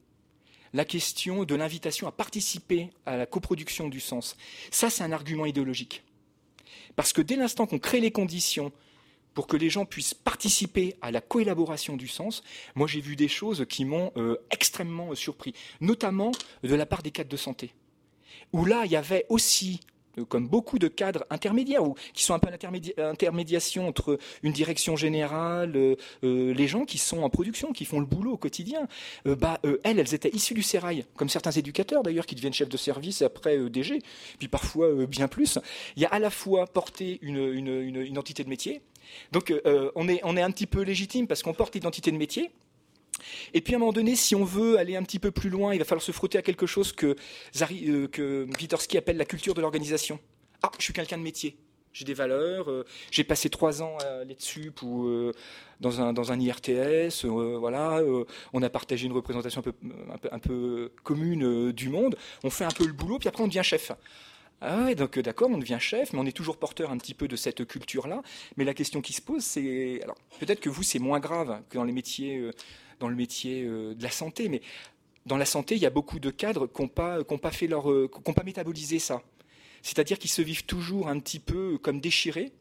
la 0.73 0.85
question 0.85 1.45
de 1.45 1.55
l'invitation 1.55 2.07
à 2.07 2.13
participer 2.13 2.91
à 3.07 3.17
la 3.17 3.27
coproduction 3.27 3.89
du 3.89 4.01
sens, 4.01 4.37
ça 4.71 4.89
c'est 4.91 5.03
un 5.03 5.13
argument 5.13 5.47
idéologique. 5.47 6.05
Parce 6.97 7.13
que 7.13 7.23
dès 7.23 7.37
l'instant 7.37 7.67
qu'on 7.67 7.79
crée 7.79 8.01
les 8.01 8.11
conditions 8.11 8.73
pour 9.35 9.47
que 9.47 9.57
les 9.57 9.71
gens 9.71 9.85
puissent 9.85 10.15
participer 10.15 10.97
à 11.03 11.11
la 11.11 11.21
coélaboration 11.21 11.97
du 11.97 12.09
sens, 12.09 12.43
moi 12.75 12.87
j'ai 12.87 13.01
vu 13.01 13.17
des 13.17 13.29
choses 13.29 13.67
qui 13.69 13.85
m'ont 13.85 14.13
extrêmement 14.51 15.15
surpris, 15.15 15.55
notamment 15.81 16.33
de 16.63 16.75
la 16.75 16.87
part 16.87 17.03
des 17.03 17.11
cadres 17.11 17.31
de 17.31 17.37
santé 17.37 17.73
où 18.53 18.65
là, 18.65 18.83
il 18.85 18.93
y 18.93 18.97
avait 18.97 19.27
aussi 19.29 19.81
euh, 19.81 19.87
comme 20.25 20.49
beaucoup 20.49 20.79
de 20.79 20.89
cadres 20.89 21.25
intermédiaires, 21.31 21.85
ou 21.85 21.95
qui 22.15 22.23
sont 22.23 22.35
un 22.35 22.39
peu 22.39 22.49
l'intermédiation 22.51 23.89
entre 23.89 24.19
une 24.43 24.53
direction 24.53 24.97
générale, 24.97 25.73
euh, 25.77 25.97
euh, 26.25 26.53
les 26.55 26.69
gens 26.69 26.85
qui 26.85 26.99
sont 26.99 27.23
en 27.23 27.31
production, 27.31 27.73
qui 27.73 27.85
font 27.85 28.01
le 28.01 28.07
boulot 28.07 28.33
au 28.33 28.37
quotidien, 28.37 28.87
bah, 29.25 29.59
elles, 29.85 29.99
elles 29.99 30.15
étaient 30.15 30.31
issues 30.31 30.55
du 30.55 30.63
sérail, 30.63 31.05
comme 31.17 31.29
certains 31.29 31.51
éducateurs 31.51 32.03
d'ailleurs, 32.03 32.27
qui 32.27 32.35
deviennent 32.35 32.53
chefs 32.53 32.69
de 32.69 32.77
service 32.77 33.23
après 33.23 33.59
DG, 33.71 34.01
puis 34.39 34.49
parfois 34.49 35.07
bien 35.07 35.29
plus. 35.29 35.59
Il 35.97 36.03
y 36.03 36.07
a 36.07 36.09
à 36.09 36.19
la 36.19 36.31
fois 36.31 36.67
porté 36.67 37.19
une, 37.23 37.53
une, 37.53 38.07
identité 38.07 38.45
de 38.45 38.49
métier, 38.49 38.83
donc 39.33 39.53
on, 39.95 40.09
est, 40.09 40.21
on 40.25 40.37
est 40.37 40.43
un 40.43 40.51
petit 40.51 40.67
peu 40.67 40.83
légitime 40.83 41.27
parce 41.27 41.43
qu'on 41.43 41.55
porte 41.55 41.75
l'identité 41.75 42.11
de 42.11 42.17
métier, 42.17 42.51
et 43.55 43.61
puis 43.61 43.75
à 43.75 43.77
un 43.77 43.81
moment 43.81 43.93
donné, 43.93 44.17
si 44.17 44.35
on 44.35 44.45
veut 44.45 44.79
aller 44.79 44.97
un 44.97 45.03
petit 45.03 45.19
peu 45.19 45.31
plus 45.31 45.51
loin, 45.51 45.75
il 45.75 45.79
va 45.79 45.85
falloir 45.85 46.03
se 46.03 46.13
frotter 46.13 46.39
à 46.39 46.43
quelque 46.43 46.67
chose 46.67 46.93
que, 46.93 47.17
Zari, 47.55 47.89
euh, 47.89 48.09
que 48.09 48.47
appelle 48.97 49.17
la 49.17 49.25
culture 49.25 49.55
de 49.55 49.61
l'organisation. 49.61 50.19
Ah, 50.63 50.71
je 50.79 50.85
suis 50.85 50.93
quelqu'un 50.93 51.19
de 51.19 51.23
métier. 51.23 51.57
J'ai 51.93 52.05
des 52.05 52.15
valeurs. 52.15 52.71
Euh, 52.71 52.85
j'ai 53.11 53.25
passé 53.25 53.51
trois 53.51 53.83
ans 53.83 53.97
à 53.99 54.25
dessus 54.25 54.71
pour 54.71 55.07
euh, 55.07 55.33
dans 55.81 56.01
un 56.01 56.13
dans 56.13 56.31
un 56.31 56.39
IRTS. 56.39 57.25
voilà, 57.25 58.01
on 58.53 58.63
a 58.63 58.71
partagé 58.71 59.07
une 59.07 59.13
représentation 59.13 59.63
un 60.31 60.39
peu 60.39 60.93
commune 61.03 61.73
du 61.73 61.89
monde. 61.89 62.17
On 62.45 62.51
fait 62.51 62.65
un 62.65 62.71
peu 62.71 62.87
le 62.87 62.93
boulot, 62.93 63.19
puis 63.19 63.29
après 63.29 63.43
on 63.43 63.49
devient 63.49 63.63
chef. 63.65 63.93
Ah 64.63 64.85
ouais, 64.85 64.95
donc 64.95 65.19
d'accord, 65.19 65.49
on 65.51 65.57
devient 65.57 65.79
chef, 65.81 66.13
mais 66.13 66.19
on 66.19 66.27
est 66.27 66.37
toujours 66.37 66.59
porteur 66.59 66.91
un 66.91 66.99
petit 66.99 67.15
peu 67.15 67.27
de 67.27 67.35
cette 67.35 67.67
culture-là. 67.67 68.23
Mais 68.59 68.65
la 68.65 68.75
question 68.75 69.01
qui 69.01 69.15
se 69.15 69.23
pose, 69.23 69.43
c'est 69.43 70.01
alors 70.03 70.17
peut-être 70.39 70.61
que 70.61 70.69
vous 70.69 70.83
c'est 70.83 70.99
moins 70.99 71.19
grave 71.19 71.63
que 71.71 71.79
dans 71.79 71.85
les 71.85 71.93
métiers 71.93 72.51
dans 73.01 73.09
le 73.09 73.17
métier 73.17 73.65
euh, 73.65 73.95
de 73.95 74.03
la 74.03 74.11
santé, 74.11 74.49
mais 74.49 74.61
dans 75.27 75.37
la 75.37 75.45
santé, 75.45 75.75
il 75.75 75.81
y 75.81 75.87
a 75.87 75.91
beaucoup 75.91 76.21
de 76.21 76.31
cadres 76.31 76.67
qui 76.67 76.83
n'ont 76.83 76.89
pas, 76.89 77.51
fait 77.51 77.67
leur, 77.67 77.91
euh, 77.91 78.09
pas 78.09 78.45
métabolisé 78.45 78.99
ça. 78.99 79.23
C'est-à-dire 79.83 80.19
qu'ils 80.19 80.31
se 80.31 80.43
vivent 80.43 80.65
toujours 80.65 81.09
un 81.09 81.19
petit 81.19 81.41
peu 81.41 81.79
comme 81.79 82.01
déchirés, 82.01 82.53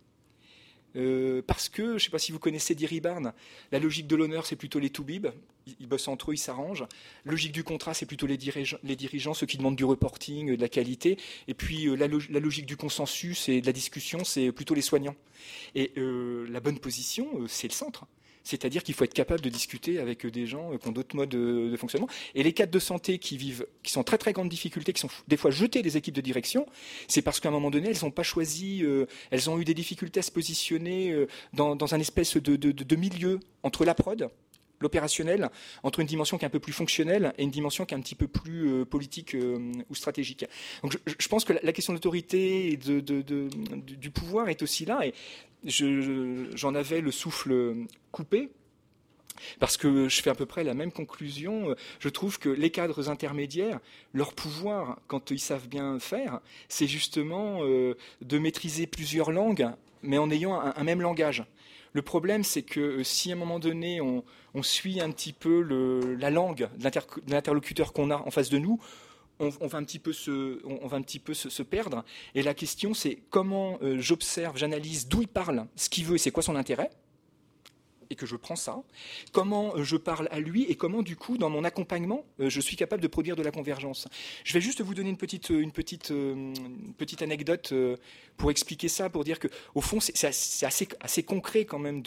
euh, 0.95 1.43
parce 1.45 1.69
que, 1.69 1.89
je 1.89 1.93
ne 1.93 1.99
sais 1.99 2.09
pas 2.09 2.19
si 2.19 2.31
vous 2.31 2.39
connaissez 2.39 2.75
Thierry 2.75 2.99
Barnes, 2.99 3.33
la 3.71 3.79
logique 3.79 4.07
de 4.07 4.15
l'honneur, 4.15 4.45
c'est 4.45 4.55
plutôt 4.55 4.79
les 4.79 4.89
toubibs, 4.89 5.27
ils, 5.67 5.75
ils, 5.81 5.87
bossent 5.87 6.07
entre 6.07 6.31
eux, 6.31 6.33
ils 6.33 6.39
s'arrangent. 6.39 6.85
Logique 7.25 7.51
du 7.51 7.63
contrat, 7.63 7.93
c'est 7.93 8.05
plutôt 8.07 8.25
les 8.25 8.37
dirigeants, 8.37 9.33
ceux 9.33 9.45
qui 9.45 9.57
demandent 9.57 9.75
du 9.75 9.85
reporting, 9.85 10.55
de 10.55 10.61
la 10.61 10.69
qualité. 10.69 11.17
Et 11.47 11.53
puis 11.53 11.95
la, 11.95 12.07
logique 12.07 12.65
du 12.65 12.77
consensus 12.77 13.49
et 13.49 13.61
de 13.61 13.65
la 13.65 13.73
discussion, 13.73 14.23
c'est 14.23 14.51
plutôt 14.51 14.73
les 14.73 14.81
soignants. 14.81 15.15
Et 15.75 15.91
la 15.95 16.59
bonne 16.59 16.79
position, 16.79 17.27
c'est 17.47 17.67
le 17.67 17.73
centre. 17.73 18.07
C'est-à-dire 18.43 18.83
qu'il 18.83 18.95
faut 18.95 19.03
être 19.03 19.13
capable 19.13 19.41
de 19.41 19.49
discuter 19.49 19.99
avec 19.99 20.25
des 20.25 20.47
gens 20.47 20.77
qui 20.77 20.87
ont 20.87 20.91
d'autres 20.91 21.15
modes 21.15 21.29
de, 21.29 21.75
fonctionnement. 21.77 22.07
Et 22.35 22.43
les 22.43 22.53
cadres 22.53 22.71
de 22.71 22.79
santé 22.79 23.19
qui 23.19 23.37
vivent, 23.37 23.65
qui 23.83 23.91
sont 23.91 24.01
en 24.01 24.03
très 24.03 24.17
très 24.17 24.33
grande 24.33 24.49
difficulté, 24.49 24.93
qui 24.93 25.01
sont 25.01 25.09
des 25.27 25.37
fois 25.37 25.51
jetés 25.51 25.81
des 25.81 25.97
équipes 25.97 26.15
de 26.15 26.21
direction, 26.21 26.65
c'est 27.07 27.21
parce 27.21 27.39
qu'à 27.39 27.49
un 27.49 27.51
moment 27.51 27.71
donné, 27.71 27.89
elles 27.89 28.03
n'ont 28.03 28.11
pas 28.11 28.23
choisi, 28.23 28.83
euh, 28.83 29.05
elles 29.31 29.49
ont 29.49 29.59
eu 29.59 29.65
des 29.65 29.73
difficultés 29.73 30.19
à 30.19 30.23
se 30.23 30.31
positionner 30.31 31.11
euh, 31.11 31.27
dans, 31.53 31.93
un 31.93 31.99
espèce 31.99 32.37
de 32.37 32.95
milieu 32.95 33.39
entre 33.63 33.85
la 33.85 33.95
prod, 33.95 34.29
l'opérationnel 34.79 35.49
entre 35.83 35.99
une 35.99 36.07
dimension 36.07 36.37
qui 36.37 36.45
est 36.45 36.47
un 36.47 36.51
peu 36.51 36.59
plus 36.59 36.73
fonctionnelle 36.73 37.33
et 37.37 37.43
une 37.43 37.51
dimension 37.51 37.85
qui 37.85 37.93
est 37.93 37.97
un 37.97 38.01
petit 38.01 38.15
peu 38.15 38.27
plus 38.27 38.69
euh, 38.69 38.85
politique 38.85 39.35
ou 39.89 39.95
stratégique. 39.95 40.45
Donc 40.83 40.97
je, 41.05 41.27
pense 41.27 41.45
que 41.45 41.53
la, 41.53 41.73
question 41.73 41.93
de 41.93 41.97
l'autorité 41.97 42.71
et 42.71 42.77
de, 42.77 42.99
du 43.79 44.11
pouvoir 44.11 44.49
est 44.49 44.61
aussi 44.61 44.85
là. 44.85 45.05
Et 45.05 45.13
j'en 45.63 46.75
avais 46.75 47.01
le 47.01 47.11
souffle 47.11 47.75
coupé. 48.11 48.49
Parce 49.59 49.77
que 49.77 50.09
je 50.09 50.21
fais 50.21 50.29
à 50.29 50.35
peu 50.35 50.45
près 50.45 50.63
la 50.63 50.73
même 50.73 50.91
conclusion. 50.91 51.75
Je 51.99 52.09
trouve 52.09 52.39
que 52.39 52.49
les 52.49 52.71
cadres 52.71 53.09
intermédiaires, 53.09 53.79
leur 54.13 54.33
pouvoir, 54.33 54.99
quand 55.07 55.31
ils 55.31 55.39
savent 55.39 55.67
bien 55.67 55.99
faire, 55.99 56.39
c'est 56.67 56.87
justement 56.87 57.59
euh, 57.61 57.95
de 58.21 58.37
maîtriser 58.37 58.87
plusieurs 58.87 59.31
langues, 59.31 59.69
mais 60.03 60.17
en 60.17 60.29
ayant 60.29 60.59
un, 60.59 60.83
même 60.83 61.01
langage. 61.01 61.43
Le 61.93 62.01
problème, 62.01 62.43
c'est 62.43 62.61
que 62.61 62.79
euh, 62.79 63.03
si 63.03 63.31
à 63.31 63.35
un 63.35 63.37
moment 63.37 63.59
donné, 63.59 64.01
on, 64.01 64.23
suit 64.61 64.99
un 64.99 65.09
petit 65.11 65.31
peu 65.31 65.61
la 66.19 66.29
langue 66.29 66.69
de 66.77 67.31
l'interlocuteur 67.31 67.93
qu'on 67.93 68.11
a 68.11 68.17
en 68.17 68.29
face 68.29 68.49
de 68.49 68.57
nous, 68.57 68.79
on, 69.39 69.67
va 69.67 69.77
un 69.77 69.83
petit 69.83 69.99
peu 69.99 70.11
se, 70.11 71.63
perdre. 71.63 72.03
Et 72.35 72.43
la 72.43 72.53
question, 72.53 72.93
c'est 72.93 73.19
comment 73.29 73.77
euh, 73.81 73.97
j'observe, 73.99 74.57
j'analyse 74.57 75.07
d'où 75.07 75.21
il 75.21 75.27
parle, 75.27 75.65
ce 75.75 75.89
qu'il 75.89 76.05
veut 76.05 76.15
et 76.15 76.17
c'est 76.17 76.31
quoi 76.31 76.43
son 76.43 76.55
intérêt? 76.55 76.89
Et 78.09 78.15
que 78.15 78.25
je 78.25 78.35
prends 78.35 78.55
ça, 78.55 78.81
comment 79.31 79.75
euh, 79.75 79.83
je 79.83 79.97
parle 79.97 80.27
à 80.31 80.39
lui 80.39 80.63
et 80.63 80.75
comment 80.75 81.01
du 81.01 81.15
coup 81.15 81.37
dans 81.37 81.49
mon 81.49 81.63
accompagnement 81.63 82.25
euh, 82.39 82.49
je 82.49 82.61
suis 82.61 82.75
capable 82.75 83.01
de 83.01 83.07
produire 83.07 83.35
de 83.35 83.43
la 83.43 83.51
convergence. 83.51 84.07
Je 84.43 84.53
vais 84.53 84.61
juste 84.61 84.81
vous 84.81 84.93
donner 84.93 85.09
une 85.09 85.17
petite 85.17 85.49
une 85.49 85.71
petite 85.71 86.13
petite 86.97 87.21
anecdote 87.21 87.73
pour 88.37 88.51
expliquer 88.51 88.87
ça, 88.87 89.09
pour 89.09 89.23
dire 89.23 89.39
que 89.39 89.47
au 89.75 89.81
fond 89.81 89.99
c'est 89.99 90.25
assez 91.01 91.23
concret 91.23 91.65
quand 91.65 91.79
même 91.79 92.01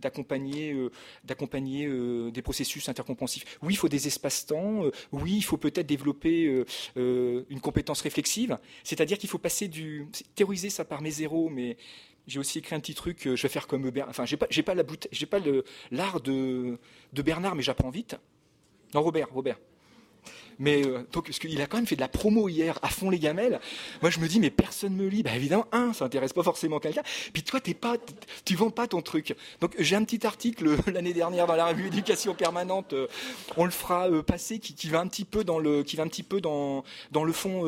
d'accompagner 0.00 0.76
d'accompagner 1.24 1.88
des 2.30 2.42
processus 2.42 2.88
intercompensifs. 2.88 3.58
Oui, 3.62 3.74
il 3.74 3.76
faut 3.76 3.88
des 3.88 4.06
espaces-temps. 4.06 4.84
oui, 5.12 5.34
il 5.36 5.42
faut 5.42 5.56
peut-être 5.56 5.86
développer 5.86 6.64
une 6.96 7.60
compétence 7.60 8.00
réflexive, 8.02 8.58
c'est-à-dire 8.84 9.18
qu'il 9.18 9.28
faut 9.28 9.38
passer 9.38 9.68
du 9.68 10.06
théoriser 10.34 10.70
ça 10.70 10.84
par 10.84 11.02
mes 11.02 11.10
zéros, 11.10 11.48
mais 11.48 11.76
j'ai 12.26 12.38
aussi 12.38 12.58
écrit 12.58 12.74
un 12.74 12.80
petit 12.80 12.94
truc, 12.94 13.26
euh, 13.26 13.36
je 13.36 13.42
vais 13.42 13.48
faire 13.48 13.66
comme 13.66 13.90
Bernard. 13.90 14.10
Enfin, 14.10 14.24
j'ai 14.24 14.36
pas, 14.36 14.46
j'ai 14.50 14.62
pas 14.62 14.74
la 14.74 14.84
j'ai 15.10 15.26
pas 15.26 15.38
l'art 15.90 16.20
de, 16.20 16.78
de 17.12 17.22
Bernard, 17.22 17.54
mais 17.54 17.62
j'apprends 17.62 17.90
vite. 17.90 18.16
Non, 18.94 19.02
Robert, 19.02 19.28
Robert. 19.30 19.58
Mais 20.58 20.86
euh, 20.86 21.02
parce 21.12 21.38
qu'il 21.38 21.60
a 21.60 21.66
quand 21.66 21.76
même 21.76 21.86
fait 21.86 21.96
de 21.96 22.00
la 22.00 22.08
promo 22.08 22.48
hier 22.48 22.78
à 22.82 22.88
fond 22.88 23.10
les 23.10 23.18
gamelles. 23.18 23.60
Moi, 24.00 24.10
je 24.10 24.20
me 24.20 24.28
dis, 24.28 24.40
mais 24.40 24.50
personne 24.50 24.94
me 24.94 25.06
lit. 25.08 25.22
Bah 25.22 25.34
évidemment, 25.34 25.66
un, 25.72 25.92
ça 25.92 26.04
intéresse 26.04 26.32
pas 26.32 26.42
forcément 26.42 26.78
quelqu'un. 26.78 27.02
Puis 27.32 27.42
toi, 27.42 27.60
t'es 27.60 27.74
pas, 27.74 27.96
tu 28.44 28.54
vends 28.54 28.70
pas 28.70 28.86
ton 28.86 29.02
truc. 29.02 29.34
Donc, 29.60 29.74
j'ai 29.78 29.96
un 29.96 30.04
petit 30.04 30.24
article 30.26 30.76
l'année 30.92 31.14
dernière 31.14 31.46
dans 31.46 31.56
la 31.56 31.66
revue 31.66 31.88
Éducation 31.88 32.34
permanente. 32.34 32.92
Euh, 32.92 33.08
on 33.56 33.64
le 33.64 33.70
fera 33.70 34.08
euh, 34.08 34.22
passer, 34.22 34.58
qui, 34.58 34.74
qui, 34.74 34.88
va 34.88 35.00
un 35.00 35.08
petit 35.08 35.24
peu 35.24 35.44
dans 35.44 35.58
le, 35.58 35.82
qui 35.82 35.96
va 35.96 36.04
un 36.04 36.08
petit 36.08 36.22
peu 36.22 36.40
dans 36.40 36.84
dans 37.10 37.24
le 37.24 37.32
fond 37.32 37.64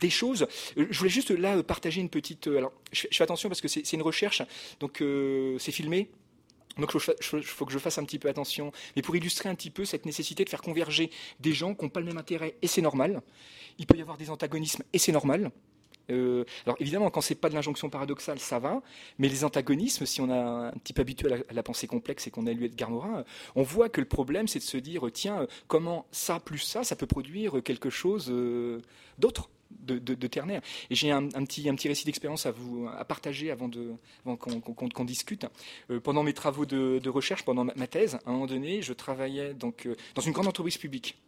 des 0.00 0.10
choses. 0.10 0.46
Je 0.76 0.98
voulais 0.98 1.10
juste 1.10 1.30
là 1.30 1.62
partager 1.62 2.00
une 2.00 2.08
petite. 2.08 2.46
alors, 2.46 2.72
je, 2.92 3.06
je 3.10 3.16
fais 3.16 3.24
attention 3.24 3.48
parce 3.48 3.60
que 3.60 3.68
c'est 3.68 3.92
une 3.92 4.02
recherche, 4.02 4.42
donc 4.80 5.02
c'est 5.58 5.72
filmé. 5.72 6.08
Donc 6.78 6.92
il 6.94 7.42
faut 7.42 7.66
que 7.66 7.72
je 7.72 7.78
fasse 7.78 7.98
un 7.98 8.04
petit 8.04 8.18
peu 8.18 8.28
attention. 8.28 8.72
Mais 8.94 9.02
pour 9.02 9.16
illustrer 9.16 9.48
un 9.48 9.54
petit 9.54 9.70
peu 9.70 9.84
cette 9.84 10.06
nécessité 10.06 10.44
de 10.44 10.50
faire 10.50 10.62
converger 10.62 11.10
des 11.40 11.52
gens 11.52 11.74
qui 11.74 11.84
n'ont 11.84 11.90
pas 11.90 12.00
le 12.00 12.06
même 12.06 12.18
intérêt, 12.18 12.56
et 12.62 12.66
c'est 12.66 12.82
normal. 12.82 13.22
Il 13.78 13.86
peut 13.86 13.96
y 13.96 14.02
avoir 14.02 14.16
des 14.16 14.30
antagonismes, 14.30 14.82
et 14.92 14.98
c'est 14.98 15.12
normal. 15.12 15.50
Euh, 16.10 16.44
alors 16.64 16.76
évidemment, 16.80 17.10
quand 17.10 17.20
c'est 17.20 17.34
pas 17.34 17.48
de 17.48 17.54
l'injonction 17.54 17.90
paradoxale, 17.90 18.38
ça 18.38 18.58
va. 18.58 18.82
Mais 19.18 19.28
les 19.28 19.44
antagonismes, 19.44 20.06
si 20.06 20.20
on 20.20 20.30
a 20.30 20.68
un 20.68 20.72
petit 20.72 20.92
peu 20.92 21.02
habitué 21.02 21.32
à 21.48 21.52
la, 21.52 21.62
pensée 21.62 21.86
complexe 21.86 22.26
et 22.26 22.30
qu'on 22.30 22.46
a 22.46 22.52
lu 22.52 22.66
Edgar 22.66 22.90
Morin, 22.90 23.24
on 23.54 23.62
voit 23.62 23.88
que 23.88 24.00
le 24.00 24.06
problème, 24.06 24.46
c'est 24.48 24.58
de 24.58 24.64
se 24.64 24.76
dire 24.76 25.02
tiens, 25.12 25.46
comment 25.66 26.06
ça 26.12 26.40
plus 26.40 26.58
ça, 26.58 26.84
ça 26.84 26.96
peut 26.96 27.06
produire 27.06 27.62
quelque 27.62 27.90
chose 27.90 28.28
euh, 28.30 28.80
d'autre 29.18 29.50
de, 29.86 30.26
ternaire. 30.26 30.60
Et 30.90 30.94
j'ai 30.94 31.10
un, 31.10 31.28
petit, 31.28 31.88
récit 31.88 32.04
d'expérience 32.04 32.46
à 32.46 32.50
vous 32.50 32.88
partager 33.08 33.50
avant, 33.50 33.68
de, 33.68 33.92
qu'on, 34.24 35.04
discute. 35.04 35.46
Euh, 35.90 36.00
pendant 36.00 36.22
mes 36.22 36.32
travaux 36.32 36.66
de, 36.66 37.08
recherche, 37.08 37.44
pendant 37.44 37.64
ma, 37.64 37.86
thèse, 37.86 38.16
à 38.26 38.30
un 38.30 38.32
moment 38.32 38.46
donné, 38.46 38.82
je 38.82 38.92
travaillais 38.92 39.54
donc, 39.54 39.86
euh, 39.86 39.96
dans 40.14 40.22
une 40.22 40.32
grande 40.32 40.48
entreprise 40.48 40.76
publique. 40.76 41.18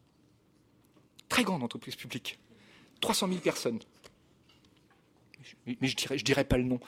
Très 1.28 1.44
grande 1.44 1.62
entreprise 1.62 1.96
publique. 1.96 2.38
300 3.00 3.28
000 3.28 3.40
personnes. 3.40 3.78
mais 5.66 5.88
je 5.88 5.96
dirais, 5.96 6.16
dirais 6.16 6.44
pas 6.44 6.56
le 6.56 6.64
nom. 6.64 6.80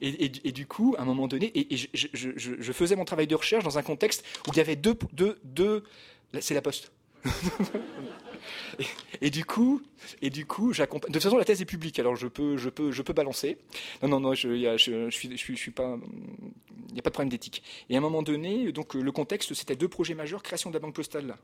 Et, 0.00 0.28
du 0.28 0.66
coup, 0.66 0.94
à 0.98 1.02
un 1.02 1.04
moment 1.04 1.28
donné, 1.28 1.52
et, 1.54 1.76
je, 1.76 2.72
faisais 2.72 2.96
mon 2.96 3.04
travail 3.04 3.26
de 3.26 3.34
recherche 3.34 3.64
dans 3.64 3.78
un 3.78 3.82
contexte 3.82 4.24
où 4.46 4.50
il 4.52 4.58
y 4.58 4.60
avait 4.60 4.76
deux, 4.76 4.98
deux 5.44 5.84
c'est 6.40 6.54
la 6.54 6.62
poste. 6.62 6.90
et, 9.20 9.30
du 9.30 9.44
coup, 9.44 9.80
et 10.22 10.30
du 10.30 10.46
coup. 10.46 10.72
De 10.72 10.84
toute 10.84 11.22
façon, 11.22 11.36
la 11.36 11.44
thèse 11.44 11.62
est 11.62 11.66
publique, 11.66 11.98
alors 11.98 12.16
je 12.16 12.28
peux, 12.28 12.56
je 12.56 12.68
peux, 12.68 12.90
je 12.92 13.02
peux 13.02 13.12
balancer. 13.12 13.58
Non, 14.02 14.08
non, 14.08 14.20
non, 14.20 14.34
je, 14.34 14.56
je, 14.56 14.76
suis, 15.10 15.30
je 15.30 15.36
suis, 15.36 15.56
je 15.56 15.60
suis 15.60 15.70
pas. 15.70 15.96
Il 16.88 16.94
n'y 16.94 17.00
a 17.00 17.02
pas 17.02 17.10
de 17.10 17.14
problème 17.14 17.30
d'éthique. 17.30 17.62
Et 17.88 17.94
à 17.94 17.98
un 17.98 18.02
moment 18.02 18.22
donné, 18.22 18.72
donc 18.72 18.94
le 18.94 19.12
contexte, 19.12 19.54
c'était 19.54 19.76
deux 19.76 19.88
projets 19.88 20.14
majeurs 20.14 20.42
création 20.42 20.70
de 20.70 20.74
la 20.74 20.80
banque 20.80 20.94
postale 20.94 21.36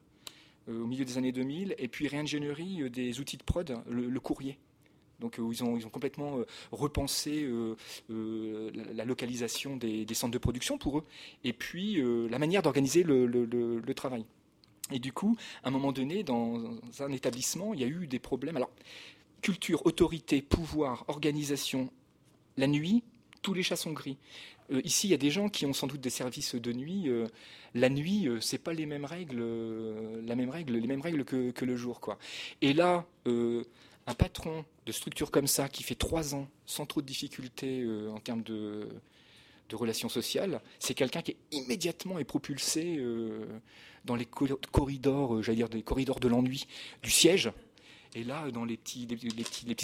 euh, 0.68 0.82
au 0.82 0.86
milieu 0.86 1.04
des 1.04 1.16
années 1.16 1.32
2000, 1.32 1.74
et 1.78 1.88
puis 1.88 2.06
réingénierie 2.06 2.82
euh, 2.82 2.90
des 2.90 3.18
outils 3.20 3.36
de 3.36 3.42
prod, 3.42 3.78
le, 3.88 4.20
courrier. 4.20 4.58
Donc 5.18 5.38
euh, 5.38 5.48
ils, 5.50 5.64
ont, 5.64 5.76
ils 5.76 5.86
ont 5.86 5.90
complètement 5.90 6.38
repensé 6.70 7.48
la, 8.08 9.04
localisation 9.04 9.76
des, 9.76 10.06
centres 10.14 10.32
de 10.32 10.38
production 10.38 10.76
pour 10.78 10.98
eux, 10.98 11.04
et 11.44 11.52
puis 11.52 12.02
la 12.28 12.38
manière 12.38 12.62
d'organiser 12.62 13.02
le, 13.02 13.94
travail. 13.94 14.24
Et 14.90 14.98
du 14.98 15.12
coup, 15.12 15.36
à 15.62 15.68
un 15.68 15.70
moment 15.70 15.92
donné, 15.92 16.22
dans 16.22 16.60
un 17.00 17.12
établissement, 17.12 17.74
il 17.74 17.80
y 17.80 17.84
a 17.84 17.86
eu 17.86 18.06
des 18.06 18.18
problèmes. 18.18 18.56
Alors, 18.56 18.70
culture, 19.42 19.86
autorité, 19.86 20.42
pouvoir, 20.42 21.04
organisation, 21.08 21.90
la 22.56 22.66
nuit, 22.66 23.02
tous 23.42 23.54
les 23.54 23.62
chats 23.62 23.76
sont 23.76 23.92
gris. 23.92 24.18
Euh, 24.72 24.80
ici, 24.84 25.08
il 25.08 25.10
y 25.10 25.14
a 25.14 25.18
des 25.18 25.30
gens 25.30 25.48
qui 25.48 25.66
ont 25.66 25.72
sans 25.72 25.86
doute 25.86 26.00
des 26.00 26.10
services 26.10 26.54
de 26.54 26.72
nuit. 26.72 27.08
Euh, 27.08 27.26
la 27.74 27.88
nuit, 27.88 28.28
euh, 28.28 28.40
c'est 28.40 28.58
pas 28.58 28.72
les 28.72 28.86
mêmes 28.86 29.04
règles, 29.04 29.42
la 30.24 30.36
même 30.36 30.50
règle, 30.50 30.76
les 30.76 30.86
mêmes 30.86 31.00
règles 31.00 31.24
que, 31.24 31.64
le 31.64 31.76
jour, 31.76 32.00
quoi. 32.00 32.18
Et 32.60 32.72
là, 32.72 33.06
un 33.26 34.14
patron 34.14 34.64
de 34.86 34.92
structure 34.92 35.30
comme 35.30 35.46
ça 35.46 35.68
qui 35.68 35.82
fait 35.82 35.94
trois 35.94 36.34
ans 36.34 36.48
sans 36.66 36.86
trop 36.86 37.00
de 37.00 37.06
difficultés 37.06 37.86
en 38.12 38.18
termes 38.18 38.42
de, 38.42 38.88
de 39.70 39.76
relations 39.76 40.08
sociales, 40.08 40.60
c'est 40.78 40.94
quelqu'un 40.94 41.22
qui 41.22 41.32
est 41.32 41.36
immédiatement 41.52 42.18
est 42.18 42.24
propulsé 42.24 43.02
dans 44.04 44.16
les 44.16 44.26
corridors, 44.26 45.42
j'allais 45.42 45.56
dire 45.56 45.68
des 45.68 45.82
corridors 45.82 46.20
de 46.20 46.28
l'ennui 46.28 46.66
du 47.02 47.10
siège. 47.10 47.50
Et 48.14 48.24
là, 48.24 48.50
dans 48.50 48.64
les 48.64 48.76
petits, 48.76 49.06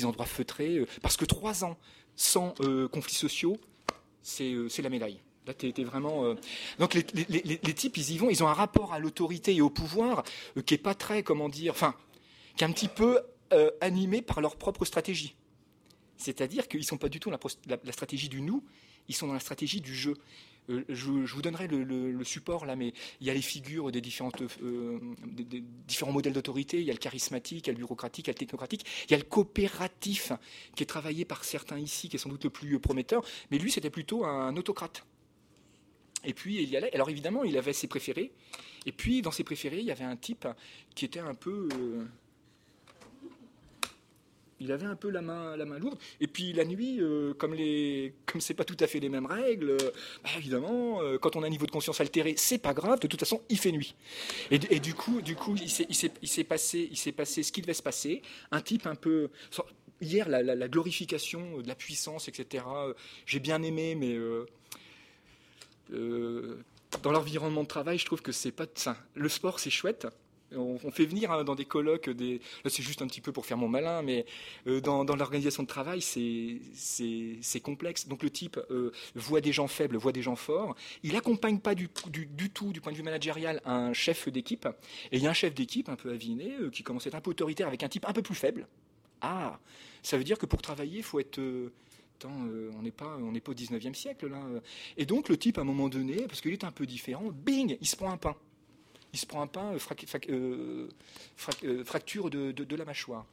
endroits 0.05 0.27
feutrés, 0.27 0.85
parce 1.01 1.17
que 1.17 1.25
trois 1.25 1.65
ans 1.65 1.77
sans 2.17 2.55
conflits 2.93 3.15
sociaux, 3.15 3.57
euh, 4.41 4.69
c'est 4.69 4.83
la 4.83 4.89
médaille. 4.89 5.21
Là, 5.47 5.55
tu 5.55 5.71
vraiment. 5.85 6.25
Euh, 6.25 6.35
donc, 6.79 6.95
les, 6.95 7.05
types, 7.75 7.97
ils 7.97 8.13
y 8.13 8.19
vont, 8.19 8.31
ils 8.31 8.43
ont 8.43 8.49
un 8.49 8.53
rapport 8.53 8.93
à 8.93 8.99
l'autorité 8.99 9.55
et 9.55 9.61
au 9.61 9.71
pouvoir 9.71 10.25
euh, 10.57 10.63
qui 10.63 10.75
est 10.75 10.79
pas 10.79 10.95
très, 10.95 11.23
comment 11.23 11.49
dire, 11.49 11.73
enfin, 11.73 11.95
qui 12.57 12.65
est 12.65 12.67
un 12.67 12.73
petit 12.73 12.89
peu 12.89 13.21
animé 13.81 14.23
par 14.23 14.41
leur 14.41 14.57
propre 14.57 14.85
stratégie. 14.85 15.37
C'est-à-dire 16.17 16.67
qu'ils 16.67 16.85
sont 16.85 16.97
pas 16.97 17.09
du 17.09 17.21
tout 17.21 17.31
dans 17.31 17.39
la, 17.69 17.93
stratégie 17.93 18.29
du 18.29 18.41
nous, 18.43 18.65
ils 19.09 19.15
sont 19.15 19.27
dans 19.27 19.35
la 19.35 19.41
stratégie 19.41 19.81
du 19.81 19.95
jeu. 19.95 20.15
Euh, 20.69 20.85
je, 20.89 21.11
vous 21.11 21.43
donnerai 21.43 21.69
le, 21.69 22.25
support 22.25 22.67
là, 22.67 22.77
mais 22.77 22.93
il 23.21 23.27
y 23.27 23.31
a 23.31 23.35
les 23.35 23.43
figures 23.43 23.93
des, 23.93 24.01
différentes, 24.01 24.43
euh, 24.63 24.99
différents 25.87 26.13
modèles 26.13 26.33
d'autorité. 26.33 26.81
Il 26.81 26.85
y 26.85 26.91
a 26.91 26.93
le 26.93 26.99
charismatique, 26.99 27.67
il 27.67 27.69
y 27.69 27.71
a 27.71 27.73
le 27.73 27.79
bureaucratique, 27.79 28.27
il 28.27 28.31
y 28.31 28.31
a 28.31 28.35
le 28.35 28.39
technocratique, 28.39 28.85
il 29.07 29.13
y 29.13 29.15
a 29.15 29.19
le 29.19 29.25
coopératif 29.25 30.33
qui 30.75 30.83
est 30.83 30.87
travaillé 30.87 31.25
par 31.25 31.45
certains 31.45 31.79
ici, 31.79 32.09
qui 32.09 32.17
est 32.17 32.19
sans 32.19 32.31
doute 32.31 32.45
le 32.45 32.51
plus 32.51 32.79
prometteur. 32.81 33.25
Mais 33.51 33.59
lui, 33.59 33.71
c'était 33.71 33.91
plutôt 33.91 34.25
un 34.25 34.57
autocrate. 34.57 35.05
Et 36.25 36.35
puis 36.35 36.63
il 36.63 36.69
y 36.69 36.77
allait. 36.77 36.93
Alors 36.93 37.09
évidemment, 37.09 37.45
il 37.45 37.57
avait 37.57 37.73
ses 37.73 37.87
préférés. 37.87 38.33
Et 38.85 38.93
puis 38.93 39.23
dans 39.23 39.31
ses 39.31 39.45
préférés, 39.45 39.79
il 39.79 39.85
y 39.85 39.91
avait 39.91 40.05
un 40.05 40.17
type 40.17 40.47
qui 40.95 41.05
était 41.05 41.21
un 41.21 41.35
peu 41.35 41.69
euh, 41.75 42.05
il 44.61 44.73
avait 44.73 44.87
un 44.87 44.97
peu 44.97 45.11
la 45.11 45.23
main, 45.23 45.57
la 45.57 45.65
main 45.65 45.79
lourde. 45.79 45.99
Et 46.21 46.27
puis 46.27 46.53
la 46.53 46.65
nuit, 46.65 47.01
euh, 47.01 47.35
comme 47.35 47.55
les, 47.55 48.15
comme 48.27 48.41
c'est 48.41 48.55
pas 48.55 48.65
tout 48.65 48.77
à 48.81 48.87
fait 48.87 49.01
les 49.01 49.09
mêmes 49.09 49.27
règles, 49.27 49.71
euh, 49.71 49.91
bah, 50.25 50.31
évidemment, 50.37 51.03
euh, 51.03 51.19
quand 51.19 51.37
on 51.37 51.43
a 51.43 51.47
un 51.47 51.51
niveau 51.51 51.67
de 51.67 51.71
conscience 51.71 52.01
altéré, 52.01 52.35
c'est 52.37 52.59
pas 52.59 52.75
grave. 52.75 53.01
De 53.01 53.07
toute 53.07 53.21
façon, 53.21 53.43
il 53.49 53.59
fait 53.59 53.73
nuit. 53.73 53.95
Et, 54.51 54.81
du 54.81 54.95
coup, 54.95 55.21
du 55.21 55.37
coup, 55.37 55.57
il 55.57 55.69
s'est, 55.71 56.45
passé, 56.45 56.89
il 56.91 56.97
s'est 56.97 57.13
passé 57.13 57.43
ce 57.43 57.53
qui 57.53 57.61
devait 57.61 57.75
se 57.75 57.83
passer. 57.83 58.23
Un 58.51 58.61
type 58.61 58.87
un 58.87 58.95
peu. 58.95 59.31
Hier, 60.01 60.29
la, 60.29 60.69
glorification 60.69 61.59
de 61.59 61.69
la 61.69 61.75
puissance, 61.75 62.29
etc. 62.29 62.65
J'ai 63.25 63.41
bien 63.41 63.63
aimé, 63.63 63.95
mais 63.95 64.19
dans 65.91 67.13
l'environnement 67.13 67.63
de 67.63 67.69
travail, 67.69 67.99
je 67.99 68.05
trouve 68.05 68.23
que 68.23 68.33
c'est 68.33 68.53
pas. 68.53 68.67
ça. 68.75 68.97
le 69.15 69.29
sport, 69.29 69.59
c'est 69.59 69.71
chouette 69.71 70.07
on, 70.55 70.91
fait 70.91 71.07
venir 71.07 71.33
hein, 71.33 71.45
dans 71.45 71.55
des 71.55 71.65
colloques 71.65 72.09
des. 72.11 72.41
Là, 72.65 72.71
c'est 72.71 72.83
juste 72.83 73.03
un 73.03 73.07
petit 73.07 73.21
peu 73.21 73.33
pour 73.33 73.47
faire 73.47 73.57
mon 73.57 73.69
malin, 73.69 74.03
mais 74.03 74.27
euh, 74.67 74.81
dans, 74.81 75.05
l'organisation 75.05 75.63
de 75.63 75.69
travail, 75.69 76.01
c'est 76.01 77.61
complexe. 77.63 78.07
Donc 78.07 78.23
le 78.23 78.31
type 78.31 78.59
euh, 78.71 78.93
voit 79.15 79.41
des 79.41 79.53
gens 79.53 79.67
faibles, 79.67 79.97
voit 79.97 80.13
des 80.13 80.23
gens 80.23 80.37
forts. 80.37 80.77
Il 81.03 81.17
accompagne 81.17 81.59
pas 81.59 81.75
du, 81.75 81.89
tout, 81.89 82.73
du 82.73 82.81
point 82.81 82.93
de 82.93 82.97
vue 82.97 83.03
managérial, 83.03 83.61
un 83.65 83.93
chef 83.93 84.29
d'équipe. 84.29 84.69
Et 85.11 85.17
il 85.17 85.23
y 85.23 85.27
a 85.27 85.31
un 85.31 85.35
chef 85.35 85.55
d'équipe 85.55 85.89
un 85.89 85.97
peu 85.97 86.11
aviné 86.11 86.55
euh, 86.61 86.71
qui 86.71 86.83
commence 86.83 87.07
à 87.07 87.09
être 87.09 87.17
un 87.17 87.21
peu 87.21 87.31
autoritaire 87.31 87.67
avec 87.67 87.83
un 87.83 87.89
type 87.89 88.07
un 88.07 88.13
peu 88.13 88.23
plus 88.23 88.35
faible. 88.35 88.67
Ah, 89.21 89.59
ça 90.03 90.17
veut 90.17 90.25
dire 90.25 90.39
que 90.39 90.47
pour 90.47 90.63
travailler, 90.63 90.99
il 90.99 91.03
faut 91.03 91.19
être 91.19 91.41
on 92.25 92.83
n'est 92.83 92.91
pas, 92.91 93.19
on 93.21 93.33
n'est 93.33 93.41
pas 93.41 93.53
au 93.53 93.55
19e 93.55 93.95
siècle 93.95 94.29
là. 94.29 94.41
Et 94.97 95.05
donc 95.05 95.29
le 95.29 95.37
type, 95.37 95.59
à 95.59 95.61
un 95.61 95.65
moment 95.65 95.89
donné, 95.89 96.27
parce 96.27 96.41
qu'il 96.41 96.53
est 96.53 96.65
un 96.65 96.73
peu 96.73 96.87
différent, 96.87 97.31
bing, 97.31 97.77
il 97.81 97.87
se 97.87 97.97
prend 97.97 98.11
un 98.11 98.17
pain 98.17 98.37
il 99.13 99.19
se 99.19 99.27
prend 99.27 99.41
un 99.41 99.47
pain, 99.47 99.73
euh, 99.73 99.79
euh, 100.29 100.89
euh, 101.65 101.85
fracture 101.85 102.31
de, 102.31 102.77
la 102.77 102.85
mâchoire. 102.85 103.25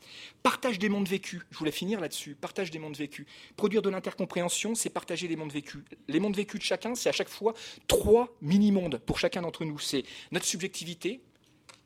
Partage 0.41 0.79
des 0.79 0.89
mondes 0.89 1.07
vécus, 1.07 1.41
je 1.51 1.57
voulais 1.57 1.71
finir 1.71 1.99
là-dessus, 1.99 2.35
partage 2.35 2.71
des 2.71 2.79
mondes 2.79 2.95
vécus. 2.95 3.25
Produire 3.57 3.81
de 3.81 3.89
l'intercompréhension, 3.89 4.75
c'est 4.75 4.89
partager 4.89 5.27
les 5.27 5.35
mondes 5.35 5.51
vécus. 5.51 5.83
Les 6.07 6.19
mondes 6.19 6.35
vécus 6.35 6.59
de 6.59 6.65
chacun, 6.65 6.95
c'est 6.95 7.09
à 7.09 7.11
chaque 7.11 7.29
fois 7.29 7.53
trois 7.87 8.35
mini-mondes 8.41 8.99
pour 8.99 9.19
chacun 9.19 9.41
d'entre 9.41 9.65
nous. 9.65 9.79
C'est 9.79 10.03
notre 10.31 10.45
subjectivité, 10.45 11.21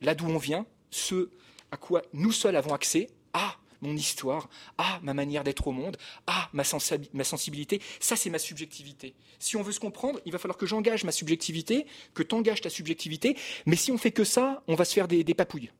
là 0.00 0.14
d'où 0.14 0.26
on 0.26 0.38
vient, 0.38 0.66
ce 0.90 1.30
à 1.70 1.76
quoi 1.76 2.02
nous 2.12 2.32
seuls 2.32 2.56
avons 2.56 2.74
accès. 2.74 3.08
Ah, 3.32 3.56
mon 3.82 3.96
histoire, 3.96 4.48
ah, 4.78 5.00
ma 5.02 5.14
manière 5.14 5.44
d'être 5.44 5.66
au 5.66 5.72
monde, 5.72 5.96
ah, 6.26 6.48
ma, 6.52 6.64
sensibilité, 6.64 7.80
ça 8.00 8.16
c'est 8.16 8.30
ma 8.30 8.38
subjectivité. 8.38 9.14
Si 9.38 9.56
on 9.56 9.62
veut 9.62 9.72
se 9.72 9.80
comprendre, 9.80 10.20
il 10.26 10.32
va 10.32 10.38
falloir 10.38 10.56
que 10.56 10.66
j'engage 10.66 11.04
ma 11.04 11.12
subjectivité, 11.12 11.86
que 12.14 12.22
tu 12.22 12.34
engages 12.34 12.60
ta 12.60 12.70
subjectivité, 12.70 13.36
mais 13.66 13.76
si 13.76 13.92
on 13.92 13.98
fait 13.98 14.12
que 14.12 14.24
ça, 14.24 14.62
on 14.66 14.74
va 14.74 14.84
se 14.84 14.94
faire 14.94 15.08
des, 15.08 15.24
des 15.24 15.34
papouilles. 15.34 15.70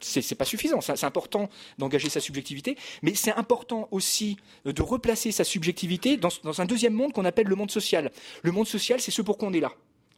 C'est 0.00 0.34
pas 0.34 0.44
suffisant, 0.44 0.82
c'est 0.82 1.04
important 1.04 1.48
d'engager 1.78 2.10
sa 2.10 2.20
subjectivité, 2.20 2.76
mais 3.00 3.14
c'est 3.14 3.32
important 3.32 3.88
aussi 3.90 4.36
de 4.66 4.82
replacer 4.82 5.32
sa 5.32 5.44
subjectivité 5.44 6.18
dans, 6.18 6.28
dans 6.42 6.60
un 6.60 6.66
deuxième 6.66 6.92
monde 6.92 7.12
qu'on 7.12 7.24
appelle 7.24 7.46
le 7.46 7.56
monde 7.56 7.70
social. 7.70 8.12
Le 8.42 8.52
monde 8.52 8.66
social, 8.66 9.00
c'est 9.00 9.12
ce 9.12 9.22
pour 9.22 9.38
quoi 9.38 9.48
on 9.48 9.52
est 9.54 9.60
là 9.60 9.72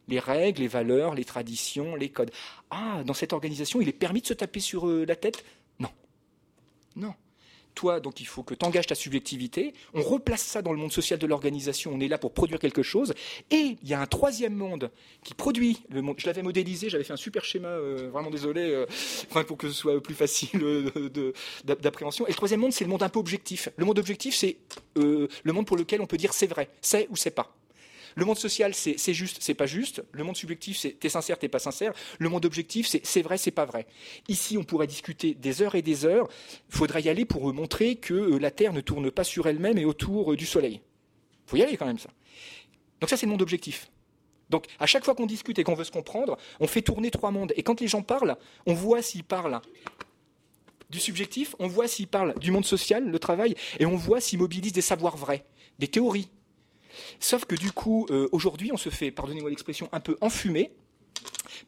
les 0.07 0.19
règles, 0.19 0.61
les 0.61 0.67
valeurs, 0.67 1.15
les 1.15 1.25
traditions, 1.25 1.95
les 1.95 2.09
codes. 2.09 2.31
Ah, 2.69 3.03
dans 3.05 3.13
cette 3.13 3.33
organisation, 3.33 3.81
il 3.81 3.89
est 3.89 3.93
permis 3.93 4.21
de 4.21 4.27
se 4.27 4.33
taper 4.33 4.59
sur 4.59 4.87
euh, 4.87 5.05
la 5.05 5.15
tête 5.15 5.43
non. 6.97 7.13
Toi, 7.75 7.99
donc, 7.99 8.19
il 8.21 8.25
faut 8.25 8.41
que 8.41 8.55
tu 8.55 8.65
engages 8.65 8.87
ta 8.87 8.95
subjectivité. 8.95 9.75
On 9.93 10.01
replace 10.01 10.41
ça 10.41 10.63
dans 10.63 10.71
le 10.71 10.79
monde 10.79 10.91
social 10.91 11.19
de 11.19 11.27
l'organisation. 11.27 11.91
On 11.93 11.99
est 11.99 12.07
là 12.07 12.17
pour 12.17 12.33
produire 12.33 12.57
quelque 12.57 12.81
chose. 12.81 13.13
Et 13.51 13.77
il 13.83 13.87
y 13.87 13.93
a 13.93 14.01
un 14.01 14.07
troisième 14.07 14.55
monde 14.55 14.89
qui 15.23 15.35
produit 15.35 15.83
le 15.91 16.01
monde. 16.01 16.15
Je 16.17 16.25
l'avais 16.25 16.41
modélisé, 16.41 16.89
j'avais 16.89 17.03
fait 17.03 17.13
un 17.13 17.17
super 17.17 17.45
schéma, 17.45 17.67
euh, 17.67 18.09
vraiment 18.11 18.31
désolé, 18.31 18.61
euh, 18.61 19.43
pour 19.43 19.57
que 19.57 19.67
ce 19.67 19.75
soit 19.75 20.01
plus 20.01 20.15
facile 20.15 20.59
euh, 20.63 21.33
d'appréhension. 21.63 22.25
Et 22.25 22.31
le 22.31 22.35
troisième 22.35 22.61
monde, 22.61 22.73
c'est 22.73 22.83
le 22.83 22.89
monde 22.89 23.03
un 23.03 23.09
peu 23.09 23.19
objectif. 23.19 23.69
Le 23.77 23.85
monde 23.85 23.99
objectif, 23.99 24.33
c'est 24.33 24.57
le 24.95 25.29
monde 25.45 25.67
pour 25.67 25.77
lequel 25.77 26.01
on 26.01 26.07
peut 26.07 26.17
dire 26.17 26.33
c'est 26.33 26.47
vrai, 26.47 26.69
c'est 26.81 27.07
ou 27.11 27.15
c'est 27.15 27.29
pas. 27.29 27.53
Le 28.17 28.25
monde 28.25 28.39
social, 28.39 28.73
c'est 28.73 29.13
juste, 29.13 29.37
c'est 29.41 29.53
pas 29.53 29.67
juste. 29.67 30.03
Le 30.11 30.23
monde 30.23 30.35
subjectif, 30.35 30.75
c'est 30.75 30.99
t'es 30.99 31.07
sincère, 31.07 31.37
t'es 31.37 31.49
pas 31.49 31.59
sincère. 31.59 31.93
Le 32.17 32.29
monde 32.29 32.45
objectif, 32.45 32.87
c'est 32.87 33.05
c'est 33.05 33.21
vrai, 33.21 33.37
c'est 33.37 33.51
pas 33.51 33.65
vrai. 33.65 33.85
Ici, 34.27 34.57
on 34.57 34.63
pourrait 34.63 34.87
discuter 34.87 35.35
des 35.35 35.61
heures 35.61 35.75
et 35.75 35.83
des 35.83 36.03
heures. 36.03 36.27
Il 36.71 36.75
faudrait 36.75 37.03
y 37.03 37.09
aller 37.09 37.25
pour 37.25 37.53
montrer 37.53 37.97
que 37.97 38.15
euh, 38.15 38.39
la 38.39 38.49
Terre 38.49 38.73
ne 38.73 38.81
tourne 38.81 39.11
pas 39.11 39.23
sur 39.23 39.45
elle-même 39.45 39.77
et 39.77 39.85
autour 39.85 40.33
euh, 40.33 40.35
du 40.35 40.47
Soleil. 40.47 40.81
faut 41.45 41.57
y 41.57 41.61
aller 41.61 41.77
quand 41.77 41.85
même, 41.85 41.99
ça. 41.99 42.09
Donc 43.01 43.11
ça, 43.11 43.17
c'est 43.17 43.27
le 43.27 43.31
monde 43.33 43.43
objectif. 43.43 43.87
Donc 44.49 44.65
à 44.79 44.87
chaque 44.87 45.05
fois 45.05 45.13
qu'on 45.13 45.27
discute 45.27 45.59
et 45.59 45.63
qu'on 45.63 45.75
veut 45.75 45.83
se 45.83 45.91
comprendre, 45.91 46.39
on 46.59 46.65
fait 46.65 46.81
tourner 46.81 47.11
trois 47.11 47.29
mondes. 47.29 47.53
Et 47.55 47.61
quand 47.61 47.79
les 47.79 47.87
gens 47.87 48.01
parlent, 48.01 48.35
on 48.65 48.73
voit 48.73 49.03
s'ils 49.03 49.25
parlent 49.25 49.61
du 50.89 50.99
subjectif, 50.99 51.55
on 51.59 51.67
voit 51.67 51.87
s'ils 51.87 52.07
parlent 52.07 52.33
du 52.39 52.49
monde 52.49 52.65
social, 52.65 53.07
le 53.07 53.19
travail, 53.19 53.53
et 53.77 53.85
on 53.85 53.95
voit 53.95 54.21
s'ils 54.21 54.39
mobilisent 54.39 54.73
des 54.73 54.81
savoirs 54.81 55.17
vrais, 55.17 55.45
des 55.77 55.87
théories, 55.87 56.29
Sauf 57.19 57.45
que 57.45 57.55
du 57.55 57.71
coup, 57.71 58.05
euh, 58.09 58.27
aujourd'hui, 58.31 58.71
on 58.73 58.77
se 58.77 58.89
fait, 58.89 59.11
pardonnez-moi 59.11 59.49
l'expression, 59.49 59.89
un 59.91 59.99
peu 59.99 60.17
enfumer 60.21 60.71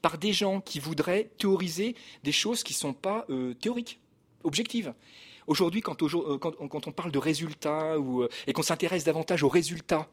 par 0.02 0.18
des 0.18 0.34
gens 0.34 0.62
qui 0.62 0.80
voudraient 0.80 1.30
théoriser 1.38 1.96
des 2.24 2.32
choses 2.32 2.64
qui 2.64 2.74
ne 2.74 2.78
sont 2.78 2.94
pas 2.94 3.26
euh, 3.30 3.54
théoriques, 3.54 4.00
objectives. 4.44 4.94
Aujourd'hui, 5.48 5.82
quand, 5.82 6.02
euh, 6.04 6.38
quand, 6.38 6.88
on 6.88 6.92
parle 6.92 7.12
de 7.12 7.18
résultats 7.18 8.00
ou, 8.00 8.26
et 8.48 8.54
qu'on 8.54 8.62
s'intéresse 8.62 9.04
davantage 9.04 9.44
aux 9.44 9.50
résultats 9.50 10.08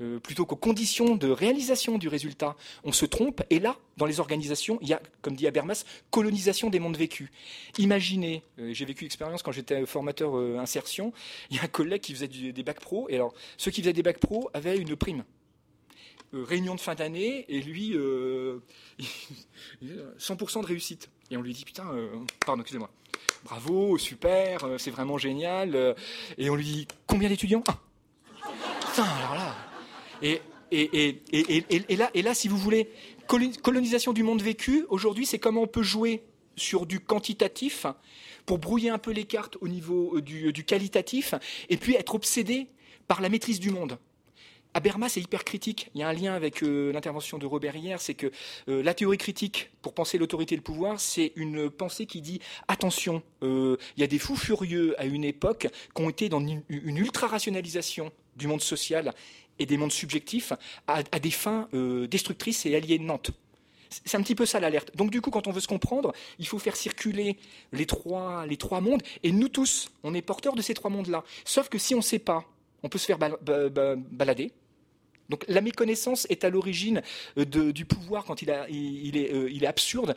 euh, 0.00 0.18
plutôt 0.18 0.46
qu'aux 0.46 0.56
conditions 0.56 1.14
de 1.14 1.28
réalisation 1.28 1.98
du 1.98 2.08
résultat, 2.08 2.56
on 2.84 2.92
se 2.92 3.04
trompe. 3.04 3.42
Et 3.50 3.58
là, 3.58 3.76
dans 3.98 4.06
les 4.06 4.18
organisations, 4.18 4.78
il 4.80 4.88
y 4.88 4.94
a, 4.94 5.02
comme 5.20 5.36
dit 5.36 5.46
Habermas, 5.46 5.84
colonisation 6.10 6.70
des 6.70 6.80
mondes 6.80 6.96
vécus. 6.96 7.28
Imaginez, 7.78 8.42
euh, 8.58 8.72
j'ai 8.72 8.86
vécu 8.86 9.04
l'expérience 9.04 9.42
quand 9.42 9.52
j'étais 9.52 9.84
formateur 9.84 10.38
euh, 10.38 10.58
insertion, 10.58 11.12
il 11.50 11.56
y 11.56 11.60
a 11.60 11.64
un 11.64 11.68
collègue 11.68 12.00
qui 12.00 12.14
faisait 12.14 12.28
des 12.28 12.62
bacs 12.62 12.80
pro, 12.80 13.10
et 13.10 13.16
alors 13.16 13.34
ceux 13.58 13.70
qui 13.70 13.82
faisaient 13.82 13.92
des 13.92 14.02
bacs 14.02 14.18
pro 14.18 14.50
avaient 14.54 14.78
une 14.78 14.96
prime. 14.96 15.24
réunion 16.32 16.74
de 16.76 16.80
fin 16.80 16.94
d'année, 16.94 17.44
et 17.48 17.60
lui, 17.60 17.94
100% 19.82 20.62
de 20.62 20.66
réussite. 20.66 21.10
Et 21.30 21.36
on 21.36 21.42
lui 21.42 21.52
dit, 21.52 21.64
putain, 21.64 21.84
pardon, 22.46 22.62
excusez-moi, 22.62 22.90
bravo, 23.44 23.98
super, 23.98 24.66
c'est 24.78 24.90
vraiment 24.90 25.18
génial. 25.18 25.94
et 26.38 26.48
on 26.48 26.54
lui 26.54 26.64
dit, 26.64 26.88
combien 27.06 27.28
d'étudiants? 27.28 27.64
Putain, 28.80 29.04
alors 29.04 29.34
là, 29.34 29.69
et, 30.22 30.40
là, 32.22 32.34
si 32.34 32.48
vous 32.48 32.58
voulez, 32.58 32.88
colonisation 33.62 34.12
du 34.12 34.22
monde 34.22 34.42
vécu, 34.42 34.84
aujourd'hui, 34.88 35.26
c'est 35.26 35.38
comment 35.38 35.62
on 35.62 35.66
peut 35.66 35.82
jouer 35.82 36.22
sur 36.56 36.86
du 36.86 37.00
quantitatif 37.00 37.86
pour 38.46 38.58
brouiller 38.58 38.90
un 38.90 38.98
peu 38.98 39.12
les 39.12 39.24
cartes 39.24 39.56
au 39.60 39.68
niveau 39.68 40.16
euh, 40.16 40.20
du, 40.22 40.64
qualitatif 40.64 41.34
et 41.68 41.76
puis 41.76 41.94
être 41.94 42.14
obsédé 42.14 42.68
par 43.06 43.20
la 43.20 43.28
maîtrise 43.28 43.60
du 43.60 43.70
monde. 43.70 43.98
Habermas 44.74 45.14
est 45.16 45.20
hyper 45.20 45.44
critique. 45.44 45.90
Il 45.94 46.00
y 46.00 46.04
a 46.04 46.08
un 46.08 46.12
lien 46.12 46.34
avec 46.34 46.62
euh, 46.62 46.92
l'intervention 46.92 47.38
de 47.38 47.46
Robert 47.46 47.76
hier, 47.76 48.00
c'est 48.00 48.14
que 48.14 48.30
euh, 48.68 48.82
la 48.82 48.94
théorie 48.94 49.18
critique 49.18 49.70
pour 49.82 49.94
penser 49.94 50.18
l'autorité 50.18 50.54
et 50.54 50.56
le 50.56 50.62
pouvoir, 50.62 51.00
c'est 51.00 51.32
une 51.36 51.70
pensée 51.70 52.06
qui 52.06 52.20
dit 52.20 52.40
attention, 52.68 53.22
il 53.42 53.78
y 53.96 54.02
a 54.02 54.06
des 54.06 54.18
fous 54.18 54.36
furieux 54.36 54.94
à 55.00 55.06
une 55.06 55.24
époque 55.24 55.68
qui 55.94 56.02
ont 56.02 56.10
été 56.10 56.28
dans 56.28 56.40
une 56.40 56.96
ultra-rationalisation 56.96 58.12
du 58.36 58.46
monde 58.46 58.60
social 58.60 59.14
et 59.60 59.66
des 59.66 59.76
mondes 59.76 59.92
subjectifs 59.92 60.52
à, 60.88 61.02
des 61.02 61.30
fins 61.30 61.68
euh, 61.74 62.08
destructrices 62.08 62.66
et 62.66 62.74
aliénantes. 62.74 63.30
C'est 63.90 64.16
un 64.16 64.22
petit 64.22 64.34
peu 64.34 64.46
ça 64.46 64.60
l'alerte. 64.60 64.96
Donc 64.96 65.10
du 65.10 65.20
coup, 65.20 65.30
quand 65.30 65.46
on 65.46 65.52
veut 65.52 65.60
se 65.60 65.68
comprendre, 65.68 66.12
il 66.38 66.46
faut 66.46 66.58
faire 66.58 66.76
circuler 66.76 67.36
les 67.72 67.86
trois, 67.86 68.46
les 68.46 68.56
trois 68.56 68.80
mondes. 68.80 69.02
Et 69.22 69.32
nous 69.32 69.48
tous, 69.48 69.90
on 70.02 70.14
est 70.14 70.22
porteurs 70.22 70.54
de 70.54 70.62
ces 70.62 70.74
trois 70.74 70.90
mondes-là. 70.90 71.24
Sauf 71.44 71.68
que 71.68 71.76
si 71.76 71.94
on 71.94 71.98
ne 71.98 72.02
sait 72.02 72.20
pas, 72.20 72.44
on 72.82 72.88
peut 72.88 72.98
se 72.98 73.06
faire 73.06 73.18
balader. 73.18 74.52
Donc 75.30 75.44
la 75.48 75.62
méconnaissance 75.62 76.26
est 76.28 76.44
à 76.44 76.50
l'origine 76.50 77.02
euh, 77.38 77.72
du 77.72 77.84
pouvoir 77.86 78.24
quand 78.24 78.42
il, 78.42 78.50
euh, 78.50 79.48
est, 79.48 79.66
absurde 79.66 80.14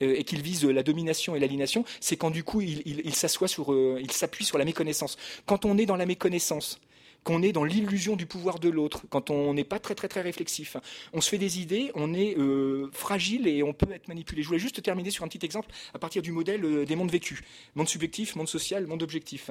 et 0.00 0.24
qu'il 0.24 0.42
vise 0.42 0.64
la 0.66 0.82
domination 0.82 1.36
et 1.36 1.40
l'aliénation, 1.40 1.84
c'est 2.00 2.16
quand 2.16 2.30
du 2.30 2.44
coup 2.44 2.60
il, 2.60 3.14
s'appuie 3.14 4.44
sur 4.44 4.58
la 4.58 4.64
méconnaissance. 4.66 5.16
Quand 5.46 5.64
on 5.64 5.78
est 5.78 5.86
dans 5.86 5.96
la 5.96 6.04
méconnaissance, 6.04 6.78
qu'on 7.26 7.42
est 7.42 7.52
dans 7.52 7.64
l'illusion 7.64 8.14
du 8.14 8.24
pouvoir 8.24 8.60
de 8.60 8.68
l'autre, 8.68 9.02
quand 9.10 9.30
on 9.30 9.52
n'est 9.52 9.64
pas 9.64 9.80
très 9.80 9.96
très 9.96 10.06
très 10.06 10.20
réflexif. 10.20 10.76
On 11.12 11.20
se 11.20 11.28
fait 11.28 11.38
des 11.38 11.60
idées, 11.60 11.90
on 11.96 12.14
est 12.14 12.38
euh, 12.38 12.88
fragile 12.92 13.48
et 13.48 13.64
on 13.64 13.72
peut 13.72 13.90
être 13.92 14.06
manipulé. 14.06 14.42
Je 14.42 14.46
voulais 14.46 14.60
juste 14.60 14.80
terminer 14.80 15.10
sur 15.10 15.24
un 15.24 15.28
petit 15.28 15.44
exemple 15.44 15.68
à 15.92 15.98
partir 15.98 16.22
du 16.22 16.30
modèle 16.30 16.64
euh, 16.64 16.84
des 16.84 16.94
mondes 16.94 17.10
vécus. 17.10 17.40
Monde 17.74 17.88
subjectif, 17.88 18.36
monde 18.36 18.48
social, 18.48 18.86
monde 18.86 19.02
objectif. 19.02 19.50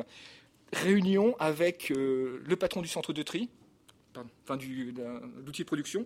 Réunion 0.72 1.36
avec 1.38 1.92
euh, 1.92 2.42
le 2.46 2.56
patron 2.56 2.82
du 2.82 2.88
centre 2.88 3.12
de 3.12 3.24
tri, 3.24 3.50
enfin 4.44 4.58
du, 4.58 4.94
l'outil 5.46 5.64
de 5.64 5.68
production, 5.68 6.06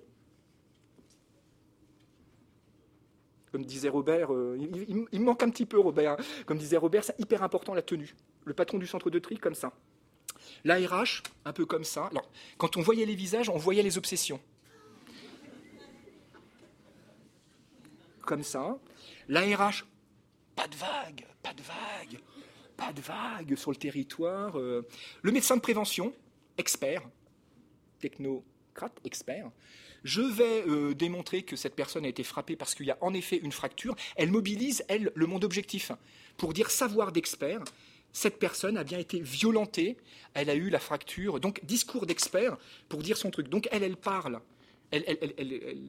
comme 3.51 3.65
disait 3.65 3.89
Robert, 3.89 4.29
il, 4.57 4.95
me 4.95 5.25
manque 5.25 5.43
un 5.43 5.49
petit 5.49 5.65
peu 5.65 5.79
Robert, 5.79 6.13
hein. 6.13 6.43
comme 6.45 6.57
disait 6.57 6.77
Robert, 6.77 7.03
c'est 7.03 7.19
hyper 7.19 7.43
important 7.43 7.73
la 7.73 7.81
tenue. 7.81 8.15
Le 8.45 8.53
patron 8.53 8.77
du 8.77 8.87
centre 8.87 9.09
de 9.09 9.19
tri 9.19 9.37
comme 9.37 9.55
ça. 9.55 9.73
L'ARH, 10.63 11.23
un 11.45 11.53
peu 11.53 11.65
comme 11.65 11.83
ça. 11.83 12.09
Quand 12.57 12.77
on 12.77 12.81
voyait 12.81 13.05
les 13.05 13.15
visages, 13.15 13.49
on 13.49 13.57
voyait 13.57 13.83
les 13.83 13.97
obsessions. 13.97 14.39
Comme 18.21 18.43
ça. 18.43 18.77
L'ARH, 19.27 19.85
pas 20.55 20.67
de 20.67 20.75
vague, 20.75 21.25
pas 21.41 21.53
de 21.53 21.61
vague, 21.61 22.19
pas 22.75 22.93
de 22.93 23.01
vague 23.01 23.55
sur 23.55 23.71
le 23.71 23.77
territoire. 23.77 24.59
Euh. 24.59 24.87
Le 25.21 25.31
médecin 25.31 25.55
de 25.55 25.61
prévention, 25.61 26.13
expert, 26.57 27.01
technocrate, 27.99 28.99
expert. 29.03 29.51
Je 30.03 30.21
vais 30.21 30.63
euh, 30.67 30.93
démontrer 30.93 31.43
que 31.43 31.55
cette 31.55 31.75
personne 31.75 32.05
a 32.05 32.09
été 32.09 32.23
frappée 32.23 32.55
parce 32.55 32.73
qu'il 32.73 32.85
y 32.85 32.91
a 32.91 32.97
en 33.01 33.13
effet 33.13 33.37
une 33.37 33.51
fracture. 33.51 33.95
Elle 34.15 34.31
mobilise, 34.31 34.83
elle, 34.87 35.11
le 35.13 35.25
monde 35.27 35.43
objectif 35.43 35.91
pour 36.37 36.53
dire 36.53 36.71
savoir 36.71 37.11
d'expert 37.11 37.63
cette 38.11 38.39
personne 38.39 38.77
a 38.77 38.83
bien 38.83 38.99
été 38.99 39.19
violentée, 39.19 39.97
elle 40.33 40.49
a 40.49 40.55
eu 40.55 40.69
la 40.69 40.79
fracture, 40.79 41.39
donc 41.39 41.63
discours 41.65 42.05
d'expert 42.05 42.57
pour 42.87 43.03
dire 43.03 43.17
son 43.17 43.31
truc. 43.31 43.49
Donc 43.49 43.67
elle, 43.71 43.83
elle 43.83 43.97
parle. 43.97 44.41
Elle, 44.91 45.05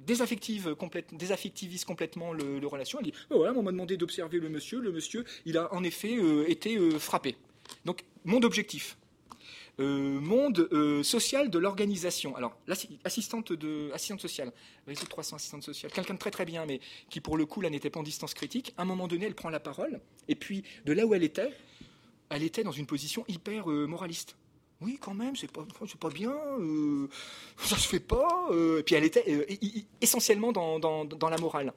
désaffective 0.05 0.77
désaffectivise 1.13 1.87
complètement 1.87 2.35
le, 2.35 2.67
relation. 2.67 2.99
Elle 2.99 3.07
dit 3.07 3.15
oh, 3.31 3.39
voilà, 3.39 3.55
on 3.57 3.63
m'a 3.63 3.73
demandé 3.73 3.97
d'observer 3.97 4.39
le 4.39 4.51
monsieur. 4.51 4.81
Le 4.81 4.93
monsieur, 4.93 5.25
il 5.47 5.57
a 5.57 5.73
en 5.73 5.83
effet 5.83 6.17
euh, 6.19 6.49
été 6.51 6.77
euh, 6.77 6.99
frappé. 6.99 7.37
Donc, 7.87 8.05
monde 8.25 8.45
objectif. 8.45 8.99
Euh, 9.81 10.20
monde 10.20 10.68
social 11.03 11.49
de 11.49 11.59
l'organisation. 11.59 12.37
Alors, 12.37 12.57
l'assistante 12.66 13.53
de 13.53 13.91
assistante 13.95 14.20
sociale, 14.20 14.53
réseau 14.87 15.07
300 15.07 15.37
assistantes 15.37 15.62
sociales, 15.62 15.91
quelqu'un 15.91 16.14
de 16.14 16.18
très 16.18 16.31
très 16.31 16.45
bien, 16.45 16.66
mais 16.66 16.81
qui 17.09 17.20
pour 17.20 17.37
le 17.39 17.47
coup 17.47 17.62
là 17.62 17.70
n'était 17.70 17.89
pas 17.89 18.01
en 18.01 18.03
distance 18.03 18.35
critique. 18.35 18.74
À 18.76 18.83
un 18.83 18.85
moment 18.85 19.09
donné, 19.09 19.26
elle 19.26 19.35
prend 19.35 19.49
la 19.49 19.61
parole, 19.61 20.01
et 20.28 20.35
puis 20.35 20.64
de 20.85 20.93
là 20.93 21.07
où 21.07 21.14
elle 21.14 21.22
était, 21.22 21.51
elle 22.31 22.45
était 22.45 22.62
dans 22.62 22.72
une 22.72 22.87
position 22.87 23.24
hyper 23.28 23.70
euh, 23.70 23.87
moraliste. 23.87 24.37
Oui, 24.81 24.99
quand 24.99 25.12
même, 25.12 25.37
c'est 25.37 25.53
pas, 25.53 25.66
pas 26.01 26.09
bien, 26.09 26.35
euh, 26.59 27.09
ça 27.59 27.76
se 27.76 27.87
fait 27.87 28.01
pas. 28.01 28.49
Euh, 28.51 28.78
et 28.78 28.83
puis 28.83 28.95
elle 28.95 29.05
était 29.05 29.47
essentiellement 30.01 30.53
dans, 30.53 30.78
la 31.28 31.37
morale. 31.37 31.74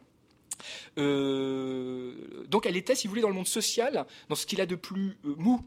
donc 0.96 2.66
elle 2.66 2.78
était, 2.78 2.96
si 2.96 3.08
vous 3.08 3.12
voulez, 3.12 3.22
dans 3.22 3.28
le 3.28 3.34
monde 3.34 3.48
social, 3.48 4.06
dans 4.30 4.36
ce 4.36 4.46
qu'il 4.46 4.62
a 4.62 4.66
de 4.66 4.76
plus 4.76 5.18
mou, 5.24 5.60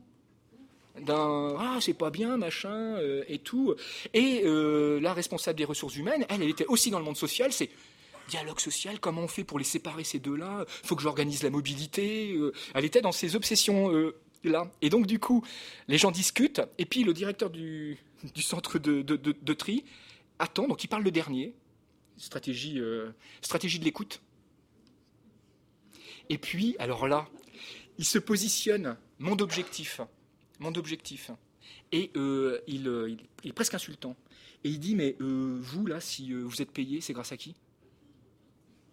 d'un 1.01 1.57
ah 1.59 1.79
c'est 1.81 1.95
pas 1.95 2.11
bien 2.11 2.37
machin 2.37 2.99
et 3.29 3.39
tout 3.39 3.75
et 4.15 4.43
la 4.45 5.13
responsable 5.13 5.59
des 5.59 5.65
ressources 5.65 5.97
humaines 5.97 6.25
elle 6.29 6.43
elle 6.43 6.51
était 6.51 6.67
aussi 6.67 6.91
dans 6.91 6.99
le 6.99 7.05
monde 7.05 7.17
social 7.17 7.53
c'est 7.53 7.71
dialogue 8.29 8.59
social 8.59 8.99
comment 8.99 9.23
on 9.23 9.29
fait 9.29 9.45
pour 9.45 9.59
les 9.59 9.65
séparer 9.65 10.05
ces 10.05 10.19
deux 10.19 10.37
là 10.37 10.65
faut 10.69 10.97
que 10.97 11.03
j'organise 11.03 11.43
la 11.43 11.51
mobilité 11.51 12.37
elle 12.75 12.85
était 12.85 13.03
dans 13.03 13.13
ses 13.13 13.37
obsessions 13.37 14.13
là. 14.49 14.71
Et 14.83 14.91
donc, 14.91 15.07
du 15.07 15.19
coup, 15.19 15.45
les 15.89 15.99
gens 15.99 16.11
discutent, 16.11 16.63
et 16.79 16.87
puis 16.87 17.05
le 17.05 17.13
directeur 17.13 17.51
du, 17.51 17.99
centre 18.37 18.79
de, 18.79 19.53
tri 19.53 19.85
attend, 20.39 20.67
donc 20.67 20.85
il 20.85 20.89
parle 20.89 21.03
le 21.03 21.11
dernier, 21.11 21.55
stratégie, 22.17 22.79
euh, 22.79 23.11
stratégie 23.41 23.79
de 23.79 23.85
l'écoute. 23.85 24.23
Et 26.29 26.39
puis, 26.39 26.77
alors 26.79 27.07
là, 27.07 27.29
il 27.99 28.05
se 28.05 28.19
positionne, 28.19 28.97
mon 29.19 29.39
objectif, 29.39 30.01
mon 30.59 30.75
objectif, 30.75 31.31
et 31.93 32.11
euh, 32.17 32.61
euh, 32.69 33.17
il, 33.43 33.49
est 33.49 33.53
presque 33.53 33.75
insultant. 33.75 34.17
Et 34.65 34.71
il 34.71 34.81
dit, 34.81 34.95
mais 34.95 35.17
vous, 35.21 35.87
là, 35.87 36.01
si 36.01 36.33
vous 36.33 36.63
êtes 36.63 36.71
payé, 36.71 37.01
c'est 37.01 37.13
grâce 37.13 37.33
à 37.33 37.37
qui? 37.37 37.55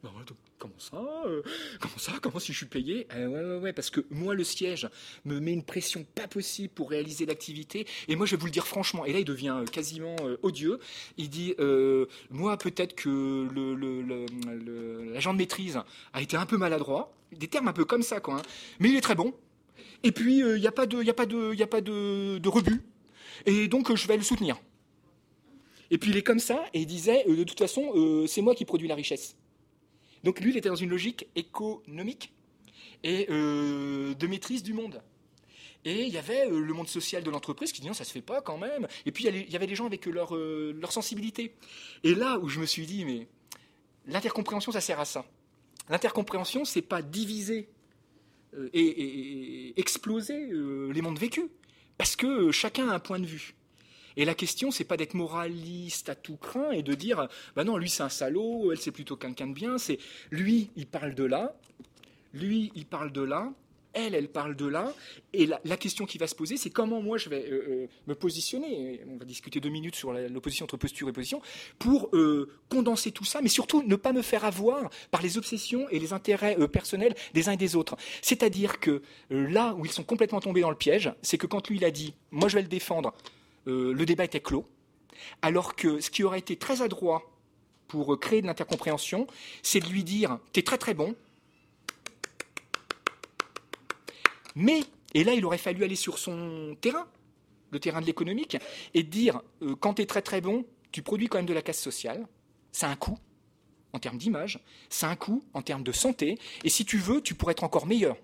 Bah 0.04 0.12
comment 0.60 0.74
ça 0.80 0.98
euh, 1.26 1.42
Comment 1.80 1.98
ça 1.98 2.12
Comment 2.22 2.40
si 2.40 2.52
je 2.52 2.58
suis 2.58 2.66
payé? 2.66 3.08
Eh 3.16 3.26
ouais, 3.26 3.58
ouais, 3.60 3.74
parce 3.74 3.90
que 3.90 4.02
moi, 4.10 4.36
le 4.36 4.44
siège 4.44 4.90
me 5.24 5.40
met 5.40 5.54
une 5.54 5.64
pression 5.64 6.06
pas 6.16 6.28
possible 6.28 6.74
pour 6.74 6.90
réaliser 6.90 7.26
l'activité. 7.26 7.88
Et 8.10 8.18
moi, 8.18 8.26
je 8.26 8.36
vais 8.36 8.40
vous 8.40 8.48
le 8.48 8.52
dire 8.52 8.68
franchement, 8.68 9.06
et 9.06 9.14
là, 9.14 9.20
il 9.20 9.26
devient 9.26 9.56
euh, 9.62 9.66
quasiment 9.66 10.16
euh, 10.22 10.38
odieux. 10.42 10.80
Il 11.18 11.30
dit, 11.30 11.56
moi, 12.30 12.58
peut-être 12.58 12.96
que 12.96 13.48
l'agent 15.14 15.32
le, 15.32 15.38
de 15.38 15.42
maîtrise 15.42 15.80
a 16.12 16.22
été 16.22 16.36
un 16.36 16.46
peu 16.46 16.58
maladroit. 16.58 17.14
Des 17.32 17.48
termes 17.48 17.70
un 17.70 17.74
peu 17.74 17.86
comme 17.86 18.04
ça, 18.04 18.20
quoi. 18.20 18.36
Hein. 18.36 18.42
Mais 18.80 18.90
il 18.90 18.96
est 18.96 19.02
très 19.02 19.16
bon. 19.16 19.34
Et 20.04 20.12
puis, 20.12 20.40
il 20.40 20.56
n'y 20.60 20.68
a 20.68 20.72
pas 20.72 20.86
de, 20.86 21.02
y 21.02 21.10
a 21.10 21.14
pas 21.14 21.26
de, 21.26 21.54
y 21.54 21.64
a 21.64 21.68
pas 21.68 21.82
de, 21.82 22.38
de 22.38 22.50
rebut. 22.50 22.82
Et 23.46 23.68
donc, 23.68 23.94
je 23.96 24.08
vais 24.08 24.18
le 24.18 24.24
soutenir. 24.24 24.58
Et 25.92 25.98
puis 25.98 26.10
il 26.10 26.18
est 26.18 26.24
comme 26.24 26.40
ça, 26.40 26.66
et 26.74 26.80
il 26.80 26.88
disait, 26.88 27.24
de 27.28 27.44
toute 27.44 27.60
façon, 27.60 28.26
c'est 28.26 28.42
moi 28.42 28.56
qui 28.56 28.66
produis 28.66 28.88
la 28.88 28.96
richesse. 28.96 29.36
Donc 30.24 30.40
lui, 30.40 30.52
il 30.52 30.58
était 30.58 30.70
dans 30.70 30.76
une 30.76 30.90
logique 30.90 31.28
économique 31.36 32.34
et 33.04 33.28
euh, 33.30 34.14
de 34.16 34.28
maîtrise 34.28 34.64
du 34.64 34.74
monde. 34.74 35.02
Et 35.86 36.04
il 36.04 36.14
y 36.14 36.18
avait 36.18 36.48
euh, 36.48 36.62
le 36.62 36.74
monde 36.74 36.88
social 36.88 37.24
de 37.24 37.30
l'entreprise 37.30 37.74
qui 37.74 37.82
disait 37.82 37.90
non, 37.90 37.94
ça 37.94 38.06
se 38.06 38.12
fait 38.12 38.22
pas 38.22 38.42
quand 38.42 38.58
même. 38.58 38.88
Et 39.06 39.12
puis 39.12 39.26
il 39.26 39.52
y 39.52 39.56
avait 39.56 39.68
des 39.68 39.76
gens 39.76 39.86
avec 39.86 40.06
leur, 40.06 40.36
euh, 40.36 40.74
leur 40.80 40.94
sensibilité. 40.94 41.56
Et 42.04 42.16
là 42.16 42.40
où 42.40 42.48
je 42.48 42.60
me 42.62 42.66
suis 42.66 42.86
dit, 42.86 43.04
mais 43.04 43.28
l'intercompréhension, 44.08 44.72
ça 44.72 44.80
sert 44.80 45.00
à 45.00 45.06
ça. 45.06 45.26
L'intercompréhension, 45.90 46.64
c'est 46.64 46.82
pas 46.82 47.02
diviser 47.02 47.68
et, 48.74 49.80
exploser 49.80 50.48
les 50.48 51.02
mondes 51.02 51.20
vécus. 51.20 51.46
Parce 51.98 52.16
que 52.16 52.52
chacun 52.52 52.90
a 52.90 52.94
un 52.96 53.00
point 53.00 53.20
de 53.20 53.26
vue. 53.26 53.56
Et 54.16 54.26
la 54.26 54.36
question, 54.36 54.72
c'est 54.72 54.84
pas 54.84 54.98
d'être 54.98 55.16
moraliste 55.16 56.10
à 56.10 56.16
tout 56.16 56.38
craint 56.38 56.72
et 56.72 56.84
de 56.84 56.94
dire, 56.94 57.28
bah 57.56 57.64
non, 57.64 57.78
lui 57.78 57.90
c'est 57.90 58.04
un 58.04 58.10
salaud, 58.10 58.72
elle 58.72 58.78
c'est 58.78 58.92
plutôt 58.92 59.16
quelqu'un 59.16 59.48
de 59.48 59.54
bien. 59.54 59.78
C'est 59.78 60.00
lui, 60.32 60.70
il 60.76 60.86
parle 60.86 61.16
de 61.16 61.24
là, 61.24 61.56
lui, 62.34 62.72
il 62.76 62.86
parle 62.86 63.12
de 63.12 63.22
là, 63.22 63.52
elle, 63.94 64.16
elle 64.16 64.28
parle 64.28 64.56
de 64.56 64.66
là. 64.66 64.94
Et 65.34 65.46
la, 65.46 65.78
question 65.78 66.06
qui 66.06 66.18
va 66.18 66.28
se 66.28 66.36
poser, 66.36 66.58
c'est 66.58 66.70
comment 66.70 67.02
moi 67.02 67.18
je 67.18 67.30
vais 67.30 67.46
euh, 67.50 67.66
euh, 67.68 67.88
me 68.08 68.16
positionner. 68.16 69.02
On 69.08 69.18
va 69.18 69.26
discuter 69.26 69.60
deux 69.60 69.70
minutes 69.70 69.96
sur 69.96 70.14
l'opposition 70.14 70.66
entre 70.66 70.78
posture 70.78 71.10
et 71.10 71.12
position 71.12 71.42
pour 71.80 72.10
euh, 72.14 72.50
condenser 72.70 73.12
tout 73.12 73.26
ça, 73.26 73.42
mais 73.42 73.50
surtout 73.50 73.84
ne 73.84 73.96
pas 73.96 74.14
me 74.14 74.22
faire 74.22 74.46
avoir 74.46 74.90
par 75.12 75.22
les 75.22 75.38
obsessions 75.38 75.88
et 75.90 76.00
les 76.00 76.14
intérêts 76.14 76.56
personnels 76.68 77.16
des 77.34 77.50
uns 77.50 77.54
et 77.54 77.58
des 77.58 77.76
autres. 77.76 77.96
C'est-à-dire 78.22 78.80
que 78.80 79.02
là 79.30 79.76
où 79.78 79.86
ils 79.86 79.92
sont 79.92 80.04
complètement 80.04 80.40
tombés 80.40 80.62
dans 80.62 80.70
le 80.70 80.76
piège, 80.76 81.12
c'est 81.22 81.38
que 81.38 81.48
quand 81.48 81.68
lui 81.70 81.78
il 81.78 81.86
a 81.86 81.92
dit, 81.92 82.14
moi 82.32 82.50
je 82.50 82.56
vais 82.56 82.62
le 82.62 82.68
défendre, 82.68 83.14
le 83.66 84.04
débat 84.06 84.26
était 84.26 84.40
clos, 84.40 84.66
alors 85.42 85.76
que 85.76 86.00
ce 86.00 86.10
qui 86.10 86.24
aurait 86.24 86.40
été 86.40 86.56
très 86.56 86.82
adroit 86.82 87.24
pour 87.88 88.20
créer 88.20 88.42
de 88.42 88.48
l'intercompréhension, 88.48 89.28
c'est 89.62 89.80
de 89.80 89.88
lui 89.88 90.04
dire, 90.04 90.40
t'es 90.52 90.64
très 90.64 90.78
très 90.78 90.94
bon, 90.94 91.16
Mais, 94.56 94.82
et 95.14 95.24
là, 95.24 95.34
il 95.34 95.46
aurait 95.46 95.58
fallu 95.58 95.84
aller 95.84 95.96
sur 95.96 96.18
son 96.18 96.76
terrain, 96.82 97.08
le 97.72 97.80
terrain 97.80 98.02
de 98.02 98.06
l'économique, 98.06 98.58
et 98.94 99.04
dire, 99.04 99.42
euh, 99.62 99.76
quand 99.76 99.96
tu 99.96 100.02
es 100.02 100.06
très 100.06 100.22
très 100.22 100.42
bon, 100.42 100.66
tu 100.92 101.02
produis 101.02 101.28
quand 101.28 101.40
même 101.40 101.46
de 101.46 101.54
la 101.54 101.62
casse 101.62 101.80
sociale, 101.80 102.28
c'est 102.72 102.86
un 102.86 102.96
coût 102.96 103.18
en 103.94 104.00
termes 104.00 104.18
d'image, 104.18 104.60
c'est 104.90 105.06
un 105.06 105.16
coût 105.16 105.44
en 105.54 105.62
termes 105.62 105.84
de 105.84 105.92
santé, 105.92 106.40
et 106.64 106.70
si 106.70 106.86
tu 106.86 106.98
veux, 106.98 107.22
tu 107.22 107.36
pourrais 107.36 107.52
être 107.52 107.64
encore 107.64 107.86
meilleur. 107.86 108.18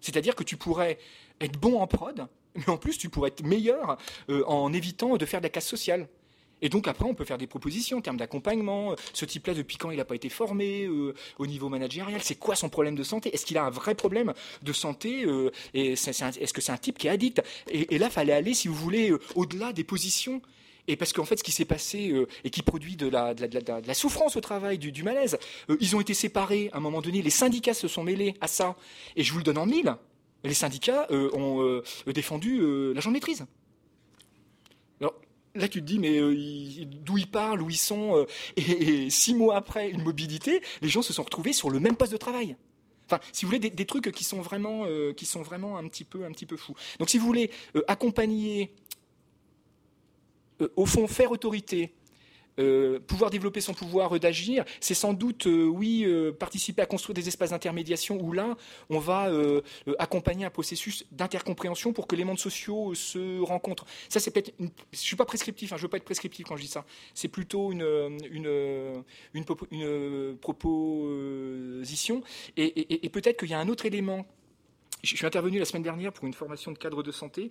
C'est-à-dire 0.00 0.34
que 0.34 0.44
tu 0.44 0.56
pourrais 0.56 0.98
être 1.40 1.58
bon 1.58 1.78
en 1.80 1.86
prod, 1.86 2.26
mais 2.54 2.68
en 2.68 2.76
plus 2.76 2.98
tu 2.98 3.08
pourrais 3.08 3.28
être 3.28 3.44
meilleur 3.44 3.98
euh, 4.28 4.44
en 4.46 4.72
évitant 4.72 5.16
de 5.16 5.26
faire 5.26 5.40
de 5.40 5.46
la 5.46 5.50
casse 5.50 5.66
sociale. 5.66 6.08
Et 6.62 6.68
donc 6.68 6.88
après, 6.88 7.04
on 7.04 7.14
peut 7.14 7.24
faire 7.24 7.38
des 7.38 7.46
propositions 7.46 7.98
en 7.98 8.00
termes 8.00 8.16
d'accompagnement. 8.16 8.94
Ce 9.12 9.24
type-là, 9.24 9.54
depuis 9.54 9.76
quand 9.76 9.90
il 9.90 9.96
n'a 9.96 10.04
pas 10.04 10.14
été 10.14 10.28
formé 10.28 10.84
euh, 10.84 11.14
au 11.38 11.46
niveau 11.46 11.68
managérial? 11.68 12.20
C'est 12.22 12.36
quoi 12.36 12.56
son 12.56 12.68
problème 12.68 12.94
de 12.94 13.02
santé? 13.02 13.34
Est-ce 13.34 13.46
qu'il 13.46 13.58
a 13.58 13.64
un 13.64 13.70
vrai 13.70 13.94
problème 13.94 14.32
de 14.62 14.72
santé 14.72 15.24
euh, 15.24 15.50
Est-ce 15.74 16.52
que 16.52 16.60
c'est 16.60 16.72
un 16.72 16.76
type 16.76 16.98
qui 16.98 17.06
est 17.06 17.10
addict? 17.10 17.42
Et, 17.70 17.98
là, 17.98 18.06
il 18.06 18.12
fallait 18.12 18.32
aller, 18.32 18.54
si 18.54 18.68
vous 18.68 18.74
voulez, 18.74 19.10
euh, 19.10 19.18
au-delà 19.34 19.72
des 19.72 19.84
positions. 19.84 20.42
Et 20.90 20.96
parce 20.96 21.12
qu'en 21.12 21.26
fait, 21.26 21.36
ce 21.36 21.44
qui 21.44 21.52
s'est 21.52 21.66
passé 21.66 22.14
et 22.44 22.48
qui 22.50 22.62
produit 22.62 22.96
de 22.96 23.08
la, 23.08 23.34
souffrance 23.92 24.36
au 24.36 24.40
travail, 24.40 24.78
du, 24.78 25.02
malaise, 25.02 25.36
ils 25.80 25.94
ont 25.94 26.00
été 26.00 26.14
séparés 26.14 26.70
à 26.72 26.78
un 26.78 26.80
moment 26.80 27.02
donné. 27.02 27.20
Les 27.20 27.28
syndicats 27.28 27.74
se 27.74 27.88
sont 27.88 28.02
mêlés 28.02 28.34
à 28.40 28.46
ça. 28.46 28.74
Et 29.14 29.22
je 29.22 29.30
vous 29.32 29.38
le 29.38 29.44
donne 29.44 29.58
en 29.58 29.66
mille. 29.66 29.94
Les 30.44 30.54
syndicats 30.54 31.06
ont 31.10 31.82
défendu 32.06 32.62
l'agent 32.94 33.10
de 33.10 33.14
maîtrise. 33.16 33.44
Là, 35.58 35.68
tu 35.68 35.80
te 35.80 35.86
dis, 35.86 35.98
mais 35.98 36.18
euh, 36.18 36.34
d'où 36.86 37.18
ils 37.18 37.30
parlent, 37.30 37.62
où 37.62 37.70
ils 37.70 37.76
sont 37.76 38.16
euh, 38.16 38.26
et, 38.56 39.10
six 39.10 39.34
mois 39.34 39.56
après 39.56 39.90
une 39.90 40.02
mobilité, 40.02 40.62
les 40.82 40.88
gens 40.88 41.02
se 41.02 41.12
sont 41.12 41.24
retrouvés 41.24 41.52
sur 41.52 41.68
le 41.70 41.80
même 41.80 41.96
poste 41.96 42.12
de 42.12 42.16
travail. 42.16 42.56
Enfin, 43.06 43.20
si 43.32 43.44
vous 43.44 43.50
voulez, 43.50 43.70
des, 43.70 43.86
trucs 43.86 44.12
qui 44.12 44.22
sont 44.22 44.40
vraiment, 44.40 44.84
euh, 44.86 45.12
qui 45.12 45.26
sont 45.26 45.42
vraiment 45.42 45.78
un 45.78 45.88
petit 45.88 46.04
peu, 46.04 46.24
un 46.24 46.30
petit 46.30 46.46
peu 46.46 46.56
fous. 46.56 46.74
Donc, 46.98 47.10
si 47.10 47.18
vous 47.18 47.26
voulez 47.26 47.50
accompagner, 47.88 48.74
au 50.76 50.86
fond, 50.86 51.06
faire 51.06 51.30
autorité 51.30 51.94
euh, 52.58 52.98
pouvoir 52.98 53.30
développer 53.30 53.60
son 53.60 53.74
pouvoir 53.74 54.18
d'agir, 54.18 54.64
c'est 54.80 54.94
sans 54.94 55.12
doute, 55.12 55.46
euh, 55.46 55.64
oui, 55.66 56.04
euh, 56.04 56.32
participer 56.32 56.82
à 56.82 56.86
construire 56.86 57.14
des 57.14 57.28
espaces 57.28 57.50
d'intermédiation 57.50 58.18
où 58.20 58.32
là, 58.32 58.56
on 58.90 58.98
va 58.98 59.30
accompagner 59.98 60.44
un 60.44 60.50
processus 60.50 61.04
d'intercompréhension 61.12 61.92
pour 61.92 62.06
que 62.06 62.16
les 62.16 62.24
mondes 62.24 62.38
sociaux 62.38 62.94
se 62.94 63.40
rencontrent. 63.40 63.86
Ça, 64.08 64.20
c'est 64.20 64.30
peut-être. 64.30 64.54
Je 64.92 64.98
suis 64.98 65.16
pas 65.16 65.24
prescriptif, 65.24 65.72
hein, 65.72 65.76
je 65.76 65.82
veux 65.82 65.88
pas 65.88 65.96
être 65.98 66.04
prescriptif 66.04 66.46
quand 66.46 66.56
je 66.56 66.62
dis 66.62 66.68
ça. 66.68 66.84
C'est 67.14 67.28
plutôt 67.28 67.72
une 67.72 68.18
une 68.30 69.04
une, 69.34 70.36
proposition. 70.40 72.22
Et, 72.56 73.08
peut-être 73.08 73.38
qu'il 73.38 73.50
y 73.50 73.54
a 73.54 73.60
un 73.60 73.68
autre 73.68 73.86
élément. 73.86 74.26
Je 75.02 75.16
suis 75.16 75.26
intervenu 75.26 75.58
la 75.58 75.64
semaine 75.64 75.82
dernière 75.82 76.12
pour 76.12 76.26
une 76.26 76.34
formation 76.34 76.72
de 76.72 76.78
cadre 76.78 77.02
de 77.02 77.12
santé 77.12 77.50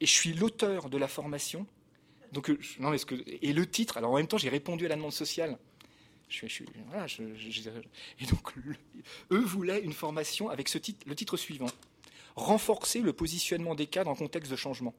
et 0.00 0.06
je 0.06 0.12
suis 0.12 0.32
l'auteur 0.32 0.88
de 0.88 0.96
la 0.96 1.08
formation 1.08 1.66
donc, 2.32 2.50
euh, 2.50 2.58
non, 2.78 2.96
que, 2.96 3.14
et 3.42 3.52
le 3.52 3.66
titre, 3.68 3.96
alors 3.96 4.12
en 4.12 4.16
même 4.16 4.26
temps, 4.26 4.38
j'ai 4.38 4.48
répondu 4.48 4.86
à 4.86 4.88
la 4.88 4.96
demande 4.96 5.12
sociale. 5.12 5.58
Je, 6.28 6.46
je, 6.46 6.62
voilà, 6.86 7.06
et 7.08 8.26
donc, 8.26 8.54
eux 9.32 9.40
voulaient 9.40 9.80
une 9.80 9.92
formation 9.92 10.48
avec 10.48 10.68
ce 10.68 10.78
titre, 10.78 11.04
le 11.08 11.16
titre 11.16 11.36
suivant 11.36 11.66
renforcer 12.36 13.00
le 13.00 13.12
positionnement 13.12 13.74
des 13.74 13.86
cadres 13.86 14.10
en 14.10 14.14
contexte 14.14 14.50
de 14.50 14.56
changement. 14.56 14.94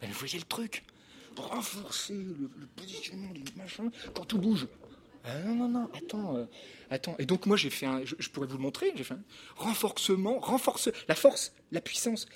Ben, 0.00 0.10
vous 0.10 0.18
voyez 0.18 0.38
le 0.38 0.44
truc 0.44 0.84
Renforcer 1.36 2.14
le, 2.14 2.48
positionnement 2.76 3.32
du 3.32 3.42
machin 3.56 3.90
quand 4.14 4.24
tout 4.24 4.38
bouge. 4.38 4.68
Ah, 5.24 5.40
non, 5.40 5.54
non, 5.54 5.68
non, 5.68 5.90
attends, 5.94 6.36
euh, 6.36 6.44
attends. 6.90 7.16
Et 7.18 7.26
donc 7.26 7.46
moi 7.46 7.56
j'ai 7.56 7.70
fait 7.70 7.86
un, 7.86 8.04
je, 8.04 8.14
je, 8.18 8.30
pourrais 8.30 8.46
vous 8.46 8.56
le 8.56 8.62
montrer, 8.62 8.92
j'ai 8.94 9.02
fait 9.02 9.14
un 9.14 9.24
renforcement, 9.56 10.38
renforce 10.38 10.90
la 11.08 11.16
force, 11.16 11.52
la 11.72 11.80
puissance. 11.80 12.26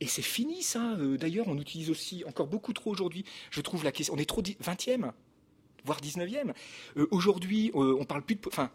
Et 0.00 0.06
c'est 0.06 0.22
fini 0.22 0.62
ça. 0.62 0.94
Euh, 0.98 1.16
d'ailleurs, 1.16 1.46
on 1.48 1.58
utilise 1.58 1.90
aussi 1.90 2.24
encore 2.26 2.46
beaucoup 2.46 2.72
trop 2.72 2.90
aujourd'hui. 2.90 3.24
Je 3.50 3.60
trouve 3.60 3.84
la 3.84 3.92
question. 3.92 4.14
On 4.14 4.18
est 4.18 4.28
trop 4.28 4.42
20e, 4.42 5.12
voire 5.84 6.00
19e. 6.00 6.52
Euh, 6.96 7.06
aujourd'hui, 7.10 7.70
euh, 7.74 7.96
on 8.00 8.04
parle 8.04 8.22
plus 8.22 8.36
de. 8.36 8.40
Enfin, 8.46 8.70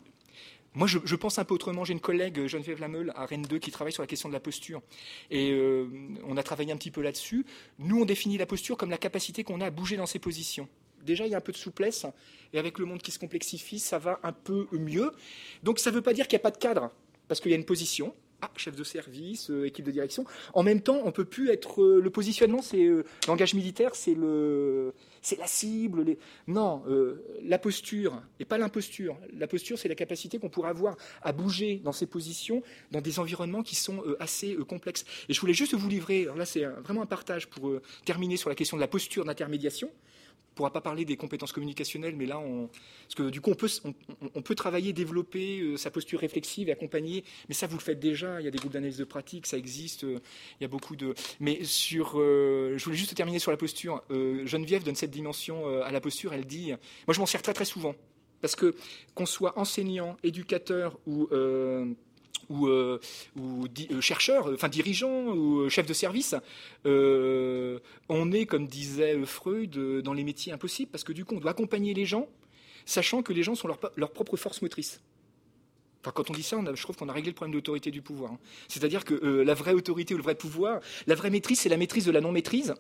moi, 0.76 0.88
je, 0.88 1.16
pense 1.16 1.40
un 1.40 1.46
peu 1.46 1.54
autrement. 1.54 1.86
J'ai 1.86 1.94
une 1.94 2.02
collègue, 2.02 2.48
Geneviève 2.48 2.82
Lameule, 2.82 3.14
à 3.16 3.26
Rennes 3.26 3.46
2, 3.50 3.60
qui 3.60 3.72
travaille 3.72 3.94
sur 3.94 4.04
la 4.04 4.08
question 4.08 4.28
de 4.28 4.34
la 4.34 4.42
posture. 4.42 4.82
Et 5.32 5.58
on 6.28 6.36
a 6.36 6.44
travaillé 6.44 6.74
un 6.74 6.76
petit 6.76 6.92
peu 6.92 7.02
là-dessus. 7.02 7.46
Nous, 7.80 8.02
on 8.02 8.04
définit 8.04 8.38
la 8.38 8.46
posture 8.46 8.76
comme 8.76 8.90
la 8.90 8.98
capacité 8.98 9.46
qu'on 9.46 9.62
a 9.62 9.68
à 9.68 9.70
bouger 9.70 9.96
dans 9.96 10.06
ses 10.06 10.20
positions. 10.20 10.68
Déjà, 11.02 11.26
il 11.26 11.32
y 11.32 11.34
a 11.34 11.38
un 11.38 11.42
peu 11.42 11.54
de 11.54 11.58
souplesse. 11.58 12.06
Et 12.52 12.60
avec 12.60 12.78
le 12.78 12.84
monde 12.84 13.02
qui 13.02 13.12
se 13.12 13.20
complexifie, 13.20 13.80
ça 13.80 14.00
va 14.00 14.20
un 14.24 14.34
peu 14.34 14.68
mieux. 14.74 15.14
Donc, 15.64 15.80
ça 15.80 15.92
ne 15.92 15.96
veut 15.96 16.02
pas 16.02 16.12
dire 16.12 16.28
qu'il 16.28 16.36
n'y 16.36 16.42
a 16.42 16.44
pas 16.44 16.52
de 16.52 16.58
cadre. 16.58 16.92
Parce 17.30 17.40
qu'il 17.40 17.52
y 17.52 17.54
a 17.54 17.58
une 17.58 17.64
position, 17.64 18.14
ah, 18.46 18.52
chef 18.58 18.76
de 18.76 18.84
service, 18.84 19.50
euh, 19.50 19.66
équipe 19.66 19.86
de 19.86 19.91
direction. 19.91 20.24
En 20.54 20.62
même 20.62 20.82
temps, 20.82 21.02
on 21.04 21.12
peut 21.12 21.26
plus 21.26 21.50
être 21.50 21.82
euh, 21.82 22.00
le 22.00 22.10
positionnement, 22.12 22.62
c'est 22.62 22.84
euh, 22.84 23.04
langage 23.28 23.56
militaire, 23.56 23.96
c'est 23.96 24.14
le, 24.14 24.93
c'est 25.24 25.39
la 25.39 25.48
cible. 25.48 26.06
Non, 26.48 26.84
la 27.43 27.58
posture 27.58 28.22
et 28.39 28.46
pas 28.46 28.58
l'imposture. 28.58 29.18
La 29.36 29.48
posture, 29.48 29.80
c'est 29.80 29.88
la 29.88 29.96
capacité 29.96 30.38
qu'on 30.38 30.50
pourrait 30.50 30.70
avoir 30.70 30.96
à 31.24 31.32
bouger 31.32 31.82
dans 31.84 31.91
ses 31.91 32.06
positions, 32.06 32.62
dans 32.91 33.02
des 33.02 33.20
environnements 33.20 33.64
qui 33.64 33.76
sont 33.76 34.04
assez 34.20 34.56
complexes. 34.68 35.06
Et 35.28 35.34
je 35.34 35.41
voulais 35.41 35.54
juste 35.54 35.74
vous 35.74 35.89
livrer. 35.89 36.28
Là, 36.38 36.46
c'est 36.46 36.66
vraiment 36.66 37.02
un 37.02 37.08
partage 37.08 37.48
pour 37.48 37.72
terminer 38.06 38.38
sur 38.38 38.50
la 38.50 38.56
question 38.56 38.78
de 38.78 38.82
la 38.82 38.88
posture 38.88 39.26
d'intermédiation 39.26 39.89
ne 40.56 40.58
pourra 40.58 40.72
pas 40.72 40.82
parler 40.82 41.04
des 41.04 41.18
compétences 41.18 41.52
communicationnelles, 41.52 42.16
mais 42.16 42.26
là, 42.26 42.40
on, 42.40 42.68
parce 42.68 43.16
que 43.16 43.30
du 43.30 43.42
coup, 43.42 43.52
on 43.52 43.56
peut, 43.56 43.70
on, 44.36 44.42
peut 44.42 44.56
travailler, 44.56 44.94
développer 44.94 45.60
euh, 45.60 45.76
sa 45.76 45.92
posture 45.92 46.22
réflexive 46.22 46.70
et 46.70 46.72
accompagner. 46.72 47.26
Mais 47.50 47.54
ça, 47.54 47.68
vous 47.68 47.76
le 47.76 47.82
faites 47.82 48.00
déjà. 48.00 48.40
Il 48.40 48.46
y 48.46 48.48
a 48.48 48.52
des 48.52 48.58
groupes 48.58 48.72
d'analyse 48.72 48.98
de 48.98 49.04
pratique, 49.04 49.48
ça 49.48 49.58
existe. 49.58 50.06
Euh, 50.06 50.20
il 50.60 50.64
y 50.64 50.66
a 50.66 50.70
beaucoup 50.70 50.96
de. 50.96 51.14
Mais 51.42 51.64
sur, 51.66 52.14
euh, 52.16 52.78
je 52.78 52.86
voulais 52.86 52.96
juste 52.96 53.14
terminer 53.16 53.40
sur 53.40 53.52
la 53.52 53.58
posture. 53.58 54.02
Geneviève 54.10 54.84
donne 54.84 54.96
cette 54.96 55.12
dimension 55.12 55.68
à 55.82 55.92
la 55.92 56.00
posture. 56.00 56.34
Elle 56.34 56.46
dit, 56.46 56.72
moi, 57.06 57.14
je 57.14 57.20
m'en 57.20 57.26
sers 57.26 57.42
très 57.42 57.54
très 57.54 57.66
souvent, 57.66 57.96
parce 58.42 58.56
que 58.56 58.76
qu'on 59.14 59.26
soit 59.26 59.60
enseignant, 59.60 60.16
éducateur 60.24 60.98
ou 61.06 61.28
ou, 62.50 62.68
euh, 62.68 63.00
euh, 63.38 64.02
chercheurs, 64.02 64.50
enfin 64.54 64.70
dirigeants 64.70 65.28
ou 65.28 65.62
euh, 65.62 65.70
chefs 65.70 65.86
de 65.86 65.93
service, 65.93 66.36
on 66.86 68.32
est, 68.32 68.46
comme 68.46 68.68
disait 68.68 69.18
Freud, 69.26 70.02
dans 70.02 70.14
les 70.14 70.24
métiers 70.24 70.54
impossibles, 70.54 70.91
parce 70.91 71.04
que 71.04 71.14
du 71.14 71.26
coup, 71.26 71.36
on 71.36 71.39
doit 71.39 71.52
accompagner 71.52 71.93
les 71.93 72.06
gens, 72.06 72.28
sachant 72.86 73.24
que 73.24 73.34
les 73.34 73.43
gens 73.43 73.56
sont 73.56 73.68
leur, 73.68 74.12
propre 74.12 74.38
force 74.38 74.62
motrice. 74.62 75.02
Enfin, 76.02 76.12
quand 76.14 76.30
on 76.30 76.34
dit 76.34 76.43
ça, 76.43 76.58
je 76.74 76.82
trouve 76.84 76.96
qu'on 76.96 77.10
a 77.10 77.14
réglé 77.14 77.32
le 77.32 77.36
problème 77.36 77.54
d'autorité 77.54 77.89
du 77.89 78.04
pouvoir. 78.04 78.34
Hein. 78.34 78.39
C'est-à-dire 78.68 79.06
que 79.06 79.16
la 79.16 79.54
vraie 79.56 79.74
autorité 79.74 80.14
ou 80.14 80.18
le 80.18 80.24
vrai 80.24 80.36
pouvoir, 80.36 80.82
la 81.08 81.16
vraie 81.16 81.32
maîtrise, 81.32 81.62
c'est 81.62 81.70
la 81.70 81.78
maîtrise 81.78 82.06
de 82.06 82.12
la 82.12 82.22
non-maîtrise. 82.22 82.76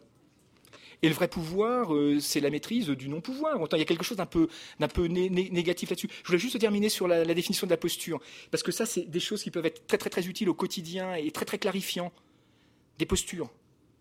Et 1.01 1.09
le 1.09 1.15
vrai 1.15 1.27
pouvoir, 1.27 1.93
euh, 1.93 2.19
c'est 2.19 2.39
la 2.39 2.49
maîtrise 2.49 2.87
du 2.89 3.09
non-pouvoir. 3.09 3.59
Il 3.73 3.77
y 3.77 3.81
a 3.81 3.85
quelque 3.85 4.03
chose 4.03 4.17
d'un 4.17 4.25
peu, 4.25 4.47
négatif 5.07 5.89
là-dessus. 5.89 6.09
Je 6.23 6.27
voulais 6.27 6.39
juste 6.39 6.59
terminer 6.59 6.89
sur 6.89 7.07
la, 7.07 7.25
définition 7.33 7.67
de 7.67 7.71
la 7.71 7.77
posture, 7.77 8.19
parce 8.51 8.63
que 8.63 8.71
ça, 8.71 8.85
c'est 8.85 9.09
des 9.09 9.19
choses 9.19 9.43
qui 9.43 9.51
peuvent 9.51 9.65
être 9.65 9.85
très 9.87 9.97
très 9.97 10.09
très 10.09 10.27
utiles 10.27 10.49
au 10.49 10.53
quotidien 10.53 11.15
et 11.15 11.31
très 11.31 11.45
très 11.45 11.57
clarifiants. 11.57 12.11
Des 12.97 13.05
postures 13.05 13.49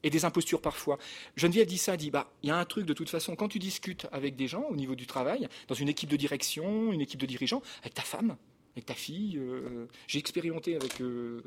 et 0.05 0.11
des 0.11 0.25
impostures 0.25 0.61
parfois. 0.61 0.99
Geneviève 1.37 1.67
dit 1.67 1.79
ça, 1.79 1.97
dit 1.97 2.11
bah 2.11 2.31
il 2.43 2.51
y 2.51 2.53
a 2.53 2.57
un 2.57 2.65
truc 2.65 2.87
de 2.87 2.93
toute 2.93 3.09
façon 3.11 3.35
quand 3.35 3.49
tu 3.49 3.59
discutes 3.59 4.07
avec 4.13 4.37
des 4.37 4.47
gens 4.47 4.65
au 4.69 4.77
niveau 4.77 4.95
du 4.95 5.07
travail, 5.07 5.49
dans 5.67 5.75
une 5.75 5.89
équipe 5.89 6.11
de 6.11 6.17
direction, 6.17 6.93
une 6.93 7.01
équipe 7.01 7.19
de 7.19 7.27
dirigeants, 7.27 7.63
avec 7.81 7.95
ta 7.95 8.03
femme, 8.03 8.37
avec 8.77 8.87
ta 8.87 8.95
fille. 8.95 9.39
Euh, 9.39 9.87
j'ai 10.07 10.19
expérimenté 10.19 10.77
avec 10.77 11.01
euh, 11.01 11.41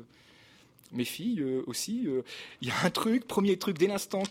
mes 0.92 1.04
filles 1.04 1.40
euh, 1.40 1.62
aussi. 1.66 2.06
Euh, 2.06 2.22
il 2.60 2.68
y 2.68 2.70
a 2.70 2.84
un 2.84 2.90
truc, 2.90 3.26
premier 3.26 3.56
truc, 3.56 3.78
dès 3.78 3.86
l'instant 3.86 4.22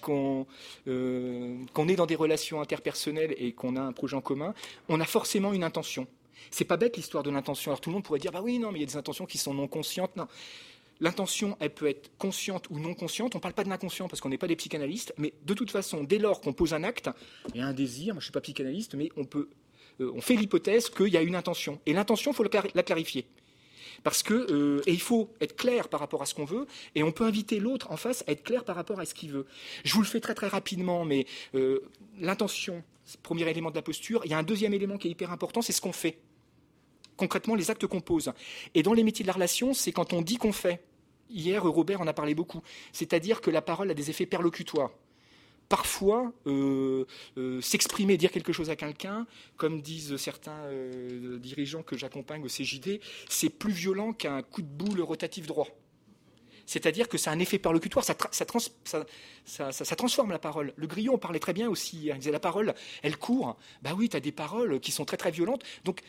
euh, 0.88 1.56
qu'on 1.74 1.88
est 1.88 1.96
dans 1.96 2.06
des 2.06 2.16
relations 2.16 2.62
interpersonnelles 2.62 3.36
et 3.38 3.54
qu'on 3.54 3.76
a 3.76 3.82
un 3.82 3.94
projet 3.94 4.16
en 4.16 4.22
commun, 4.22 4.54
on 4.90 5.00
a 5.00 5.06
forcément 5.06 5.54
une 5.54 5.64
intention. 5.64 6.08
C'est 6.52 6.66
pas 6.66 6.78
bête 6.78 6.98
l'histoire 6.98 7.24
de 7.24 7.30
l'intention. 7.30 7.72
Alors 7.72 7.82
tout 7.82 7.90
le 7.90 7.96
monde 7.96 8.04
pourrait 8.04 8.20
dire 8.20 8.32
bah 8.32 8.42
oui 8.42 8.60
non 8.60 8.72
mais 8.72 8.80
il 8.80 8.82
y 8.82 8.86
a 8.86 8.88
des 8.88 8.98
intentions 8.98 9.26
qui 9.26 9.38
sont 9.38 9.54
non 9.54 9.68
conscientes. 9.68 10.16
Non. 10.16 10.28
L'intention, 11.00 11.58
elle 11.60 11.70
peut 11.70 11.88
être 11.88 12.10
consciente 12.18 12.70
ou 12.72 12.80
non 12.80 12.96
consciente. 12.96 13.36
On 13.36 13.38
ne 13.38 13.42
parle 13.42 13.54
pas 13.54 13.64
de 13.64 13.70
l'inconscient 13.70 14.08
parce 14.08 14.20
qu'on 14.20 14.30
n'est 14.30 14.38
pas 14.40 14.48
des 14.48 14.56
psychanalystes, 14.56 15.14
mais 15.18 15.34
de 15.46 15.54
toute 15.54 15.70
façon, 15.70 16.04
dès 16.04 16.18
lors 16.18 16.42
qu'on 16.42 16.54
pose 16.54 16.74
un 16.74 16.84
acte, 16.84 17.10
il 17.54 17.60
y 17.60 17.64
a 17.64 17.68
un 17.68 17.74
désir. 17.74 18.16
Moi, 18.16 18.20
je 18.20 18.26
suis 18.26 18.32
pas 18.32 18.42
psychanalyste, 18.42 18.96
mais 18.96 19.10
on 19.16 19.24
peut, 19.24 19.48
on 20.00 20.22
fait 20.22 20.36
l'hypothèse 20.36 20.90
qu'il 20.90 21.10
y 21.10 21.18
a 21.18 21.22
une 21.22 21.36
intention. 21.36 21.80
Et 21.86 21.94
l'intention, 21.94 22.32
il 22.32 22.34
faut 22.34 22.44
la 22.74 22.84
clarifier. 22.84 23.28
Parce 24.08 24.24
que 24.24 24.82
et 24.88 24.94
il 24.94 25.02
faut 25.02 25.34
être 25.42 25.58
clair 25.58 25.90
par 25.90 26.00
rapport 26.00 26.22
à 26.22 26.26
ce 26.26 26.34
qu'on 26.34 26.46
veut, 26.46 26.66
et 26.96 27.04
on 27.04 27.12
peut 27.12 27.26
inviter 27.26 27.60
l'autre 27.60 27.92
en 27.92 27.98
face 27.98 28.24
à 28.26 28.32
être 28.32 28.42
clair 28.42 28.64
par 28.64 28.78
rapport 28.78 29.02
à 29.02 29.06
ce 29.06 29.14
qu'il 29.14 29.32
veut. 29.32 29.46
Je 29.84 29.94
vous 29.94 30.00
le 30.00 30.08
fais 30.08 30.22
très 30.22 30.34
très 30.34 30.48
rapidement, 30.48 31.04
mais 31.04 31.26
l'intention, 32.18 32.86
premier 33.22 33.50
élément 33.50 33.70
de 33.70 33.76
la 33.76 33.82
posture. 33.82 34.22
Il 34.24 34.32
y 34.32 34.34
a 34.34 34.38
un 34.38 34.44
deuxième 34.44 34.74
élément 34.74 34.98
qui 34.98 35.10
est 35.10 35.12
hyper 35.12 35.34
important, 35.34 35.62
c'est 35.62 35.74
ce 35.74 35.82
qu'on 35.82 35.92
fait. 35.92 36.20
Concrètement, 37.18 37.54
les 37.54 37.70
actes 37.70 37.86
qu'on 37.86 38.00
pose. 38.00 38.32
Et 38.76 38.82
dans 38.82 38.94
les 38.94 39.04
métiers 39.04 39.24
de 39.24 39.28
la 39.28 39.34
relation, 39.34 39.74
c'est 39.74 39.92
quand 39.92 40.14
on 40.14 40.22
dit 40.22 40.38
qu'on 40.38 40.54
fait. 40.54 40.82
Hier, 41.30 41.62
Robert 41.62 42.00
en 42.00 42.08
a 42.08 42.14
parlé 42.14 42.34
beaucoup. 42.34 42.62
C'est-à-dire 42.94 43.42
que 43.42 43.52
la 43.52 43.62
parole 43.62 43.92
a 43.92 43.94
des 43.94 44.10
effets 44.10 44.26
perlocutoires 44.26 44.92
parfois 45.70 46.34
euh, 46.46 47.06
euh, 47.38 47.62
s'exprimer, 47.62 48.18
dire 48.18 48.32
quelque 48.32 48.54
chose 48.54 48.70
à 48.70 48.76
quelqu'un, 48.76 49.28
comme 49.58 49.82
disent 49.82 50.18
certains 50.18 50.60
euh, 50.66 51.38
dirigeants 51.40 51.84
que 51.84 51.98
j'accompagne 51.98 52.44
au 52.44 52.48
CJD, 52.48 53.00
c'est 53.30 53.50
plus 53.50 53.72
violent 53.72 54.14
qu'un 54.14 54.42
coup 54.42 54.62
de 54.62 54.68
boule 54.68 55.02
rotatif 55.02 55.48
droit. 55.48 55.68
C'est-à-dire 56.66 57.08
que 57.08 57.18
c'est 57.18 57.30
un 57.30 57.40
effet 57.40 57.60
perlocutoire, 57.60 58.04
ça, 58.04 58.14
ça, 59.46 59.96
transforme 59.96 60.32
la 60.32 60.40
parole. 60.40 60.74
Le 60.76 60.86
grillon 60.86 61.18
parlait 61.18 61.40
très 61.40 61.54
bien 61.54 61.70
aussi, 61.70 62.12
hein. 62.12 62.16
il 62.16 62.20
disait 62.20 62.32
la 62.32 62.42
parole, 62.42 62.76
elle 63.04 63.16
court. 63.18 63.58
Bah 63.82 63.92
oui, 63.96 64.10
tu 64.10 64.18
as 64.18 64.20
des 64.20 64.34
paroles 64.34 64.82
qui 64.82 64.92
sont 64.92 65.06
très 65.06 65.16
très 65.16 65.32
violentes. 65.32 65.64
Donc 65.86 66.02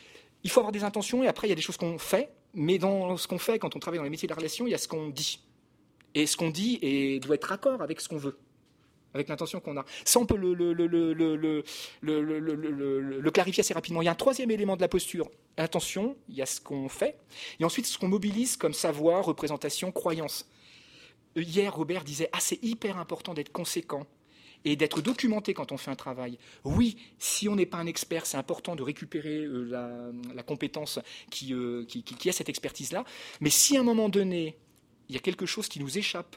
il 0.43 0.49
faut 0.49 0.59
avoir 0.59 0.73
des 0.73 0.83
intentions 0.83 1.23
et 1.23 1.27
après 1.27 1.47
il 1.47 1.51
y 1.51 1.53
a 1.53 1.55
des 1.55 1.61
choses 1.61 1.77
qu'on 1.77 1.97
fait, 1.97 2.29
mais 2.53 2.77
dans 2.77 3.15
ce 3.15 3.25
qu'on 3.25 3.39
fait, 3.39 3.57
quand 3.57 3.77
on 3.77 3.79
travaille 3.79 3.99
dans 3.99 4.03
les 4.03 4.09
métiers 4.09 4.27
de 4.27 4.33
la 4.33 4.37
relation, 4.37 4.67
il 4.67 4.71
y 4.71 4.75
a 4.75 4.77
ce 4.77 4.89
qu'on 4.89 5.07
dit. 5.07 5.39
Et 6.13 6.25
ce 6.25 6.35
qu'on 6.35 6.49
dit 6.49 6.77
et 6.81 7.21
doit 7.21 7.35
être 7.35 7.45
raccord 7.45 7.81
avec 7.81 8.01
ce 8.01 8.09
qu'on 8.09 8.17
veut 8.17 8.37
avec 9.13 9.29
l'intention 9.29 9.59
qu'on 9.59 9.77
a. 9.77 9.85
Ça, 10.05 10.19
on 10.19 10.25
peut 10.25 10.37
le, 10.37 11.63
clarifier 13.31 13.61
assez 13.61 13.73
rapidement. 13.73 14.01
Il 14.01 14.05
y 14.05 14.07
a 14.07 14.11
un 14.11 14.15
troisième 14.15 14.51
élément 14.51 14.75
de 14.75 14.81
la 14.81 14.87
posture, 14.87 15.29
l'intention, 15.57 16.15
il 16.27 16.35
y 16.35 16.41
a 16.41 16.45
ce 16.45 16.61
qu'on 16.61 16.89
fait, 16.89 17.17
et 17.59 17.65
ensuite 17.65 17.85
ce 17.85 17.97
qu'on 17.97 18.07
mobilise 18.07 18.57
comme 18.57 18.73
savoir, 18.73 19.25
représentation, 19.25 19.91
croyance. 19.91 20.49
Hier, 21.35 21.73
Robert 21.73 22.03
disait, 22.03 22.29
ah, 22.33 22.39
c'est 22.39 22.63
hyper 22.63 22.97
important 22.97 23.33
d'être 23.33 23.51
conséquent 23.51 24.05
et 24.65 24.75
d'être 24.75 25.01
documenté 25.01 25.53
quand 25.53 25.71
on 25.71 25.77
fait 25.77 25.91
un 25.91 25.95
travail. 25.95 26.37
Oui, 26.65 26.97
si 27.17 27.47
on 27.47 27.55
n'est 27.55 27.65
pas 27.65 27.77
un 27.77 27.85
expert, 27.85 28.25
c'est 28.25 28.37
important 28.37 28.75
de 28.75 28.83
récupérer 28.83 29.37
euh, 29.37 30.11
la, 30.33 30.43
compétence 30.43 30.99
euh, 31.51 31.85
qui 31.85 32.29
a 32.29 32.31
cette 32.33 32.49
expertise-là, 32.49 33.05
mais 33.39 33.49
si 33.49 33.77
à 33.77 33.79
un 33.79 33.83
moment 33.83 34.09
donné, 34.09 34.57
il 35.07 35.15
y 35.15 35.17
a 35.17 35.21
quelque 35.21 35.45
chose 35.45 35.69
qui 35.69 35.79
nous 35.79 35.97
échappe, 35.97 36.35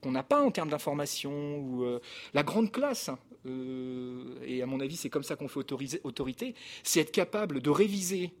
qu'on 0.00 0.10
n'a 0.12 0.22
pas 0.22 0.40
en 0.42 0.50
termes 0.50 0.70
d'information, 0.70 1.58
ou 1.58 1.84
euh, 1.84 2.00
la 2.34 2.42
grande 2.42 2.70
classe, 2.70 3.10
euh, 3.46 4.38
et 4.44 4.62
à 4.62 4.66
mon 4.66 4.80
avis 4.80 4.96
c'est 4.96 5.10
comme 5.10 5.22
ça 5.22 5.36
qu'on 5.36 5.48
fait 5.48 5.58
autorité, 5.58 6.54
c'est 6.82 7.00
être 7.00 7.12
capable 7.12 7.60
de 7.60 7.70
réviser 7.70 8.32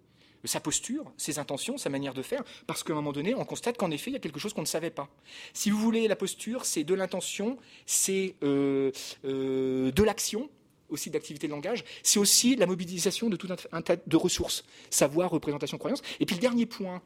sa 0.44 0.60
posture, 0.60 1.12
ses 1.16 1.40
intentions, 1.40 1.78
sa 1.78 1.90
manière 1.90 2.14
de 2.14 2.22
faire, 2.22 2.44
parce 2.66 2.84
qu'à 2.84 2.92
un 2.92 2.96
moment 2.96 3.12
donné, 3.12 3.34
on 3.34 3.44
constate 3.44 3.76
qu'en 3.76 3.90
effet, 3.90 4.10
il 4.10 4.14
y 4.14 4.16
a 4.16 4.20
quelque 4.20 4.38
chose 4.38 4.52
qu'on 4.52 4.60
ne 4.60 4.66
savait 4.66 4.90
pas. 4.90 5.08
Si 5.52 5.68
vous 5.70 5.78
voulez, 5.78 6.06
la 6.06 6.14
posture, 6.14 6.64
c'est 6.64 6.84
de 6.84 6.94
l'intention, 6.94 7.58
c'est 7.86 8.36
euh, 8.44 8.92
de 9.24 10.02
l'action, 10.02 10.48
aussi 10.90 11.10
d'activité 11.10 11.48
de 11.48 11.52
langage, 11.52 11.84
c'est 12.04 12.20
aussi 12.20 12.54
la 12.54 12.66
mobilisation 12.66 13.28
de 13.28 13.36
tout 13.36 13.48
un, 13.72 13.82
tas 13.82 13.96
de 13.96 14.16
ressources, 14.16 14.64
savoir, 14.90 15.30
représentation, 15.30 15.76
croyance. 15.76 16.02
Et 16.20 16.24
puis 16.24 16.36
le 16.36 16.40
dernier 16.40 16.66
point, 16.66 17.02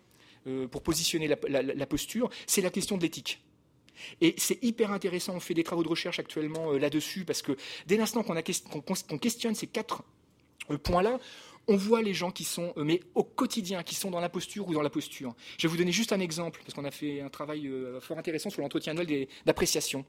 pour 0.70 0.82
positionner 0.82 1.26
la 1.26 1.86
posture, 1.86 2.30
c'est 2.46 2.60
la 2.60 2.70
question 2.70 2.96
de 2.96 3.02
l'éthique. 3.02 3.40
Et 4.20 4.34
c'est 4.38 4.62
hyper 4.62 4.92
intéressant, 4.92 5.34
on 5.34 5.40
fait 5.40 5.54
des 5.54 5.64
travaux 5.64 5.82
de 5.82 5.88
recherche 5.88 6.18
actuellement 6.18 6.72
euh, 6.72 6.78
là-dessus, 6.78 7.24
parce 7.24 7.42
que 7.42 7.56
dès 7.86 7.96
l'instant 7.96 8.22
qu'on 8.22 9.18
questionne 9.18 9.54
ces 9.54 9.66
quatre 9.66 10.02
euh, 10.70 10.78
points-là, 10.78 11.18
on 11.68 11.76
voit 11.76 12.02
les 12.02 12.14
gens 12.14 12.30
qui 12.30 12.44
sont, 12.44 12.72
euh, 12.76 12.84
mais 12.84 13.00
au 13.14 13.22
quotidien, 13.22 13.82
qui 13.82 13.94
sont 13.94 14.10
dans 14.10 14.20
la 14.20 14.28
posture 14.28 14.68
ou 14.68 14.74
dans 14.74 14.82
la 14.82 14.90
posture. 14.90 15.34
Je 15.58 15.66
vais 15.66 15.70
vous 15.70 15.76
donner 15.76 15.92
juste 15.92 16.12
un 16.12 16.20
exemple, 16.20 16.60
parce 16.64 16.74
qu'on 16.74 16.84
a 16.84 16.90
fait 16.90 17.20
un 17.20 17.28
travail 17.28 17.70
fort 18.00 18.18
intéressant 18.18 18.50
sur 18.50 18.62
l'entretien 18.62 18.96
annuel 18.96 19.28
d'appréciation. 19.46 20.04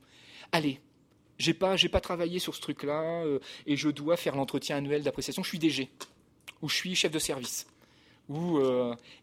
Allez, 0.51 0.79
j'ai 1.37 1.53
pas, 1.53 1.75
pas 1.91 2.01
travaillé 2.01 2.39
sur 2.39 2.55
ce 2.55 2.61
truc-là, 2.61 3.23
et 3.65 3.75
je 3.75 3.89
dois 3.89 4.17
faire 4.17 4.35
l'entretien 4.35 4.77
annuel 4.77 5.03
d'appréciation. 5.03 5.43
Je 5.43 5.49
suis 5.49 5.59
DG, 5.59 5.89
ou 6.61 6.69
je 6.69 6.75
suis 6.75 6.95
chef 6.95 7.11
de 7.11 7.19
service, 7.19 7.67
ou, 8.29 8.59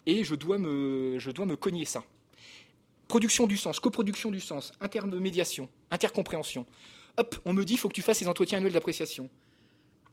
et 0.06 0.22
je 0.22 0.34
dois, 0.34 0.58
me, 0.58 1.16
je 1.18 1.30
dois 1.30 1.46
me 1.46 1.56
cogner 1.56 1.84
ça. 1.84 2.04
Production 3.10 3.48
du 3.48 3.56
sens, 3.56 3.80
coproduction 3.80 4.30
du 4.30 4.38
sens, 4.38 4.70
intermédiation, 4.80 5.68
intercompréhension. 5.90 6.64
Hop, 7.16 7.34
on 7.44 7.52
me 7.52 7.64
dit, 7.64 7.72
il 7.72 7.76
faut 7.76 7.88
que 7.88 7.94
tu 7.94 8.02
fasses 8.02 8.18
ces 8.18 8.28
entretiens 8.28 8.58
annuels 8.58 8.72
d'appréciation. 8.72 9.28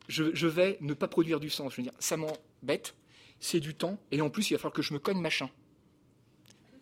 Je, 0.08 0.48
vais 0.48 0.80
ne 0.82 0.96
pas 0.96 1.08
produire 1.08 1.40
du 1.40 1.52
sens. 1.52 1.74
Je 1.74 1.78
veux 1.78 1.84
dire, 1.84 1.94
ça 2.00 2.18
m'embête, 2.18 2.96
c'est 3.40 3.60
du 3.60 3.76
temps, 3.76 4.00
et 4.12 4.20
en 4.20 4.32
plus, 4.32 4.50
il 4.50 4.54
va 4.54 4.58
falloir 4.58 4.74
que 4.74 4.82
je 4.82 4.96
me 4.96 5.00
cogne 5.00 5.22
machin. 5.22 5.48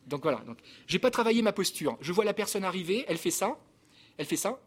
Donc 0.08 0.22
voilà. 0.24 0.38
Donc, 0.46 0.60
j'ai 0.88 1.00
pas 1.00 1.12
travaillé 1.12 1.42
ma 1.42 1.52
posture. 1.52 1.98
Je 2.00 2.14
vois 2.14 2.24
la 2.24 2.34
personne 2.34 2.64
arriver, 2.64 3.04
elle 3.10 3.18
fait 3.18 3.30
ça, 3.30 3.60
elle 4.18 4.26
fait 4.26 4.38
ça, 4.38 4.62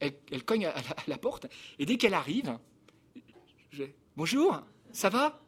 elle, 0.00 0.42
cogne 0.44 0.66
à 0.66 0.74
la, 1.06 1.18
porte, 1.18 1.46
et 1.78 1.86
dès 1.86 1.98
qu'elle 1.98 2.14
arrive, 2.14 2.58
je, 3.70 3.84
bonjour, 4.16 4.60
ça 4.90 5.08
va? 5.08 5.40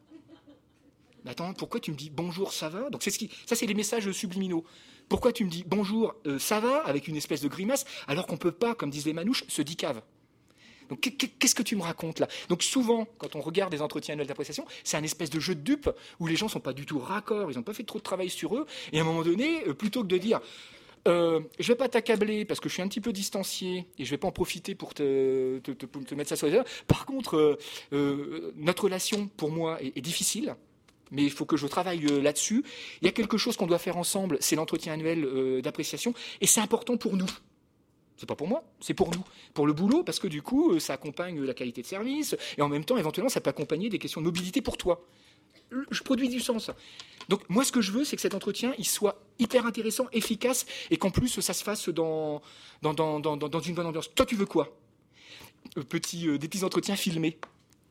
Attends, 1.27 1.53
pourquoi 1.53 1.79
tu 1.79 1.91
me 1.91 1.97
dis 1.97 2.09
bonjour, 2.09 2.53
ça 2.53 2.69
va? 2.69 2.89
Donc 2.89 3.03
c'est 3.03 3.11
ce 3.11 3.19
qui, 3.19 3.29
ça 3.45 3.55
c'est 3.55 3.65
les 3.65 3.73
messages 3.73 4.11
subliminaux. 4.11 4.63
Pourquoi 5.09 5.31
tu 5.31 5.45
me 5.45 5.49
dis 5.49 5.63
bonjour, 5.67 6.15
euh, 6.25 6.39
ça 6.39 6.59
va? 6.59 6.77
Avec 6.85 7.07
une 7.07 7.15
espèce 7.15 7.41
de 7.41 7.47
grimace 7.47 7.85
alors 8.07 8.27
qu'on 8.27 8.37
peut 8.37 8.51
pas, 8.51 8.75
comme 8.75 8.89
disent 8.89 9.05
les 9.05 9.13
manouches, 9.13 9.43
se 9.47 9.61
cave. 9.61 10.01
Donc 10.89 10.99
qu'est-ce 10.99 11.55
que 11.55 11.63
tu 11.63 11.75
me 11.75 11.81
racontes 11.81 12.19
là? 12.19 12.27
Donc 12.49 12.63
souvent, 12.63 13.07
quand 13.17 13.35
on 13.35 13.41
regarde 13.41 13.71
des 13.71 13.81
entretiens 13.81 14.13
annuels 14.13 14.27
d'appréciation, 14.27 14.65
c'est 14.83 14.97
un 14.97 15.03
espèce 15.03 15.29
de 15.29 15.39
jeu 15.39 15.55
de 15.55 15.61
dupe 15.61 15.89
où 16.19 16.27
les 16.27 16.35
gens 16.35 16.47
sont 16.47 16.59
pas 16.59 16.73
du 16.73 16.85
tout 16.85 16.99
raccords, 16.99 17.51
ils 17.51 17.55
n'ont 17.55 17.63
pas 17.63 17.73
fait 17.73 17.83
trop 17.83 17.99
de 17.99 18.03
travail 18.03 18.29
sur 18.29 18.55
eux, 18.55 18.65
et 18.91 18.99
à 18.99 19.01
un 19.01 19.05
moment 19.05 19.23
donné, 19.23 19.67
euh, 19.67 19.73
plutôt 19.73 20.03
que 20.03 20.07
de 20.07 20.17
dire 20.17 20.41
euh, 21.07 21.39
je 21.59 21.67
vais 21.67 21.75
pas 21.75 21.87
t'accabler 21.87 22.45
parce 22.45 22.59
que 22.59 22.67
je 22.67 22.73
suis 22.73 22.81
un 22.81 22.87
petit 22.87 23.01
peu 23.01 23.13
distancié 23.13 23.85
et 23.99 24.05
je 24.05 24.09
vais 24.09 24.17
pas 24.17 24.27
en 24.27 24.31
profiter 24.31 24.73
pour 24.73 24.95
te, 24.95 25.61
mettre 26.15 26.29
ça 26.29 26.35
sur 26.35 26.47
les 26.47 26.59
Par 26.87 27.05
contre, 27.05 27.59
euh, 27.93 28.53
notre 28.55 28.85
relation 28.85 29.27
pour 29.27 29.51
moi 29.51 29.77
est 29.83 30.01
difficile 30.01 30.55
mais 31.11 31.23
il 31.23 31.31
faut 31.31 31.45
que 31.45 31.57
je 31.57 31.67
travaille 31.67 32.05
euh, 32.05 32.21
là-dessus. 32.21 32.63
Il 33.01 33.05
y 33.05 33.09
a 33.09 33.11
quelque 33.11 33.37
chose 33.37 33.57
qu'on 33.57 33.67
doit 33.67 33.79
faire 33.79 33.97
ensemble, 33.97 34.37
c'est 34.39 34.55
l'entretien 34.55 34.93
annuel 34.93 35.23
euh, 35.25 35.61
d'appréciation, 35.61 36.13
et 36.41 36.47
c'est 36.47 36.61
important 36.61 36.97
pour 36.97 37.15
nous. 37.15 37.29
C'est 38.17 38.25
pas 38.25 38.35
pour 38.35 38.47
moi, 38.47 38.63
c'est 38.79 38.93
pour 38.93 39.11
nous, 39.11 39.23
pour 39.53 39.67
le 39.67 39.73
boulot, 39.73 40.03
parce 40.03 40.19
que 40.19 40.27
du 40.27 40.41
coup, 40.41 40.71
euh, 40.71 40.79
ça 40.79 40.93
accompagne 40.93 41.41
la 41.41 41.53
qualité 41.53 41.81
de 41.81 41.87
service, 41.87 42.35
et 42.57 42.61
en 42.61 42.69
même 42.69 42.85
temps, 42.85 42.97
éventuellement, 42.97 43.29
ça 43.29 43.41
peut 43.41 43.49
accompagner 43.49 43.89
des 43.89 43.99
questions 43.99 44.21
de 44.21 44.25
mobilité 44.25 44.61
pour 44.61 44.77
toi. 44.77 45.05
Je 45.89 46.03
produis 46.03 46.29
du 46.29 46.39
sens. 46.39 46.71
Donc 47.27 47.41
moi, 47.49 47.65
ce 47.65 47.71
que 47.71 47.81
je 47.81 47.91
veux, 47.91 48.05
c'est 48.05 48.15
que 48.15 48.21
cet 48.21 48.35
entretien, 48.35 48.73
il 48.77 48.85
soit 48.85 49.19
hyper 49.39 49.65
intéressant, 49.65 50.07
efficace, 50.13 50.65
et 50.91 50.97
qu'en 50.97 51.09
plus, 51.09 51.39
ça 51.41 51.53
se 51.53 51.63
fasse 51.63 51.89
dans, 51.89 52.41
dans, 52.81 52.93
dans, 52.93 53.19
dans, 53.19 53.59
une 53.59 53.73
bonne 53.73 53.87
ambiance. 53.87 54.13
Toi, 54.13 54.25
tu 54.25 54.35
veux 54.35 54.45
quoi? 54.45 54.77
Petit, 55.89 56.27
Des 56.37 56.47
petits 56.47 56.63
entretiens 56.63 56.95
filmés 56.95 57.39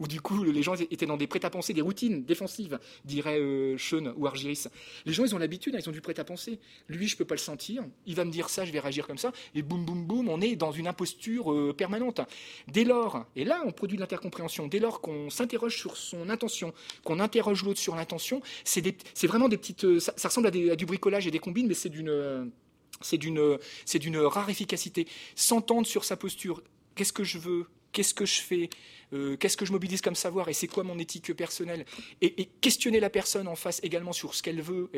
où 0.01 0.07
du 0.07 0.21
coup 0.21 0.43
les 0.43 0.63
gens 0.63 0.75
étaient 0.75 1.07
dans 1.07 1.17
des 1.17 1.27
prêt-à-penser, 1.27 1.73
des 1.73 1.81
routines 1.81 2.25
défensives, 2.25 2.79
dirait 3.05 3.39
euh, 3.39 3.77
Sean 3.79 4.13
ou 4.17 4.27
Argiris. 4.27 4.69
Les 5.07 5.13
gens, 5.13 5.25
ils 5.25 5.35
ont 5.35 5.39
l'habitude, 5.39 5.75
hein, 5.75 5.79
ils 5.81 5.89
ont 5.89 5.93
du 5.93 6.01
prêt-à-penser. 6.01 6.59
Lui, 6.89 7.07
je 7.07 7.17
peux 7.17 7.25
pas 7.25 7.35
le 7.35 7.41
sentir. 7.41 7.85
Il 8.07 8.15
va 8.15 8.25
me 8.25 8.31
dire 8.31 8.49
ça, 8.49 8.65
je 8.65 8.73
vais 8.73 8.81
réagir 8.81 9.07
comme 9.07 9.19
ça. 9.19 9.33
Et 9.55 9.63
boum, 9.63 9.85
boum, 9.85 10.05
boum, 10.05 10.29
on 10.29 10.41
est 10.41 10.57
dans 10.57 10.73
une 10.73 10.87
imposture 10.87 11.53
euh, 11.53 11.73
permanente. 11.73 12.21
Dès 12.69 12.85
lors, 12.85 13.27
et 13.37 13.45
là, 13.45 13.63
on 13.65 13.73
produit 13.73 13.97
de 13.97 14.03
l'intercompréhension. 14.03 14.67
Dès 14.67 14.79
lors 14.79 15.01
qu'on 15.01 15.31
s'interroge 15.31 15.77
sur 15.77 15.97
son 15.97 16.29
intention, 16.29 16.73
qu'on 17.05 17.21
interroge 17.21 17.65
l'autre 17.65 17.81
sur 17.81 17.95
l'intention, 17.95 18.43
c'est 18.65 19.27
vraiment 19.27 19.49
des 19.49 19.57
petites. 19.57 19.85
Euh, 19.85 20.01
ça, 20.01 20.29
ressemble 20.29 20.49
à, 20.49 20.77
du 20.77 20.87
bricolage 20.87 21.27
et 21.27 21.31
des 21.31 21.39
combines, 21.39 21.67
mais 21.67 21.75
c'est 21.75 21.89
d'une 21.89 22.51
d'une, 23.13 23.59
c'est 23.85 23.99
d'une 23.99 24.19
rare 24.19 24.49
efficacité. 24.51 25.07
S'entendre 25.35 25.87
sur 25.87 26.05
sa 26.05 26.17
posture. 26.17 26.63
Qu'est-ce 26.95 27.13
que 27.13 27.25
je 27.25 27.39
veux? 27.39 27.67
Qu'est-ce 27.93 28.15
que 28.15 28.27
je 28.27 28.41
fais? 28.41 28.71
Euh, 29.15 29.37
qu'est-ce 29.37 29.57
que 29.57 29.65
je 29.65 29.73
mobilise 29.73 30.01
comme 30.01 30.15
savoir 30.15 30.49
et 30.49 30.53
c'est 30.53 30.67
quoi 30.67 30.83
mon 30.83 30.99
éthique 30.99 31.33
personnelle 31.35 31.85
et, 32.21 32.49
questionner 32.61 33.01
la 33.01 33.11
personne 33.11 33.49
en 33.49 33.55
face 33.55 33.81
également 33.83 34.13
sur 34.13 34.35
ce 34.35 34.43
qu'elle 34.43 34.61
veut. 34.61 34.91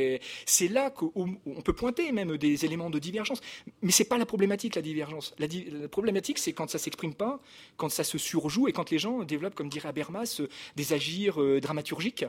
C'est 0.46 0.68
là 0.68 0.90
qu'on 0.90 1.38
peut 1.64 1.72
pointer 1.72 2.12
même 2.12 2.36
des 2.36 2.64
éléments 2.64 2.90
de 2.90 2.98
divergence, 2.98 3.40
mais 3.82 3.92
c'est 3.92 4.04
pas 4.04 4.18
la 4.18 4.26
problématique 4.26 4.74
la 4.74 4.82
divergence. 4.82 5.34
La, 5.38 5.48
problématique 5.88 6.38
c'est 6.38 6.52
quand 6.52 6.70
ça 6.70 6.78
s'exprime 6.78 7.14
pas, 7.14 7.40
quand 7.76 7.88
ça 7.88 8.04
se 8.04 8.18
surjoue 8.18 8.68
et 8.68 8.72
quand 8.72 8.90
les 8.90 8.98
gens 8.98 9.22
développent, 9.24 9.54
comme 9.54 9.68
dirait 9.68 9.88
Habermas, 9.88 10.38
euh, 10.40 10.48
des 10.76 10.92
agirs 10.92 11.40
euh, 11.40 11.60
dramaturgiques 11.60 12.24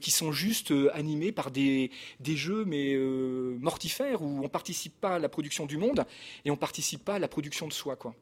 qui 0.00 0.10
sont 0.10 0.32
juste 0.32 0.72
animés 0.94 1.32
par 1.32 1.50
des, 1.50 1.90
des 2.18 2.34
jeux 2.34 2.64
mais 2.64 2.96
mortifères 2.96 4.22
où 4.22 4.40
on 4.42 4.48
participe 4.48 4.98
pas 4.98 5.16
à 5.16 5.18
la 5.18 5.28
production 5.28 5.66
du 5.66 5.76
monde 5.76 6.06
et 6.46 6.50
on 6.50 6.56
participe 6.56 7.04
pas 7.04 7.16
à 7.16 7.18
la 7.18 7.28
production 7.28 7.68
de 7.68 7.74
soi 7.74 7.96
quoi. 7.96 8.14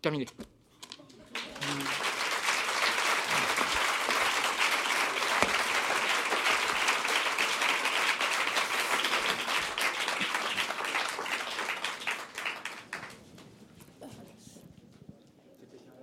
Terminé. 0.00 0.26